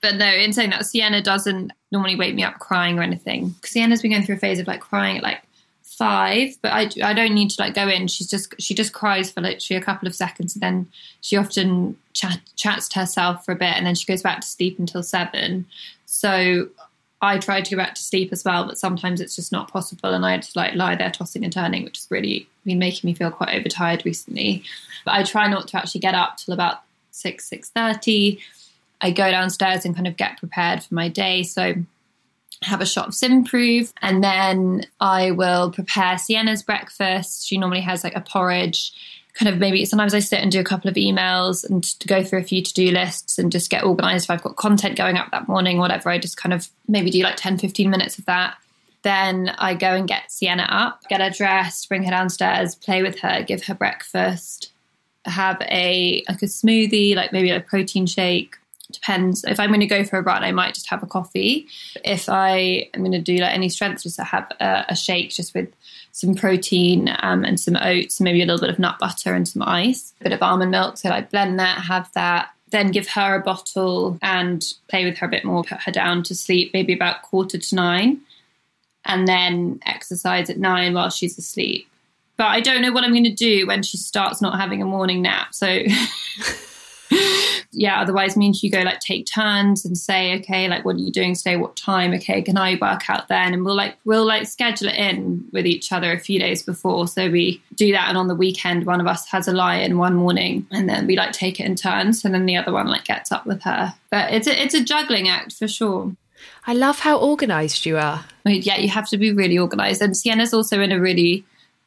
But 0.00 0.16
no, 0.16 0.26
in 0.26 0.52
saying 0.52 0.70
that, 0.70 0.84
Sienna 0.84 1.22
doesn't 1.22 1.72
normally 1.92 2.16
wake 2.16 2.34
me 2.34 2.42
up 2.42 2.58
crying 2.58 2.98
or 2.98 3.02
anything. 3.02 3.50
Because 3.50 3.70
Sienna's 3.70 4.02
been 4.02 4.10
going 4.10 4.24
through 4.24 4.36
a 4.36 4.38
phase 4.38 4.58
of 4.58 4.66
like 4.66 4.80
crying 4.80 5.18
at 5.18 5.22
like 5.22 5.42
five, 6.02 6.56
but 6.62 6.72
I, 6.72 6.90
I 7.02 7.14
don't 7.14 7.34
need 7.34 7.50
to 7.50 7.62
like 7.62 7.74
go 7.74 7.88
in. 7.88 8.08
She's 8.08 8.28
just 8.28 8.54
she 8.58 8.74
just 8.74 8.92
cries 8.92 9.30
for 9.30 9.40
literally 9.40 9.80
a 9.80 9.84
couple 9.84 10.08
of 10.08 10.14
seconds, 10.14 10.54
and 10.54 10.62
then 10.62 10.88
she 11.20 11.36
often 11.36 11.96
chat, 12.12 12.40
chats 12.56 12.88
to 12.90 13.00
herself 13.00 13.44
for 13.44 13.52
a 13.52 13.56
bit, 13.56 13.74
and 13.76 13.86
then 13.86 13.94
she 13.94 14.06
goes 14.06 14.22
back 14.22 14.40
to 14.40 14.46
sleep 14.46 14.78
until 14.78 15.02
seven. 15.02 15.66
So 16.06 16.68
I 17.20 17.38
try 17.38 17.60
to 17.60 17.70
go 17.70 17.76
back 17.76 17.94
to 17.94 18.02
sleep 18.02 18.32
as 18.32 18.44
well, 18.44 18.66
but 18.66 18.78
sometimes 18.78 19.20
it's 19.20 19.36
just 19.36 19.52
not 19.52 19.70
possible, 19.70 20.12
and 20.12 20.26
I 20.26 20.38
to 20.38 20.50
like 20.56 20.74
lie 20.74 20.96
there 20.96 21.10
tossing 21.10 21.44
and 21.44 21.52
turning, 21.52 21.84
which 21.84 21.98
has 21.98 22.10
really 22.10 22.48
been 22.64 22.78
making 22.78 23.08
me 23.08 23.14
feel 23.14 23.30
quite 23.30 23.54
overtired 23.54 24.04
recently. 24.04 24.64
But 25.04 25.14
I 25.14 25.22
try 25.22 25.48
not 25.48 25.68
to 25.68 25.76
actually 25.76 26.00
get 26.00 26.14
up 26.14 26.36
till 26.36 26.54
about 26.54 26.82
six 27.10 27.48
six 27.48 27.70
thirty. 27.70 28.40
I 29.00 29.10
go 29.10 29.30
downstairs 29.30 29.84
and 29.84 29.94
kind 29.94 30.06
of 30.06 30.16
get 30.16 30.38
prepared 30.38 30.82
for 30.82 30.94
my 30.94 31.08
day. 31.08 31.42
So 31.42 31.74
have 32.62 32.80
a 32.80 32.86
shot 32.86 33.08
of 33.08 33.14
Symprove, 33.14 33.92
and 34.02 34.22
then 34.22 34.86
I 35.00 35.30
will 35.30 35.70
prepare 35.70 36.18
Sienna's 36.18 36.62
breakfast. 36.62 37.46
She 37.46 37.58
normally 37.58 37.80
has 37.80 38.04
like 38.04 38.16
a 38.16 38.20
porridge. 38.20 38.92
Kind 39.34 39.48
of 39.48 39.58
maybe 39.58 39.84
sometimes 39.86 40.12
I 40.12 40.18
sit 40.18 40.40
and 40.40 40.52
do 40.52 40.60
a 40.60 40.64
couple 40.64 40.90
of 40.90 40.96
emails 40.96 41.68
and 41.68 41.86
go 42.06 42.22
through 42.22 42.40
a 42.40 42.44
few 42.44 42.62
to 42.62 42.74
do 42.74 42.90
lists 42.90 43.38
and 43.38 43.50
just 43.50 43.70
get 43.70 43.82
organized. 43.82 44.26
If 44.26 44.30
I've 44.30 44.42
got 44.42 44.56
content 44.56 44.96
going 44.96 45.16
up 45.16 45.30
that 45.30 45.48
morning, 45.48 45.78
whatever, 45.78 46.10
I 46.10 46.18
just 46.18 46.36
kind 46.36 46.52
of 46.52 46.68
maybe 46.86 47.10
do 47.10 47.22
like 47.22 47.36
10, 47.36 47.56
15 47.58 47.88
minutes 47.88 48.18
of 48.18 48.26
that. 48.26 48.56
Then 49.02 49.48
I 49.58 49.74
go 49.74 49.94
and 49.94 50.06
get 50.06 50.30
Sienna 50.30 50.66
up, 50.68 51.02
get 51.08 51.20
her 51.20 51.30
dressed, 51.30 51.88
bring 51.88 52.04
her 52.04 52.10
downstairs, 52.10 52.74
play 52.74 53.02
with 53.02 53.18
her, 53.20 53.42
give 53.42 53.64
her 53.64 53.74
breakfast, 53.74 54.72
have 55.24 55.60
a 55.62 56.22
like 56.28 56.42
a 56.42 56.46
smoothie, 56.46 57.14
like 57.14 57.32
maybe 57.32 57.50
a 57.50 57.60
protein 57.60 58.06
shake, 58.06 58.56
depends. 58.92 59.44
If 59.44 59.58
I'm 59.58 59.70
going 59.70 59.80
to 59.80 59.86
go 59.86 60.04
for 60.04 60.18
a 60.18 60.22
run, 60.22 60.44
I 60.44 60.52
might 60.52 60.74
just 60.74 60.88
have 60.90 61.02
a 61.02 61.06
coffee. 61.06 61.66
If 62.04 62.28
I 62.28 62.88
am 62.94 63.00
going 63.00 63.12
to 63.12 63.20
do 63.20 63.38
like 63.38 63.54
any 63.54 63.68
strength, 63.68 64.02
just 64.02 64.20
have 64.20 64.50
a, 64.60 64.84
a 64.90 64.96
shake 64.96 65.30
just 65.30 65.54
with 65.54 65.72
some 66.12 66.34
protein 66.34 67.14
um, 67.20 67.44
and 67.44 67.58
some 67.58 67.76
oats, 67.76 68.20
maybe 68.20 68.42
a 68.42 68.46
little 68.46 68.60
bit 68.60 68.70
of 68.70 68.78
nut 68.78 68.98
butter 68.98 69.34
and 69.34 69.48
some 69.48 69.62
ice, 69.62 70.12
a 70.20 70.24
bit 70.24 70.32
of 70.32 70.42
almond 70.42 70.70
milk. 70.70 70.98
So 70.98 71.10
I 71.10 71.22
blend 71.22 71.58
that, 71.58 71.78
have 71.82 72.12
that, 72.12 72.50
then 72.70 72.90
give 72.90 73.08
her 73.08 73.34
a 73.34 73.40
bottle 73.40 74.18
and 74.22 74.64
play 74.88 75.04
with 75.04 75.18
her 75.18 75.26
a 75.26 75.30
bit 75.30 75.44
more, 75.44 75.64
put 75.64 75.82
her 75.82 75.92
down 75.92 76.22
to 76.24 76.34
sleep, 76.34 76.72
maybe 76.72 76.92
about 76.92 77.22
quarter 77.22 77.58
to 77.58 77.74
nine, 77.74 78.20
and 79.04 79.26
then 79.26 79.80
exercise 79.86 80.50
at 80.50 80.58
nine 80.58 80.94
while 80.94 81.10
she's 81.10 81.38
asleep. 81.38 81.88
But 82.36 82.46
I 82.46 82.60
don't 82.60 82.82
know 82.82 82.92
what 82.92 83.04
I'm 83.04 83.12
going 83.12 83.24
to 83.24 83.30
do 83.30 83.66
when 83.66 83.82
she 83.82 83.96
starts 83.96 84.40
not 84.40 84.58
having 84.58 84.82
a 84.82 84.86
morning 84.86 85.22
nap. 85.22 85.54
So 85.54 85.82
yeah, 87.72 88.00
otherwise 88.00 88.36
me 88.36 88.46
and 88.46 88.54
Hugo 88.54 88.82
like 88.82 89.00
take 89.00 89.26
turns 89.26 89.84
and 89.84 89.96
say, 89.96 90.38
okay, 90.38 90.68
like 90.68 90.84
what 90.84 90.96
are 90.96 91.00
you 91.00 91.10
doing 91.10 91.34
today? 91.34 91.56
What 91.56 91.74
time? 91.74 92.12
Okay, 92.12 92.42
can 92.42 92.58
I 92.58 92.76
work 92.80 93.08
out 93.08 93.28
then? 93.28 93.54
And 93.54 93.64
we'll 93.64 93.74
like 93.74 93.96
we'll 94.04 94.26
like 94.26 94.46
schedule 94.46 94.88
it 94.88 94.96
in 94.96 95.48
with 95.52 95.66
each 95.66 95.90
other 95.90 96.12
a 96.12 96.18
few 96.18 96.38
days 96.38 96.62
before. 96.62 97.08
So 97.08 97.30
we 97.30 97.62
do 97.74 97.90
that 97.92 98.08
and 98.08 98.18
on 98.18 98.28
the 98.28 98.34
weekend 98.34 98.84
one 98.84 99.00
of 99.00 99.06
us 99.06 99.26
has 99.28 99.48
a 99.48 99.52
lie 99.52 99.76
in 99.76 99.96
one 99.96 100.14
morning 100.14 100.66
and 100.70 100.88
then 100.88 101.06
we 101.06 101.16
like 101.16 101.32
take 101.32 101.60
it 101.60 101.64
in 101.64 101.74
turns 101.74 102.24
and 102.24 102.34
then 102.34 102.44
the 102.44 102.56
other 102.56 102.72
one 102.72 102.88
like 102.88 103.04
gets 103.04 103.32
up 103.32 103.46
with 103.46 103.62
her. 103.62 103.94
But 104.10 104.32
it's 104.32 104.46
a 104.46 104.62
it's 104.62 104.74
a 104.74 104.84
juggling 104.84 105.28
act 105.28 105.54
for 105.54 105.66
sure. 105.66 106.12
I 106.66 106.74
love 106.74 106.98
how 106.98 107.18
organized 107.18 107.86
you 107.86 107.96
are. 107.96 108.24
Yeah, 108.44 108.76
you 108.76 108.88
have 108.88 109.08
to 109.08 109.16
be 109.16 109.32
really 109.32 109.58
organized. 109.58 110.02
And 110.02 110.16
Sienna's 110.16 110.52
also 110.52 110.80
in 110.80 110.92
a 110.92 111.00
really 111.00 111.44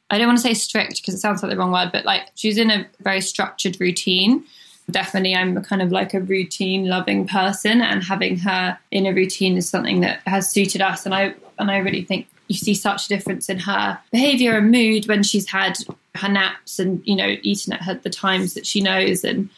I 0.09 0.17
don't 0.17 0.27
want 0.27 0.39
to 0.39 0.43
say 0.43 0.55
strict 0.55 0.97
because 0.97 1.13
it 1.13 1.19
sounds 1.19 1.43
like 1.43 1.51
the 1.51 1.57
wrong 1.57 1.71
word, 1.71 1.91
but 1.91 2.05
like 2.05 2.23
she's 2.33 2.57
in 2.57 2.71
a 2.71 2.87
very 3.01 3.21
structured 3.21 3.79
routine 3.79 4.43
definitely 4.91 5.35
I'm 5.35 5.61
kind 5.63 5.81
of 5.81 5.91
like 5.91 6.13
a 6.13 6.21
routine 6.21 6.87
loving 6.87 7.27
person 7.27 7.81
and 7.81 8.03
having 8.03 8.37
her 8.39 8.77
in 8.91 9.05
a 9.05 9.13
routine 9.13 9.57
is 9.57 9.67
something 9.67 10.01
that 10.01 10.21
has 10.25 10.49
suited 10.49 10.81
us 10.81 11.05
and 11.05 11.15
I 11.15 11.33
and 11.57 11.71
I 11.71 11.77
really 11.77 12.03
think 12.03 12.27
you 12.47 12.55
see 12.55 12.75
such 12.75 13.05
a 13.05 13.09
difference 13.09 13.49
in 13.49 13.59
her 13.59 13.99
behavior 14.11 14.57
and 14.57 14.71
mood 14.71 15.07
when 15.07 15.23
she's 15.23 15.49
had 15.49 15.77
her 16.15 16.29
naps 16.29 16.79
and 16.79 17.01
you 17.05 17.15
know 17.15 17.35
eaten 17.41 17.73
at 17.73 17.81
her 17.81 17.95
the 17.95 18.09
times 18.09 18.53
that 18.53 18.65
she 18.65 18.81
knows 18.81 19.23
and 19.23 19.49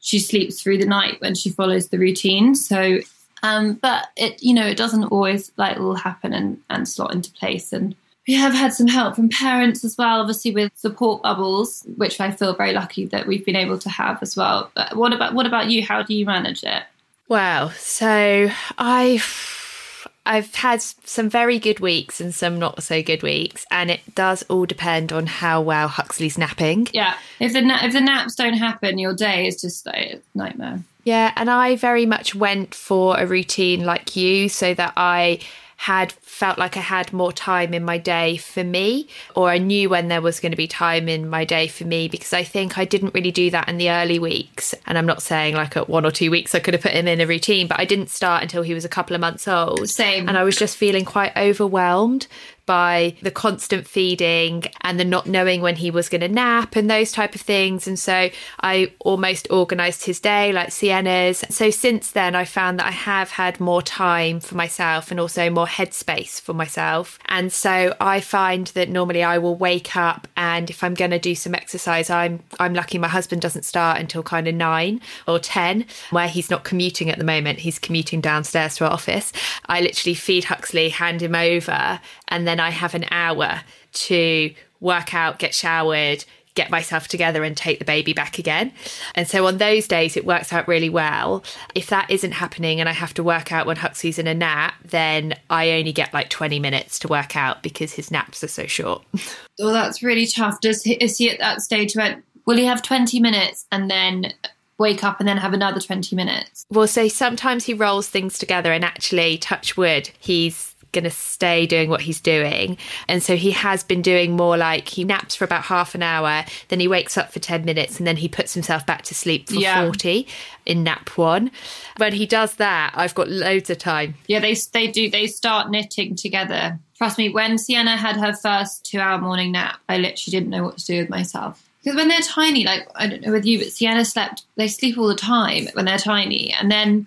she 0.00 0.18
sleeps 0.18 0.60
through 0.60 0.78
the 0.78 0.86
night 0.86 1.20
when 1.20 1.34
she 1.34 1.50
follows 1.50 1.88
the 1.88 1.98
routine. 1.98 2.54
So 2.54 2.98
um, 3.42 3.74
but 3.74 4.08
it 4.16 4.42
you 4.42 4.52
know 4.52 4.66
it 4.66 4.76
doesn't 4.76 5.04
always 5.04 5.52
like 5.56 5.78
all 5.78 5.94
happen 5.94 6.32
and 6.32 6.60
and 6.68 6.88
slot 6.88 7.14
into 7.14 7.30
place 7.32 7.72
and 7.72 7.94
we 8.30 8.36
have 8.36 8.54
had 8.54 8.72
some 8.72 8.86
help 8.86 9.16
from 9.16 9.28
parents 9.28 9.84
as 9.84 9.98
well, 9.98 10.20
obviously 10.20 10.52
with 10.52 10.70
support 10.76 11.20
bubbles, 11.20 11.82
which 11.96 12.20
I 12.20 12.30
feel 12.30 12.54
very 12.54 12.72
lucky 12.72 13.06
that 13.06 13.26
we've 13.26 13.44
been 13.44 13.56
able 13.56 13.76
to 13.80 13.88
have 13.88 14.22
as 14.22 14.36
well. 14.36 14.70
But 14.76 14.94
what 14.94 15.12
about 15.12 15.34
what 15.34 15.46
about 15.46 15.68
you? 15.68 15.84
How 15.84 16.04
do 16.04 16.14
you 16.14 16.24
manage 16.24 16.62
it? 16.62 16.84
Well, 17.26 17.70
so 17.70 18.48
I've 18.78 20.06
I've 20.24 20.54
had 20.54 20.80
some 20.80 21.28
very 21.28 21.58
good 21.58 21.80
weeks 21.80 22.20
and 22.20 22.32
some 22.32 22.60
not 22.60 22.84
so 22.84 23.02
good 23.02 23.24
weeks, 23.24 23.66
and 23.68 23.90
it 23.90 24.14
does 24.14 24.44
all 24.44 24.64
depend 24.64 25.12
on 25.12 25.26
how 25.26 25.60
well 25.60 25.88
Huxley's 25.88 26.38
napping. 26.38 26.86
Yeah, 26.92 27.16
if 27.40 27.52
the 27.52 27.62
na- 27.62 27.84
if 27.84 27.92
the 27.94 28.00
naps 28.00 28.36
don't 28.36 28.54
happen, 28.54 28.98
your 28.98 29.12
day 29.12 29.48
is 29.48 29.60
just 29.60 29.86
like 29.86 29.96
a 29.96 30.20
nightmare. 30.36 30.78
Yeah, 31.02 31.32
and 31.34 31.50
I 31.50 31.74
very 31.74 32.06
much 32.06 32.36
went 32.36 32.76
for 32.76 33.18
a 33.18 33.26
routine 33.26 33.84
like 33.84 34.14
you, 34.14 34.48
so 34.48 34.72
that 34.74 34.92
I 34.96 35.40
had 35.80 36.12
felt 36.12 36.58
like 36.58 36.76
I 36.76 36.80
had 36.80 37.10
more 37.10 37.32
time 37.32 37.72
in 37.72 37.82
my 37.82 37.96
day 37.96 38.36
for 38.36 38.62
me, 38.62 39.08
or 39.34 39.48
I 39.48 39.56
knew 39.56 39.88
when 39.88 40.08
there 40.08 40.20
was 40.20 40.38
going 40.38 40.52
to 40.52 40.56
be 40.56 40.66
time 40.66 41.08
in 41.08 41.26
my 41.26 41.46
day 41.46 41.68
for 41.68 41.84
me 41.84 42.06
because 42.06 42.34
I 42.34 42.44
think 42.44 42.76
I 42.76 42.84
didn't 42.84 43.14
really 43.14 43.30
do 43.30 43.50
that 43.52 43.66
in 43.66 43.78
the 43.78 43.88
early 43.88 44.18
weeks. 44.18 44.74
And 44.86 44.98
I'm 44.98 45.06
not 45.06 45.22
saying 45.22 45.54
like 45.54 45.78
at 45.78 45.88
one 45.88 46.04
or 46.04 46.10
two 46.10 46.30
weeks 46.30 46.54
I 46.54 46.60
could 46.60 46.74
have 46.74 46.82
put 46.82 46.92
him 46.92 47.08
in 47.08 47.22
a 47.22 47.26
routine, 47.26 47.66
but 47.66 47.80
I 47.80 47.86
didn't 47.86 48.10
start 48.10 48.42
until 48.42 48.62
he 48.62 48.74
was 48.74 48.84
a 48.84 48.90
couple 48.90 49.14
of 49.14 49.22
months 49.22 49.48
old. 49.48 49.88
Same. 49.88 50.28
And 50.28 50.36
I 50.36 50.42
was 50.42 50.54
just 50.54 50.76
feeling 50.76 51.06
quite 51.06 51.34
overwhelmed 51.34 52.26
by 52.70 53.16
the 53.20 53.32
constant 53.32 53.84
feeding 53.84 54.62
and 54.82 55.00
the 55.00 55.04
not 55.04 55.26
knowing 55.26 55.60
when 55.60 55.74
he 55.74 55.90
was 55.90 56.08
going 56.08 56.20
to 56.20 56.28
nap 56.28 56.76
and 56.76 56.88
those 56.88 57.10
type 57.10 57.34
of 57.34 57.40
things. 57.40 57.88
And 57.88 57.98
so 57.98 58.30
I 58.60 58.92
almost 59.00 59.50
organized 59.50 60.04
his 60.04 60.20
day 60.20 60.52
like 60.52 60.70
Sienna's. 60.70 61.42
So 61.50 61.70
since 61.70 62.12
then, 62.12 62.36
I 62.36 62.44
found 62.44 62.78
that 62.78 62.86
I 62.86 62.92
have 62.92 63.32
had 63.32 63.58
more 63.58 63.82
time 63.82 64.38
for 64.38 64.54
myself 64.54 65.10
and 65.10 65.18
also 65.18 65.50
more 65.50 65.66
headspace 65.66 66.40
for 66.40 66.54
myself. 66.54 67.18
And 67.26 67.52
so 67.52 67.92
I 68.00 68.20
find 68.20 68.68
that 68.68 68.88
normally 68.88 69.24
I 69.24 69.38
will 69.38 69.56
wake 69.56 69.96
up 69.96 70.28
and 70.36 70.70
if 70.70 70.84
I'm 70.84 70.94
going 70.94 71.10
to 71.10 71.18
do 71.18 71.34
some 71.34 71.56
exercise, 71.56 72.08
I'm 72.08 72.38
I'm 72.60 72.74
lucky 72.74 72.98
my 72.98 73.08
husband 73.08 73.42
doesn't 73.42 73.64
start 73.64 73.98
until 73.98 74.22
kind 74.22 74.46
of 74.46 74.54
nine 74.54 75.00
or 75.26 75.40
ten, 75.40 75.86
where 76.10 76.28
he's 76.28 76.50
not 76.50 76.62
commuting 76.62 77.10
at 77.10 77.18
the 77.18 77.24
moment. 77.24 77.58
He's 77.58 77.80
commuting 77.80 78.20
downstairs 78.20 78.76
to 78.76 78.84
our 78.84 78.92
office. 78.92 79.32
I 79.66 79.80
literally 79.80 80.14
feed 80.14 80.44
Huxley, 80.44 80.90
hand 80.90 81.20
him 81.20 81.34
over, 81.34 82.00
and 82.28 82.46
then 82.46 82.59
I 82.60 82.70
have 82.70 82.94
an 82.94 83.06
hour 83.10 83.62
to 83.92 84.54
work 84.80 85.14
out, 85.14 85.38
get 85.38 85.54
showered, 85.54 86.24
get 86.54 86.70
myself 86.70 87.08
together 87.08 87.44
and 87.44 87.56
take 87.56 87.78
the 87.78 87.84
baby 87.84 88.12
back 88.12 88.38
again. 88.38 88.72
And 89.14 89.28
so 89.28 89.46
on 89.46 89.58
those 89.58 89.86
days, 89.86 90.16
it 90.16 90.26
works 90.26 90.52
out 90.52 90.66
really 90.66 90.88
well. 90.88 91.44
If 91.74 91.86
that 91.88 92.10
isn't 92.10 92.32
happening 92.32 92.80
and 92.80 92.88
I 92.88 92.92
have 92.92 93.14
to 93.14 93.22
work 93.22 93.52
out 93.52 93.66
when 93.66 93.76
Huxley's 93.76 94.18
in 94.18 94.26
a 94.26 94.34
nap, 94.34 94.74
then 94.84 95.34
I 95.48 95.70
only 95.72 95.92
get 95.92 96.12
like 96.12 96.28
20 96.28 96.58
minutes 96.58 96.98
to 97.00 97.08
work 97.08 97.36
out 97.36 97.62
because 97.62 97.92
his 97.92 98.10
naps 98.10 98.42
are 98.42 98.48
so 98.48 98.66
short. 98.66 99.02
Well, 99.14 99.22
oh, 99.60 99.72
that's 99.72 100.02
really 100.02 100.26
tough. 100.26 100.60
Does 100.60 100.82
he, 100.82 100.94
is 100.94 101.18
he 101.18 101.30
at 101.30 101.38
that 101.38 101.62
stage 101.62 101.94
where 101.94 102.22
will 102.46 102.56
he 102.56 102.64
have 102.64 102.82
20 102.82 103.20
minutes 103.20 103.66
and 103.70 103.90
then 103.90 104.32
wake 104.78 105.04
up 105.04 105.20
and 105.20 105.28
then 105.28 105.36
have 105.36 105.52
another 105.52 105.80
20 105.80 106.16
minutes? 106.16 106.66
Well, 106.70 106.88
so 106.88 107.06
sometimes 107.06 107.64
he 107.64 107.74
rolls 107.74 108.08
things 108.08 108.38
together 108.38 108.72
and 108.72 108.84
actually, 108.84 109.38
touch 109.38 109.76
wood, 109.76 110.10
he's 110.18 110.69
going 110.92 111.04
to 111.04 111.10
stay 111.10 111.66
doing 111.66 111.90
what 111.90 112.02
he's 112.02 112.20
doing. 112.20 112.76
And 113.08 113.22
so 113.22 113.36
he 113.36 113.50
has 113.52 113.82
been 113.82 114.02
doing 114.02 114.36
more 114.36 114.56
like 114.56 114.88
he 114.88 115.04
naps 115.04 115.34
for 115.34 115.44
about 115.44 115.64
half 115.64 115.94
an 115.94 116.02
hour, 116.02 116.44
then 116.68 116.80
he 116.80 116.88
wakes 116.88 117.16
up 117.16 117.32
for 117.32 117.38
10 117.38 117.64
minutes, 117.64 117.98
and 117.98 118.06
then 118.06 118.16
he 118.16 118.28
puts 118.28 118.54
himself 118.54 118.84
back 118.86 119.02
to 119.02 119.14
sleep 119.14 119.48
for 119.48 119.54
Yeah. 119.54 119.84
40 119.84 120.26
in 120.66 120.82
nap 120.82 121.10
one. 121.16 121.50
When 121.96 122.12
he 122.12 122.26
does 122.26 122.54
that, 122.54 122.92
I've 122.94 123.14
got 123.14 123.28
loads 123.28 123.70
of 123.70 123.78
time. 123.78 124.14
Yeah, 124.26 124.40
they 124.40 124.54
they 124.72 124.86
do. 124.86 125.10
They 125.10 125.26
start 125.26 125.70
knitting 125.70 126.16
together. 126.16 126.78
Trust 126.96 127.18
me, 127.18 127.30
when 127.30 127.56
Sienna 127.56 127.96
had 127.96 128.16
her 128.16 128.34
first 128.34 128.84
two-hour 128.84 129.18
morning 129.18 129.52
nap, 129.52 129.78
I 129.88 129.96
literally 129.96 130.30
didn't 130.38 130.50
know 130.50 130.62
what 130.62 130.78
to 130.78 130.86
do 130.86 130.98
with 131.00 131.08
myself. 131.08 131.66
Because 131.82 131.96
when 131.96 132.08
they're 132.08 132.20
tiny, 132.20 132.64
like 132.64 132.86
I 132.94 133.06
don't 133.06 133.22
know 133.22 133.32
with 133.32 133.46
you, 133.46 133.58
but 133.58 133.68
Sienna 133.68 134.04
slept. 134.04 134.42
They 134.56 134.68
sleep 134.68 134.98
all 134.98 135.08
the 135.08 135.14
time 135.14 135.68
when 135.72 135.86
they're 135.86 135.98
tiny, 135.98 136.52
and 136.52 136.70
then 136.70 137.06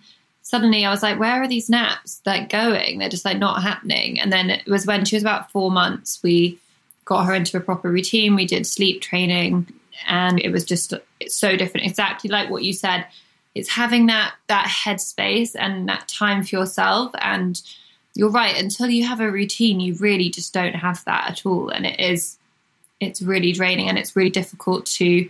suddenly 0.53 0.85
I 0.85 0.91
was 0.91 1.01
like, 1.01 1.19
"Where 1.19 1.41
are 1.41 1.47
these 1.47 1.67
naps 1.67 2.21
like 2.27 2.47
going? 2.47 2.99
They're 2.99 3.09
just 3.09 3.25
like 3.25 3.39
not 3.39 3.63
happening." 3.63 4.19
And 4.19 4.31
then 4.31 4.51
it 4.51 4.67
was 4.67 4.85
when 4.85 5.03
she 5.03 5.15
was 5.15 5.23
about 5.23 5.49
four 5.49 5.71
months, 5.71 6.19
we 6.21 6.59
got 7.05 7.25
her 7.25 7.33
into 7.33 7.57
a 7.57 7.59
proper 7.59 7.89
routine. 7.89 8.35
We 8.35 8.45
did 8.45 8.67
sleep 8.67 9.01
training, 9.01 9.73
and 10.07 10.39
it 10.39 10.51
was 10.51 10.63
just 10.63 10.93
so 11.27 11.55
different. 11.57 11.87
Exactly 11.87 12.29
like 12.29 12.51
what 12.51 12.63
you 12.63 12.71
said. 12.71 13.07
It's 13.55 13.69
having 13.69 14.05
that 14.07 14.35
that 14.45 14.67
headspace 14.67 15.55
and 15.57 15.89
that 15.89 16.07
time 16.07 16.43
for 16.43 16.55
yourself. 16.55 17.11
And 17.17 17.59
you're 18.13 18.29
right. 18.29 18.55
Until 18.55 18.89
you 18.89 19.07
have 19.07 19.21
a 19.21 19.31
routine, 19.31 19.79
you 19.79 19.95
really 19.95 20.29
just 20.29 20.53
don't 20.53 20.75
have 20.75 21.03
that 21.05 21.31
at 21.31 21.45
all, 21.47 21.69
and 21.69 21.87
it 21.87 21.99
is 21.99 22.37
it's 22.99 23.23
really 23.23 23.53
draining 23.53 23.89
and 23.89 23.97
it's 23.97 24.15
really 24.15 24.29
difficult 24.29 24.85
to 24.85 25.27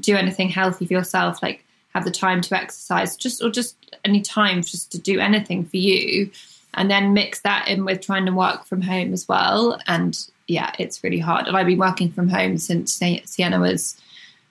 do 0.00 0.16
anything 0.16 0.48
healthy 0.48 0.86
for 0.86 0.94
yourself 0.94 1.42
like 1.42 1.62
have 1.94 2.04
the 2.04 2.10
time 2.10 2.40
to 2.40 2.56
exercise 2.56 3.16
just 3.16 3.42
or 3.42 3.50
just 3.50 3.76
any 4.04 4.20
time 4.20 4.62
just 4.62 4.90
to 4.92 4.98
do 4.98 5.20
anything 5.20 5.64
for 5.64 5.76
you 5.76 6.30
and 6.74 6.90
then 6.90 7.12
mix 7.12 7.40
that 7.40 7.68
in 7.68 7.84
with 7.84 8.00
trying 8.00 8.26
to 8.26 8.32
work 8.32 8.64
from 8.64 8.82
home 8.82 9.12
as 9.12 9.28
well 9.28 9.78
and 9.86 10.26
yeah 10.46 10.72
it's 10.78 11.04
really 11.04 11.18
hard 11.18 11.46
and 11.46 11.56
i've 11.56 11.66
been 11.66 11.78
working 11.78 12.10
from 12.10 12.28
home 12.28 12.56
since 12.58 13.00
sienna 13.24 13.60
was 13.60 14.00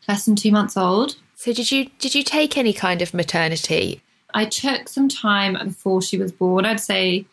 less 0.08 0.26
than 0.26 0.36
two 0.36 0.52
months 0.52 0.78
old 0.78 1.16
So 1.42 1.54
did 1.54 1.72
you 1.72 1.90
did 1.98 2.14
you 2.14 2.24
take 2.24 2.56
any 2.56 2.72
kind 2.72 3.02
of 3.02 3.16
maternity? 3.16 4.04
I 4.32 4.46
took 4.46 4.88
some 4.88 5.10
time 5.10 5.58
before 5.68 6.00
she 6.00 6.20
was 6.20 6.32
born. 6.32 6.66
I'd 6.66 6.80
say 6.80 7.26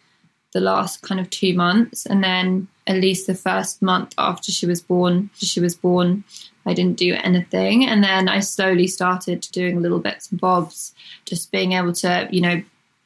the 0.53 0.61
last 0.61 1.03
kind 1.03 1.21
of 1.21 1.29
two 1.29 1.53
months, 1.53 2.07
and 2.07 2.25
then 2.25 2.69
at 2.87 2.97
least 2.97 3.27
the 3.27 3.35
first 3.35 3.83
month 3.83 4.15
after 4.17 4.51
she 4.51 4.65
was 4.65 4.81
born. 4.81 5.29
She 5.35 5.61
was 5.61 5.75
born, 5.77 6.25
I 6.69 6.75
didn't 6.75 6.99
do 6.99 7.15
anything, 7.15 7.85
and 7.85 8.03
then 8.05 8.29
I 8.29 8.41
slowly 8.41 8.87
started 8.87 9.47
doing 9.53 9.83
little 9.83 9.99
bits 9.99 10.31
and 10.31 10.41
bobs, 10.41 10.95
just 11.25 11.51
being 11.51 11.73
able 11.73 11.93
to, 11.95 12.29
you 12.31 12.41
know, 12.41 12.63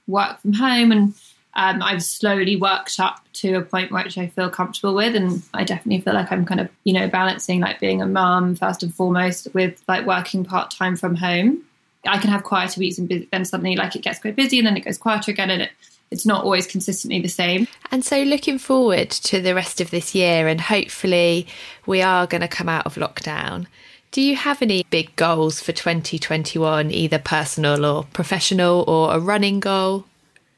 work 0.06 0.40
from 0.40 0.52
home, 0.54 0.92
and 0.92 1.14
um, 1.54 1.82
I've 1.82 2.02
slowly 2.02 2.56
worked 2.56 2.98
up 2.98 3.20
to 3.34 3.54
a 3.54 3.62
point 3.62 3.92
which 3.92 4.16
I 4.16 4.28
feel 4.28 4.50
comfortable 4.50 4.94
with, 4.94 5.14
and 5.14 5.42
I 5.52 5.64
definitely 5.64 6.00
feel 6.00 6.14
like 6.14 6.32
I'm 6.32 6.46
kind 6.46 6.60
of, 6.60 6.68
you 6.84 6.92
know, 6.92 7.08
balancing 7.08 7.60
like 7.60 7.80
being 7.80 8.00
a 8.00 8.06
mum 8.06 8.54
first 8.56 8.82
and 8.82 8.94
foremost 8.94 9.48
with 9.54 9.82
like 9.86 10.06
working 10.06 10.44
part 10.44 10.70
time 10.70 10.96
from 10.96 11.16
home. 11.16 11.62
I 12.06 12.18
can 12.18 12.30
have 12.30 12.42
quieter 12.42 12.80
weeks 12.80 12.98
and 12.98 13.28
then 13.30 13.44
suddenly 13.44 13.76
like 13.76 13.94
it 13.94 14.02
gets 14.02 14.18
quite 14.18 14.34
busy 14.34 14.58
and 14.58 14.66
then 14.66 14.76
it 14.76 14.84
goes 14.84 14.98
quieter 14.98 15.30
again 15.30 15.50
and 15.50 15.62
it, 15.62 15.70
it's 16.12 16.26
not 16.26 16.44
always 16.44 16.66
consistently 16.66 17.20
the 17.20 17.28
same. 17.28 17.66
And 17.90 18.04
so 18.04 18.22
looking 18.22 18.58
forward 18.58 19.10
to 19.10 19.40
the 19.40 19.54
rest 19.54 19.80
of 19.80 19.90
this 19.90 20.14
year 20.14 20.46
and 20.46 20.60
hopefully 20.60 21.46
we 21.86 22.02
are 22.02 22.26
going 22.26 22.42
to 22.42 22.48
come 22.48 22.68
out 22.68 22.86
of 22.86 22.94
lockdown. 22.96 23.66
Do 24.12 24.20
you 24.20 24.36
have 24.36 24.60
any 24.60 24.84
big 24.90 25.16
goals 25.16 25.60
for 25.60 25.72
2021, 25.72 26.90
either 26.90 27.18
personal 27.18 27.86
or 27.86 28.04
professional, 28.12 28.84
or 28.86 29.14
a 29.14 29.18
running 29.18 29.58
goal? 29.58 30.04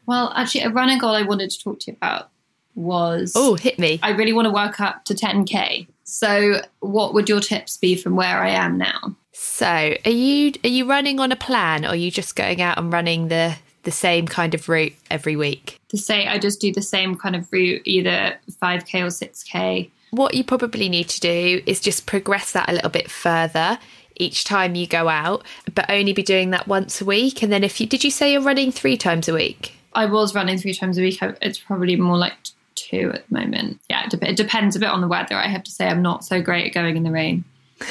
Well, 0.07 0.33
actually, 0.35 0.63
a 0.63 0.71
running 0.71 0.99
goal 0.99 1.13
I 1.13 1.23
wanted 1.23 1.51
to 1.51 1.63
talk 1.63 1.79
to 1.81 1.93
you 1.93 1.97
about 1.97 2.31
was 2.75 3.33
Oh, 3.37 3.55
hit 3.55 3.79
me. 3.79 4.01
I 4.03 4.11
really 4.11 4.33
want 4.33 4.47
to 4.47 4.51
work 4.51 4.81
up 4.81 5.05
to 5.05 5.15
10k. 5.15 5.87
So, 6.03 6.63
what 6.81 7.15
would 7.15 7.29
your 7.29 7.39
tips 7.39 7.77
be 7.77 7.95
from 7.95 8.17
where 8.17 8.43
I 8.43 8.51
am 8.51 8.77
now? 8.77 9.15
So, 9.33 9.95
are 10.05 10.11
you 10.11 10.53
are 10.65 10.69
you 10.69 10.87
running 10.87 11.21
on 11.21 11.31
a 11.31 11.37
plan, 11.37 11.85
or 11.85 11.91
are 11.91 11.97
you 11.97 12.11
just 12.11 12.35
going 12.35 12.61
out 12.61 12.77
and 12.77 12.93
running 12.93 13.29
the 13.29 13.55
the 13.85 13.91
same 13.91 14.27
kind 14.27 14.55
of 14.55 14.69
route 14.69 14.95
every 15.11 15.37
week? 15.37 15.79
To 15.89 15.97
say 15.97 16.27
I 16.27 16.39
just 16.39 16.61
do 16.61 16.73
the 16.73 16.83
same 16.83 17.15
kind 17.15 17.37
of 17.37 17.51
route, 17.53 17.83
either 17.85 18.37
5k 18.51 19.03
or 19.03 19.07
6k. 19.07 19.91
What 20.11 20.35
you 20.35 20.45
probably 20.45 20.89
need 20.89 21.09
to 21.09 21.21
do 21.21 21.63
is 21.67 21.81
just 21.81 22.07
progress 22.07 22.53
that 22.53 22.69
a 22.69 22.73
little 22.73 22.91
bit 22.91 23.11
further 23.11 23.79
each 24.17 24.45
time 24.45 24.75
you 24.75 24.87
go 24.87 25.09
out, 25.09 25.45
but 25.75 25.91
only 25.91 26.13
be 26.13 26.23
doing 26.23 26.51
that 26.51 26.69
once 26.69 27.01
a 27.01 27.05
week. 27.05 27.43
And 27.43 27.53
then 27.53 27.65
if 27.65 27.81
you 27.81 27.87
did 27.87 28.05
you 28.05 28.11
say 28.11 28.33
you're 28.33 28.43
running 28.43 28.71
three 28.71 28.97
times 28.97 29.29
a 29.29 29.35
week? 29.35 29.75
I 29.95 30.07
was 30.07 30.35
running 30.35 30.59
three 30.59 30.75
times 30.75 30.99
a 30.99 31.03
week. 31.03 31.19
It's 31.43 31.59
probably 31.59 31.97
more 31.97 32.17
like 32.17 32.35
two 32.75 33.13
at 33.15 33.29
the 33.29 33.35
moment. 33.35 33.81
Yeah, 33.89 34.05
it, 34.05 34.11
de- 34.11 34.31
it 34.31 34.37
depends 34.37 34.77
a 34.77 34.81
bit 34.81 34.89
on 34.89 35.01
the 35.01 35.09
weather. 35.09 35.37
I 35.37 35.47
have 35.49 35.63
to 35.65 35.71
say, 35.71 35.87
I'm 35.87 36.03
not 36.03 36.25
so 36.25 36.43
great 36.43 36.67
at 36.67 36.75
going 36.75 36.97
in 36.97 37.03
the 37.03 37.13
rain. 37.13 37.45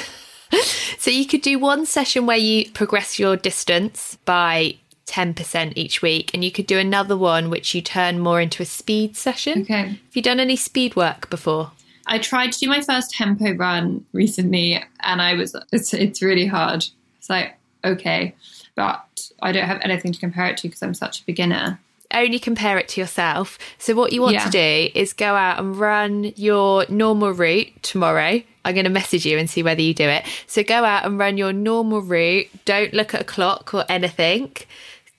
So 1.04 1.10
you 1.10 1.26
could 1.26 1.42
do 1.42 1.58
one 1.58 1.84
session 1.84 2.24
where 2.24 2.38
you 2.38 2.70
progress 2.70 3.18
your 3.18 3.36
distance 3.36 4.16
by 4.24 4.76
10% 5.06 5.72
each 5.76 6.02
week, 6.02 6.30
and 6.34 6.44
you 6.44 6.50
could 6.50 6.66
do 6.66 6.78
another 6.78 7.16
one 7.16 7.50
which 7.50 7.74
you 7.74 7.82
turn 7.82 8.18
more 8.18 8.40
into 8.40 8.62
a 8.62 8.66
speed 8.66 9.16
session. 9.16 9.62
Okay. 9.62 9.82
Have 9.82 9.98
you 10.14 10.22
done 10.22 10.40
any 10.40 10.56
speed 10.56 10.96
work 10.96 11.28
before? 11.30 11.72
I 12.06 12.18
tried 12.18 12.52
to 12.52 12.58
do 12.58 12.68
my 12.68 12.80
first 12.82 13.10
tempo 13.12 13.52
run 13.52 14.04
recently, 14.12 14.82
and 15.00 15.22
I 15.22 15.34
was 15.34 15.56
it's 15.72 15.94
it's 15.94 16.20
really 16.22 16.46
hard. 16.46 16.86
It's 17.18 17.30
like 17.30 17.56
okay, 17.82 18.34
but 18.74 19.30
I 19.40 19.52
don't 19.52 19.66
have 19.66 19.80
anything 19.82 20.12
to 20.12 20.20
compare 20.20 20.46
it 20.46 20.56
to 20.58 20.68
because 20.68 20.82
I'm 20.82 20.94
such 20.94 21.20
a 21.22 21.24
beginner. 21.24 21.80
Only 22.12 22.38
compare 22.38 22.78
it 22.78 22.88
to 22.88 23.00
yourself. 23.00 23.58
So, 23.78 23.94
what 23.94 24.12
you 24.12 24.20
want 24.20 24.34
Yeah. 24.34 24.44
to 24.44 24.50
do 24.50 24.90
is 24.94 25.12
go 25.14 25.34
out 25.34 25.58
and 25.58 25.76
run 25.76 26.32
your 26.36 26.84
normal 26.88 27.32
route 27.32 27.72
tomorrow. 27.82 28.42
I'm 28.66 28.74
going 28.74 28.84
to 28.84 28.90
message 28.90 29.26
you 29.26 29.36
and 29.38 29.48
see 29.50 29.62
whether 29.62 29.82
you 29.82 29.94
do 29.94 30.04
it. 30.08 30.24
So, 30.46 30.62
go 30.62 30.84
out 30.84 31.06
and 31.06 31.18
run 31.18 31.38
your 31.38 31.52
normal 31.52 32.02
route. 32.02 32.46
Don't 32.66 32.92
look 32.92 33.14
at 33.14 33.22
a 33.22 33.24
clock 33.24 33.72
or 33.74 33.84
anything. 33.88 34.52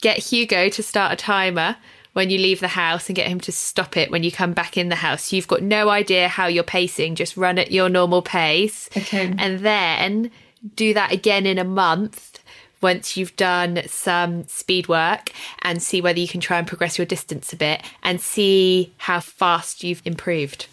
Get 0.02 0.18
Hugo 0.18 0.70
to 0.70 0.84
start 0.84 1.14
a 1.14 1.16
timer 1.16 1.78
when 2.14 2.30
you 2.30 2.38
leave 2.38 2.62
the 2.62 2.70
house 2.70 3.10
and 3.10 3.16
get 3.16 3.28
him 3.28 3.42
to 3.42 3.52
stop 3.52 3.98
it 3.98 4.10
when 4.10 4.24
you 4.24 4.32
come 4.32 4.54
back 4.54 4.78
in 4.78 4.90
the 4.90 4.96
house. 4.96 5.34
You've 5.34 5.48
got 5.48 5.62
no 5.62 5.90
idea 5.90 6.30
how 6.30 6.48
you're 6.48 6.64
pacing, 6.64 7.16
just 7.16 7.36
run 7.36 7.60
at 7.60 7.72
your 7.72 7.90
normal 7.90 8.22
pace. 8.22 8.90
Okay. 8.96 9.34
And 9.38 9.60
then 9.60 10.32
do 10.76 10.94
that 10.94 11.12
again 11.12 11.46
in 11.46 11.58
a 11.58 11.64
month 11.64 12.40
once 12.82 13.18
you've 13.18 13.36
done 13.36 13.82
some 13.88 14.48
speed 14.48 14.88
work 14.88 15.32
and 15.64 15.82
see 15.82 16.02
whether 16.02 16.20
you 16.20 16.28
can 16.28 16.40
try 16.40 16.58
and 16.58 16.68
progress 16.68 16.98
your 16.98 17.06
distance 17.06 17.52
a 17.52 17.58
bit 17.58 17.82
and 18.04 18.22
see 18.22 18.94
how 18.98 19.20
fast 19.20 19.84
you've 19.84 20.02
improved. 20.06 20.68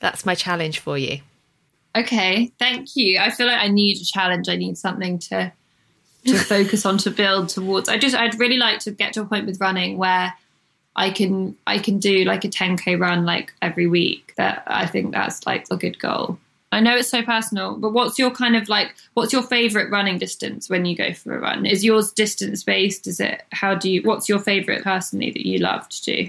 That's 0.00 0.24
my 0.24 0.34
challenge 0.34 0.78
for 0.78 0.96
you. 0.96 1.20
Okay, 1.96 2.52
thank 2.58 2.94
you. 2.94 3.18
I 3.18 3.30
feel 3.30 3.46
like 3.46 3.60
I 3.60 3.68
need 3.68 3.96
a 3.96 4.04
challenge. 4.04 4.48
I 4.48 4.56
need 4.56 4.78
something 4.78 5.18
to 5.30 5.52
to 6.28 6.38
focus 6.38 6.86
on 6.86 6.98
to 6.98 7.10
build 7.10 7.48
towards. 7.48 7.88
I 7.88 7.98
just 7.98 8.14
I'd 8.14 8.38
really 8.38 8.58
like 8.58 8.80
to 8.80 8.90
get 8.90 9.12
to 9.14 9.22
a 9.22 9.24
point 9.24 9.46
with 9.46 9.60
running 9.60 9.98
where 9.98 10.34
I 10.96 11.10
can 11.10 11.56
I 11.66 11.78
can 11.78 11.98
do 11.98 12.24
like 12.24 12.44
a 12.44 12.48
10k 12.48 12.98
run 12.98 13.24
like 13.24 13.52
every 13.62 13.86
week. 13.86 14.34
That 14.36 14.62
I 14.66 14.86
think 14.86 15.12
that's 15.12 15.46
like 15.46 15.66
a 15.70 15.76
good 15.76 15.98
goal. 15.98 16.38
I 16.70 16.80
know 16.80 16.96
it's 16.96 17.08
so 17.08 17.22
personal, 17.22 17.76
but 17.76 17.92
what's 17.92 18.18
your 18.18 18.30
kind 18.30 18.54
of 18.54 18.68
like 18.68 18.94
what's 19.14 19.32
your 19.32 19.42
favorite 19.42 19.90
running 19.90 20.18
distance 20.18 20.68
when 20.68 20.84
you 20.84 20.96
go 20.96 21.14
for 21.14 21.36
a 21.36 21.40
run? 21.40 21.64
Is 21.64 21.84
yours 21.84 22.12
distance 22.12 22.62
based? 22.62 23.06
Is 23.06 23.20
it 23.20 23.42
how 23.52 23.74
do 23.74 23.90
you 23.90 24.02
what's 24.02 24.28
your 24.28 24.38
favorite 24.38 24.84
personally 24.84 25.30
that 25.30 25.46
you 25.46 25.58
love 25.58 25.88
to 25.88 26.04
do? 26.04 26.28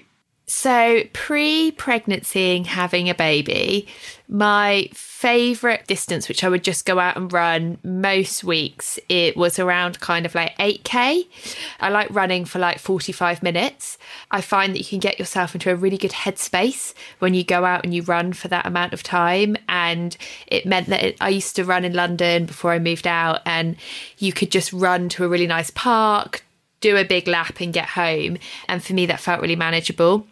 So, 0.51 1.03
pre 1.13 1.69
pregnancy 1.69 2.57
and 2.57 2.65
having 2.65 3.07
a 3.07 3.13
baby, 3.13 3.87
my 4.27 4.89
favourite 4.93 5.85
distance, 5.85 6.27
which 6.27 6.43
I 6.43 6.49
would 6.49 6.63
just 6.63 6.87
go 6.87 6.97
out 6.97 7.17
and 7.17 7.31
run 7.31 7.77
most 7.83 8.43
weeks, 8.43 8.97
it 9.09 9.37
was 9.37 9.59
around 9.59 9.99
kind 9.99 10.25
of 10.25 10.33
like 10.33 10.57
8K. 10.57 11.27
I 11.79 11.89
like 11.89 12.09
running 12.09 12.45
for 12.45 12.57
like 12.57 12.79
45 12.79 13.43
minutes. 13.43 13.99
I 14.31 14.41
find 14.41 14.73
that 14.73 14.79
you 14.79 14.85
can 14.85 14.97
get 14.97 15.19
yourself 15.19 15.53
into 15.53 15.69
a 15.69 15.75
really 15.75 15.99
good 15.99 16.13
headspace 16.13 16.95
when 17.19 17.35
you 17.35 17.43
go 17.43 17.63
out 17.63 17.83
and 17.83 17.93
you 17.93 18.01
run 18.01 18.33
for 18.33 18.47
that 18.47 18.65
amount 18.65 18.93
of 18.93 19.03
time. 19.03 19.55
And 19.67 20.17
it 20.47 20.65
meant 20.65 20.87
that 20.87 21.03
it, 21.03 21.17
I 21.21 21.29
used 21.29 21.55
to 21.57 21.63
run 21.63 21.85
in 21.85 21.93
London 21.93 22.47
before 22.47 22.71
I 22.71 22.79
moved 22.79 23.05
out, 23.05 23.41
and 23.45 23.75
you 24.17 24.33
could 24.33 24.49
just 24.49 24.73
run 24.73 25.09
to 25.09 25.25
a 25.25 25.27
really 25.27 25.47
nice 25.47 25.69
park, 25.69 26.43
do 26.81 26.97
a 26.97 27.05
big 27.05 27.27
lap, 27.27 27.59
and 27.59 27.71
get 27.71 27.89
home. 27.89 28.39
And 28.67 28.83
for 28.83 28.93
me, 28.93 29.05
that 29.05 29.19
felt 29.19 29.41
really 29.41 29.55
manageable 29.55 30.25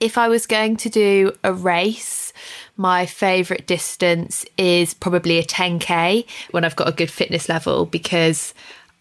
if 0.00 0.16
I 0.16 0.28
was 0.28 0.46
going 0.46 0.76
to 0.78 0.88
do 0.88 1.32
a 1.42 1.52
race, 1.52 2.32
my 2.76 3.06
favourite 3.06 3.66
distance 3.66 4.44
is 4.56 4.94
probably 4.94 5.38
a 5.38 5.44
10k 5.44 6.26
when 6.52 6.64
I've 6.64 6.76
got 6.76 6.88
a 6.88 6.92
good 6.92 7.10
fitness 7.10 7.48
level 7.48 7.86
because 7.86 8.54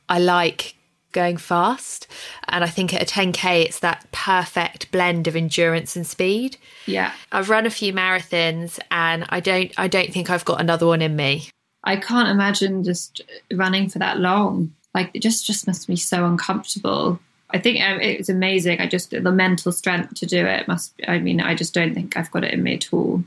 I 0.10 0.20
like 0.20 0.76
going 1.12 1.38
fast. 1.38 2.08
And 2.48 2.64
I 2.64 2.68
think 2.68 2.94
at 2.94 3.02
a 3.02 3.06
10k, 3.06 3.66
it's 3.66 3.80
that 3.80 4.06
perfect 4.12 4.92
blend 4.92 5.28
of 5.28 5.36
endurance 5.36 5.96
and 5.96 6.06
speed. 6.06 6.58
Yeah. 6.86 7.12
I've 7.32 7.50
run 7.50 7.66
a 7.66 7.72
few 7.72 7.94
marathons 7.94 8.80
and 8.92 9.26
I 9.30 9.40
don't 9.40 9.72
I 9.78 9.88
don't 9.88 10.12
think 10.12 10.30
I've 10.30 10.46
got 10.46 10.62
another 10.62 10.88
one 10.88 11.02
in 11.02 11.16
me. 11.16 11.50
I 11.84 11.96
can't 11.96 12.30
imagine 12.30 12.84
just 12.84 13.22
running 13.54 13.90
for 13.90 14.00
that 14.00 14.20
long. 14.20 14.74
Like 14.94 15.12
it 15.14 15.22
just 15.22 15.46
just 15.46 15.68
must 15.68 15.88
be 15.88 15.96
so 15.96 16.26
uncomfortable. 16.26 17.20
I 17.50 17.60
think 17.60 17.82
um, 17.82 18.02
it's 18.02 18.30
amazing. 18.30 18.82
I 18.82 18.88
just 18.88 19.12
the 19.12 19.32
mental 19.32 19.72
strength 19.72 20.16
to 20.16 20.26
do 20.26 20.46
it 20.46 20.68
must. 20.68 20.94
I 21.08 21.20
mean, 21.20 21.40
I 21.40 21.56
just 21.56 21.74
don't 21.74 21.94
think 21.94 22.18
I've 22.18 22.32
got 22.32 22.44
it 22.44 22.54
in 22.54 22.64
me 22.64 22.76
at 22.76 22.94
all. 22.94 23.24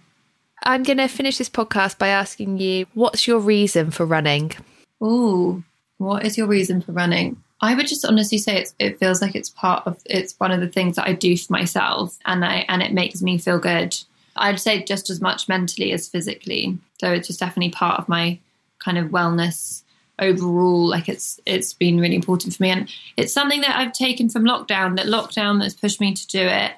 I'm 0.63 0.83
going 0.83 0.99
to 0.99 1.09
finish 1.09 1.39
this 1.39 1.49
podcast 1.49 1.97
by 1.97 2.09
asking 2.09 2.59
you 2.59 2.87
what's 2.93 3.27
your 3.27 3.39
reason 3.39 3.91
for 3.91 4.05
running? 4.05 4.53
Oh, 5.01 5.63
what 5.97 6.27
is 6.27 6.37
your 6.37 6.47
reason 6.47 6.83
for 6.83 6.93
running? 6.93 7.43
I 7.63 7.75
would 7.75 7.87
just 7.87 8.05
honestly 8.05 8.39
say 8.39 8.59
it's, 8.59 8.75
it 8.79 8.99
feels 8.99 9.21
like 9.21 9.35
it's 9.35 9.51
part 9.51 9.87
of 9.87 9.99
it's 10.07 10.35
one 10.39 10.51
of 10.53 10.61
the 10.61 10.69
things 10.69 10.97
that 10.97 11.09
I 11.09 11.13
do 11.13 11.37
for 11.37 11.53
myself, 11.53 12.19
and 12.27 12.45
I 12.45 12.65
and 12.69 12.83
it 12.83 12.93
makes 12.93 13.23
me 13.23 13.39
feel 13.39 13.59
good. 13.59 13.97
I'd 14.37 14.61
say 14.61 14.83
just 14.83 15.11
as 15.11 15.21
much 15.21 15.49
mentally 15.49 15.93
as 15.93 16.09
physically. 16.09 16.79
So 16.99 17.13
it's 17.13 17.27
just 17.27 17.41
definitely 17.41 17.73
part 17.73 17.99
of 17.99 18.09
my 18.09 18.39
kind 18.79 18.97
of 18.97 19.09
wellness 19.09 19.83
overall. 20.21 20.89
Like 20.89 21.09
it's 21.09 21.41
it's 21.47 21.73
been 21.73 22.01
really 22.01 22.15
important 22.15 22.55
for 22.55 22.63
me, 22.63 22.71
and 22.71 22.89
it's 23.17 23.33
something 23.33 23.61
that 23.63 23.77
I've 23.77 23.93
taken 23.93 24.29
from 24.29 24.45
lockdown. 24.45 24.97
That 24.97 25.07
lockdown 25.07 25.63
has 25.63 25.75
pushed 25.75 26.01
me 26.01 26.15
to 26.15 26.27
do 26.27 26.41
it. 26.41 26.73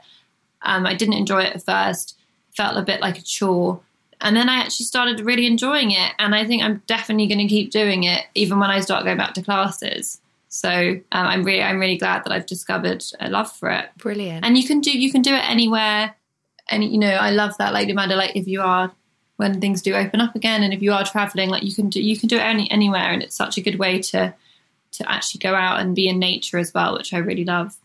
Um, 0.62 0.86
I 0.86 0.95
didn't 0.95 1.14
enjoy 1.14 1.43
it 1.43 1.57
at 1.57 1.64
first; 1.64 2.18
felt 2.57 2.76
a 2.76 2.82
bit 2.82 3.01
like 3.01 3.18
a 3.18 3.22
chore, 3.22 3.80
and 4.20 4.36
then 4.36 4.49
I 4.49 4.57
actually 4.57 4.86
started 4.86 5.20
really 5.20 5.47
enjoying 5.47 5.90
it. 5.90 6.12
And 6.18 6.34
I 6.34 6.47
think 6.47 6.62
I'm 6.62 6.82
definitely 6.86 7.26
going 7.26 7.47
to 7.47 7.53
keep 7.53 7.70
doing 7.70 8.05
it, 8.05 8.24
even 8.34 8.59
when 8.59 8.70
I 8.70 8.80
start 8.80 9.05
going 9.05 9.18
back 9.18 9.34
to 9.34 9.43
classes. 9.43 10.20
So 10.49 10.70
um, 10.70 11.03
I'm 11.12 11.45
really 11.45 11.62
I'm 11.62 11.80
really 11.80 11.97
glad 11.97 12.24
that 12.24 12.32
I've 12.32 12.47
discovered 12.47 13.03
a 13.18 13.30
love 13.30 13.51
for 13.51 13.70
it 13.70 13.88
Brilliant. 13.97 14.45
and 14.45 14.59
you 14.59 14.66
can 14.66 14.80
do 14.80 14.90
you 14.90 15.11
can 15.11 15.22
do 15.22 15.32
it 15.32 15.49
anywhere 15.49 16.14
and 16.68 16.84
you 16.84 16.99
know 16.99 17.09
i 17.09 17.30
love 17.30 17.57
that 17.59 17.72
like 17.72 17.88
amanda 17.88 18.16
like 18.16 18.36
if 18.36 18.47
you 18.47 18.61
are 18.61 18.93
when 19.43 19.61
things 19.61 19.82
do 19.82 19.95
open 19.95 20.20
up 20.20 20.34
again 20.34 20.62
and 20.62 20.72
if 20.72 20.80
you 20.80 20.93
are 20.93 21.05
traveling 21.05 21.51
like 21.51 21.62
you 21.62 21.74
can 21.74 21.88
do 21.90 22.01
you 22.01 22.18
can 22.18 22.28
do 22.28 22.36
it 22.36 22.43
any, 22.43 22.70
anywhere 22.70 23.11
and 23.12 23.22
it's 23.22 23.36
such 23.36 23.59
a 23.59 23.61
good 23.61 23.78
way 23.78 24.01
to 24.01 24.32
to 24.93 25.11
actually 25.11 25.38
go 25.40 25.55
out 25.55 25.80
and 25.80 25.95
be 25.95 26.09
in 26.09 26.18
nature 26.18 26.59
as 26.59 26.72
well 26.72 26.95
which 26.95 27.12
i 27.12 27.18
really 27.18 27.45
love 27.45 27.76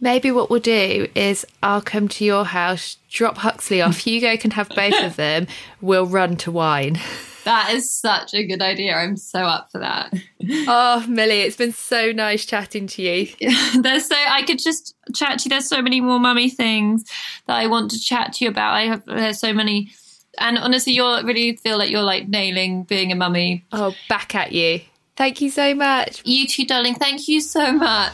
Maybe 0.00 0.30
what 0.30 0.50
we'll 0.50 0.60
do 0.60 1.08
is 1.14 1.46
I'll 1.62 1.80
come 1.80 2.08
to 2.08 2.24
your 2.26 2.44
house, 2.44 2.98
drop 3.08 3.38
Huxley 3.38 3.80
off. 3.80 3.96
Hugo 3.98 4.36
can 4.36 4.50
have 4.50 4.68
both 4.70 5.02
of 5.02 5.16
them. 5.16 5.46
We'll 5.80 6.04
run 6.06 6.36
to 6.38 6.50
wine. 6.50 6.98
that 7.44 7.70
is 7.72 7.90
such 7.90 8.32
a 8.34 8.44
good 8.46 8.62
idea 8.62 8.94
i'm 8.94 9.16
so 9.16 9.40
up 9.40 9.70
for 9.70 9.78
that 9.78 10.12
Oh, 10.66 11.04
Millie, 11.08 11.40
it's 11.40 11.56
been 11.56 11.72
so 11.72 12.10
nice 12.12 12.44
chatting 12.44 12.86
to 12.88 13.02
you. 13.02 13.28
there's 13.80 14.06
so 14.06 14.16
i 14.16 14.42
could 14.42 14.58
just 14.58 14.94
chat 15.14 15.38
to 15.38 15.44
you 15.44 15.50
there's 15.50 15.68
so 15.68 15.82
many 15.82 16.00
more 16.00 16.18
mummy 16.18 16.48
things 16.50 17.04
that 17.46 17.56
i 17.56 17.66
want 17.66 17.90
to 17.90 18.00
chat 18.00 18.32
to 18.34 18.44
you 18.44 18.50
about 18.50 18.74
i 18.74 18.82
have 18.82 19.04
there's 19.04 19.38
so 19.38 19.52
many 19.52 19.90
and 20.38 20.58
honestly 20.58 20.92
you're 20.92 21.24
really 21.24 21.56
feel 21.56 21.78
like 21.78 21.90
you're 21.90 22.02
like 22.02 22.28
nailing 22.28 22.82
being 22.84 23.12
a 23.12 23.14
mummy 23.14 23.64
Oh, 23.72 23.94
back 24.08 24.34
at 24.34 24.52
you. 24.52 24.80
Thank 25.16 25.40
you 25.40 25.50
so 25.50 25.74
much. 25.74 26.22
you 26.24 26.46
too 26.46 26.64
darling 26.66 26.94
thank 26.96 27.28
you 27.28 27.40
so 27.40 27.72
much 27.72 28.12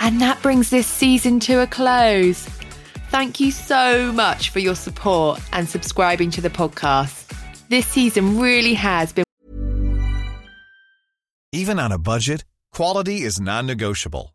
And 0.00 0.20
that 0.22 0.40
brings 0.42 0.70
this 0.70 0.86
season 0.86 1.38
to 1.40 1.60
a 1.60 1.66
close. 1.66 2.46
Thank 3.10 3.40
you 3.40 3.50
so 3.50 4.10
much 4.12 4.48
for 4.50 4.58
your 4.58 4.74
support 4.74 5.40
and 5.52 5.68
subscribing 5.68 6.30
to 6.30 6.40
the 6.40 6.48
podcast. 6.50 7.30
This 7.68 7.86
season 7.86 8.38
really 8.38 8.74
has 8.74 9.12
been 9.12 9.24
Even 11.52 11.78
on 11.78 11.92
a 11.92 11.98
budget, 11.98 12.44
quality 12.72 13.20
is 13.22 13.38
non-negotiable. 13.40 14.34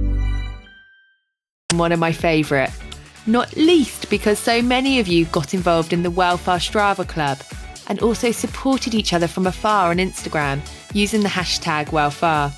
One 1.77 1.91
of 1.91 1.99
my 1.99 2.11
favourite. 2.11 2.71
Not 3.27 3.55
least 3.55 4.09
because 4.09 4.39
so 4.39 4.61
many 4.61 4.99
of 4.99 5.07
you 5.07 5.25
got 5.25 5.53
involved 5.53 5.93
in 5.93 6.03
the 6.03 6.11
Wellfar 6.11 6.57
Strava 6.57 7.07
Club 7.07 7.37
and 7.87 8.01
also 8.01 8.31
supported 8.31 8.95
each 8.95 9.13
other 9.13 9.27
from 9.27 9.47
afar 9.47 9.91
on 9.91 9.97
Instagram 9.97 10.61
using 10.93 11.21
the 11.21 11.29
hashtag 11.29 11.87
Wellfar. 11.87 12.51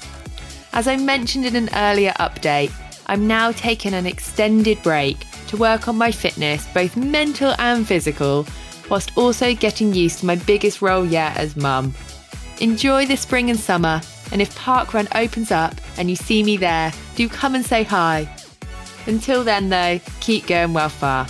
As 0.74 0.88
I 0.88 0.98
mentioned 0.98 1.46
in 1.46 1.56
an 1.56 1.70
earlier 1.76 2.14
update, 2.20 2.72
I'm 3.08 3.28
now 3.28 3.52
taking 3.52 3.94
an 3.94 4.06
extended 4.06 4.82
break 4.82 5.26
to 5.48 5.58
work 5.58 5.88
on 5.88 5.98
my 5.98 6.12
fitness, 6.12 6.66
both 6.74 6.96
mental 6.96 7.54
and 7.60 7.86
physical, 7.86 8.46
whilst 8.90 9.16
also 9.18 9.54
getting 9.54 9.94
used 9.94 10.20
to 10.20 10.26
my 10.26 10.36
biggest 10.36 10.82
role 10.82 11.06
yet 11.06 11.38
as 11.38 11.56
mum. 11.56 11.94
Enjoy 12.62 13.06
the 13.06 13.18
spring 13.18 13.50
and 13.50 13.60
summer, 13.60 14.02
and 14.32 14.42
if 14.42 14.58
Parkrun 14.58 15.08
opens 15.16 15.52
up 15.52 15.76
and 15.98 16.10
you 16.10 16.16
see 16.16 16.44
me 16.44 16.58
there, 16.58 16.94
do 17.16 17.28
come 17.28 17.56
and 17.56 17.66
say 17.66 17.84
hi. 17.84 18.28
Until 19.08 19.44
then, 19.44 19.70
though, 19.70 20.00
keep 20.20 20.48
going 20.48 20.74
well 20.74 20.90
far. 20.90 21.28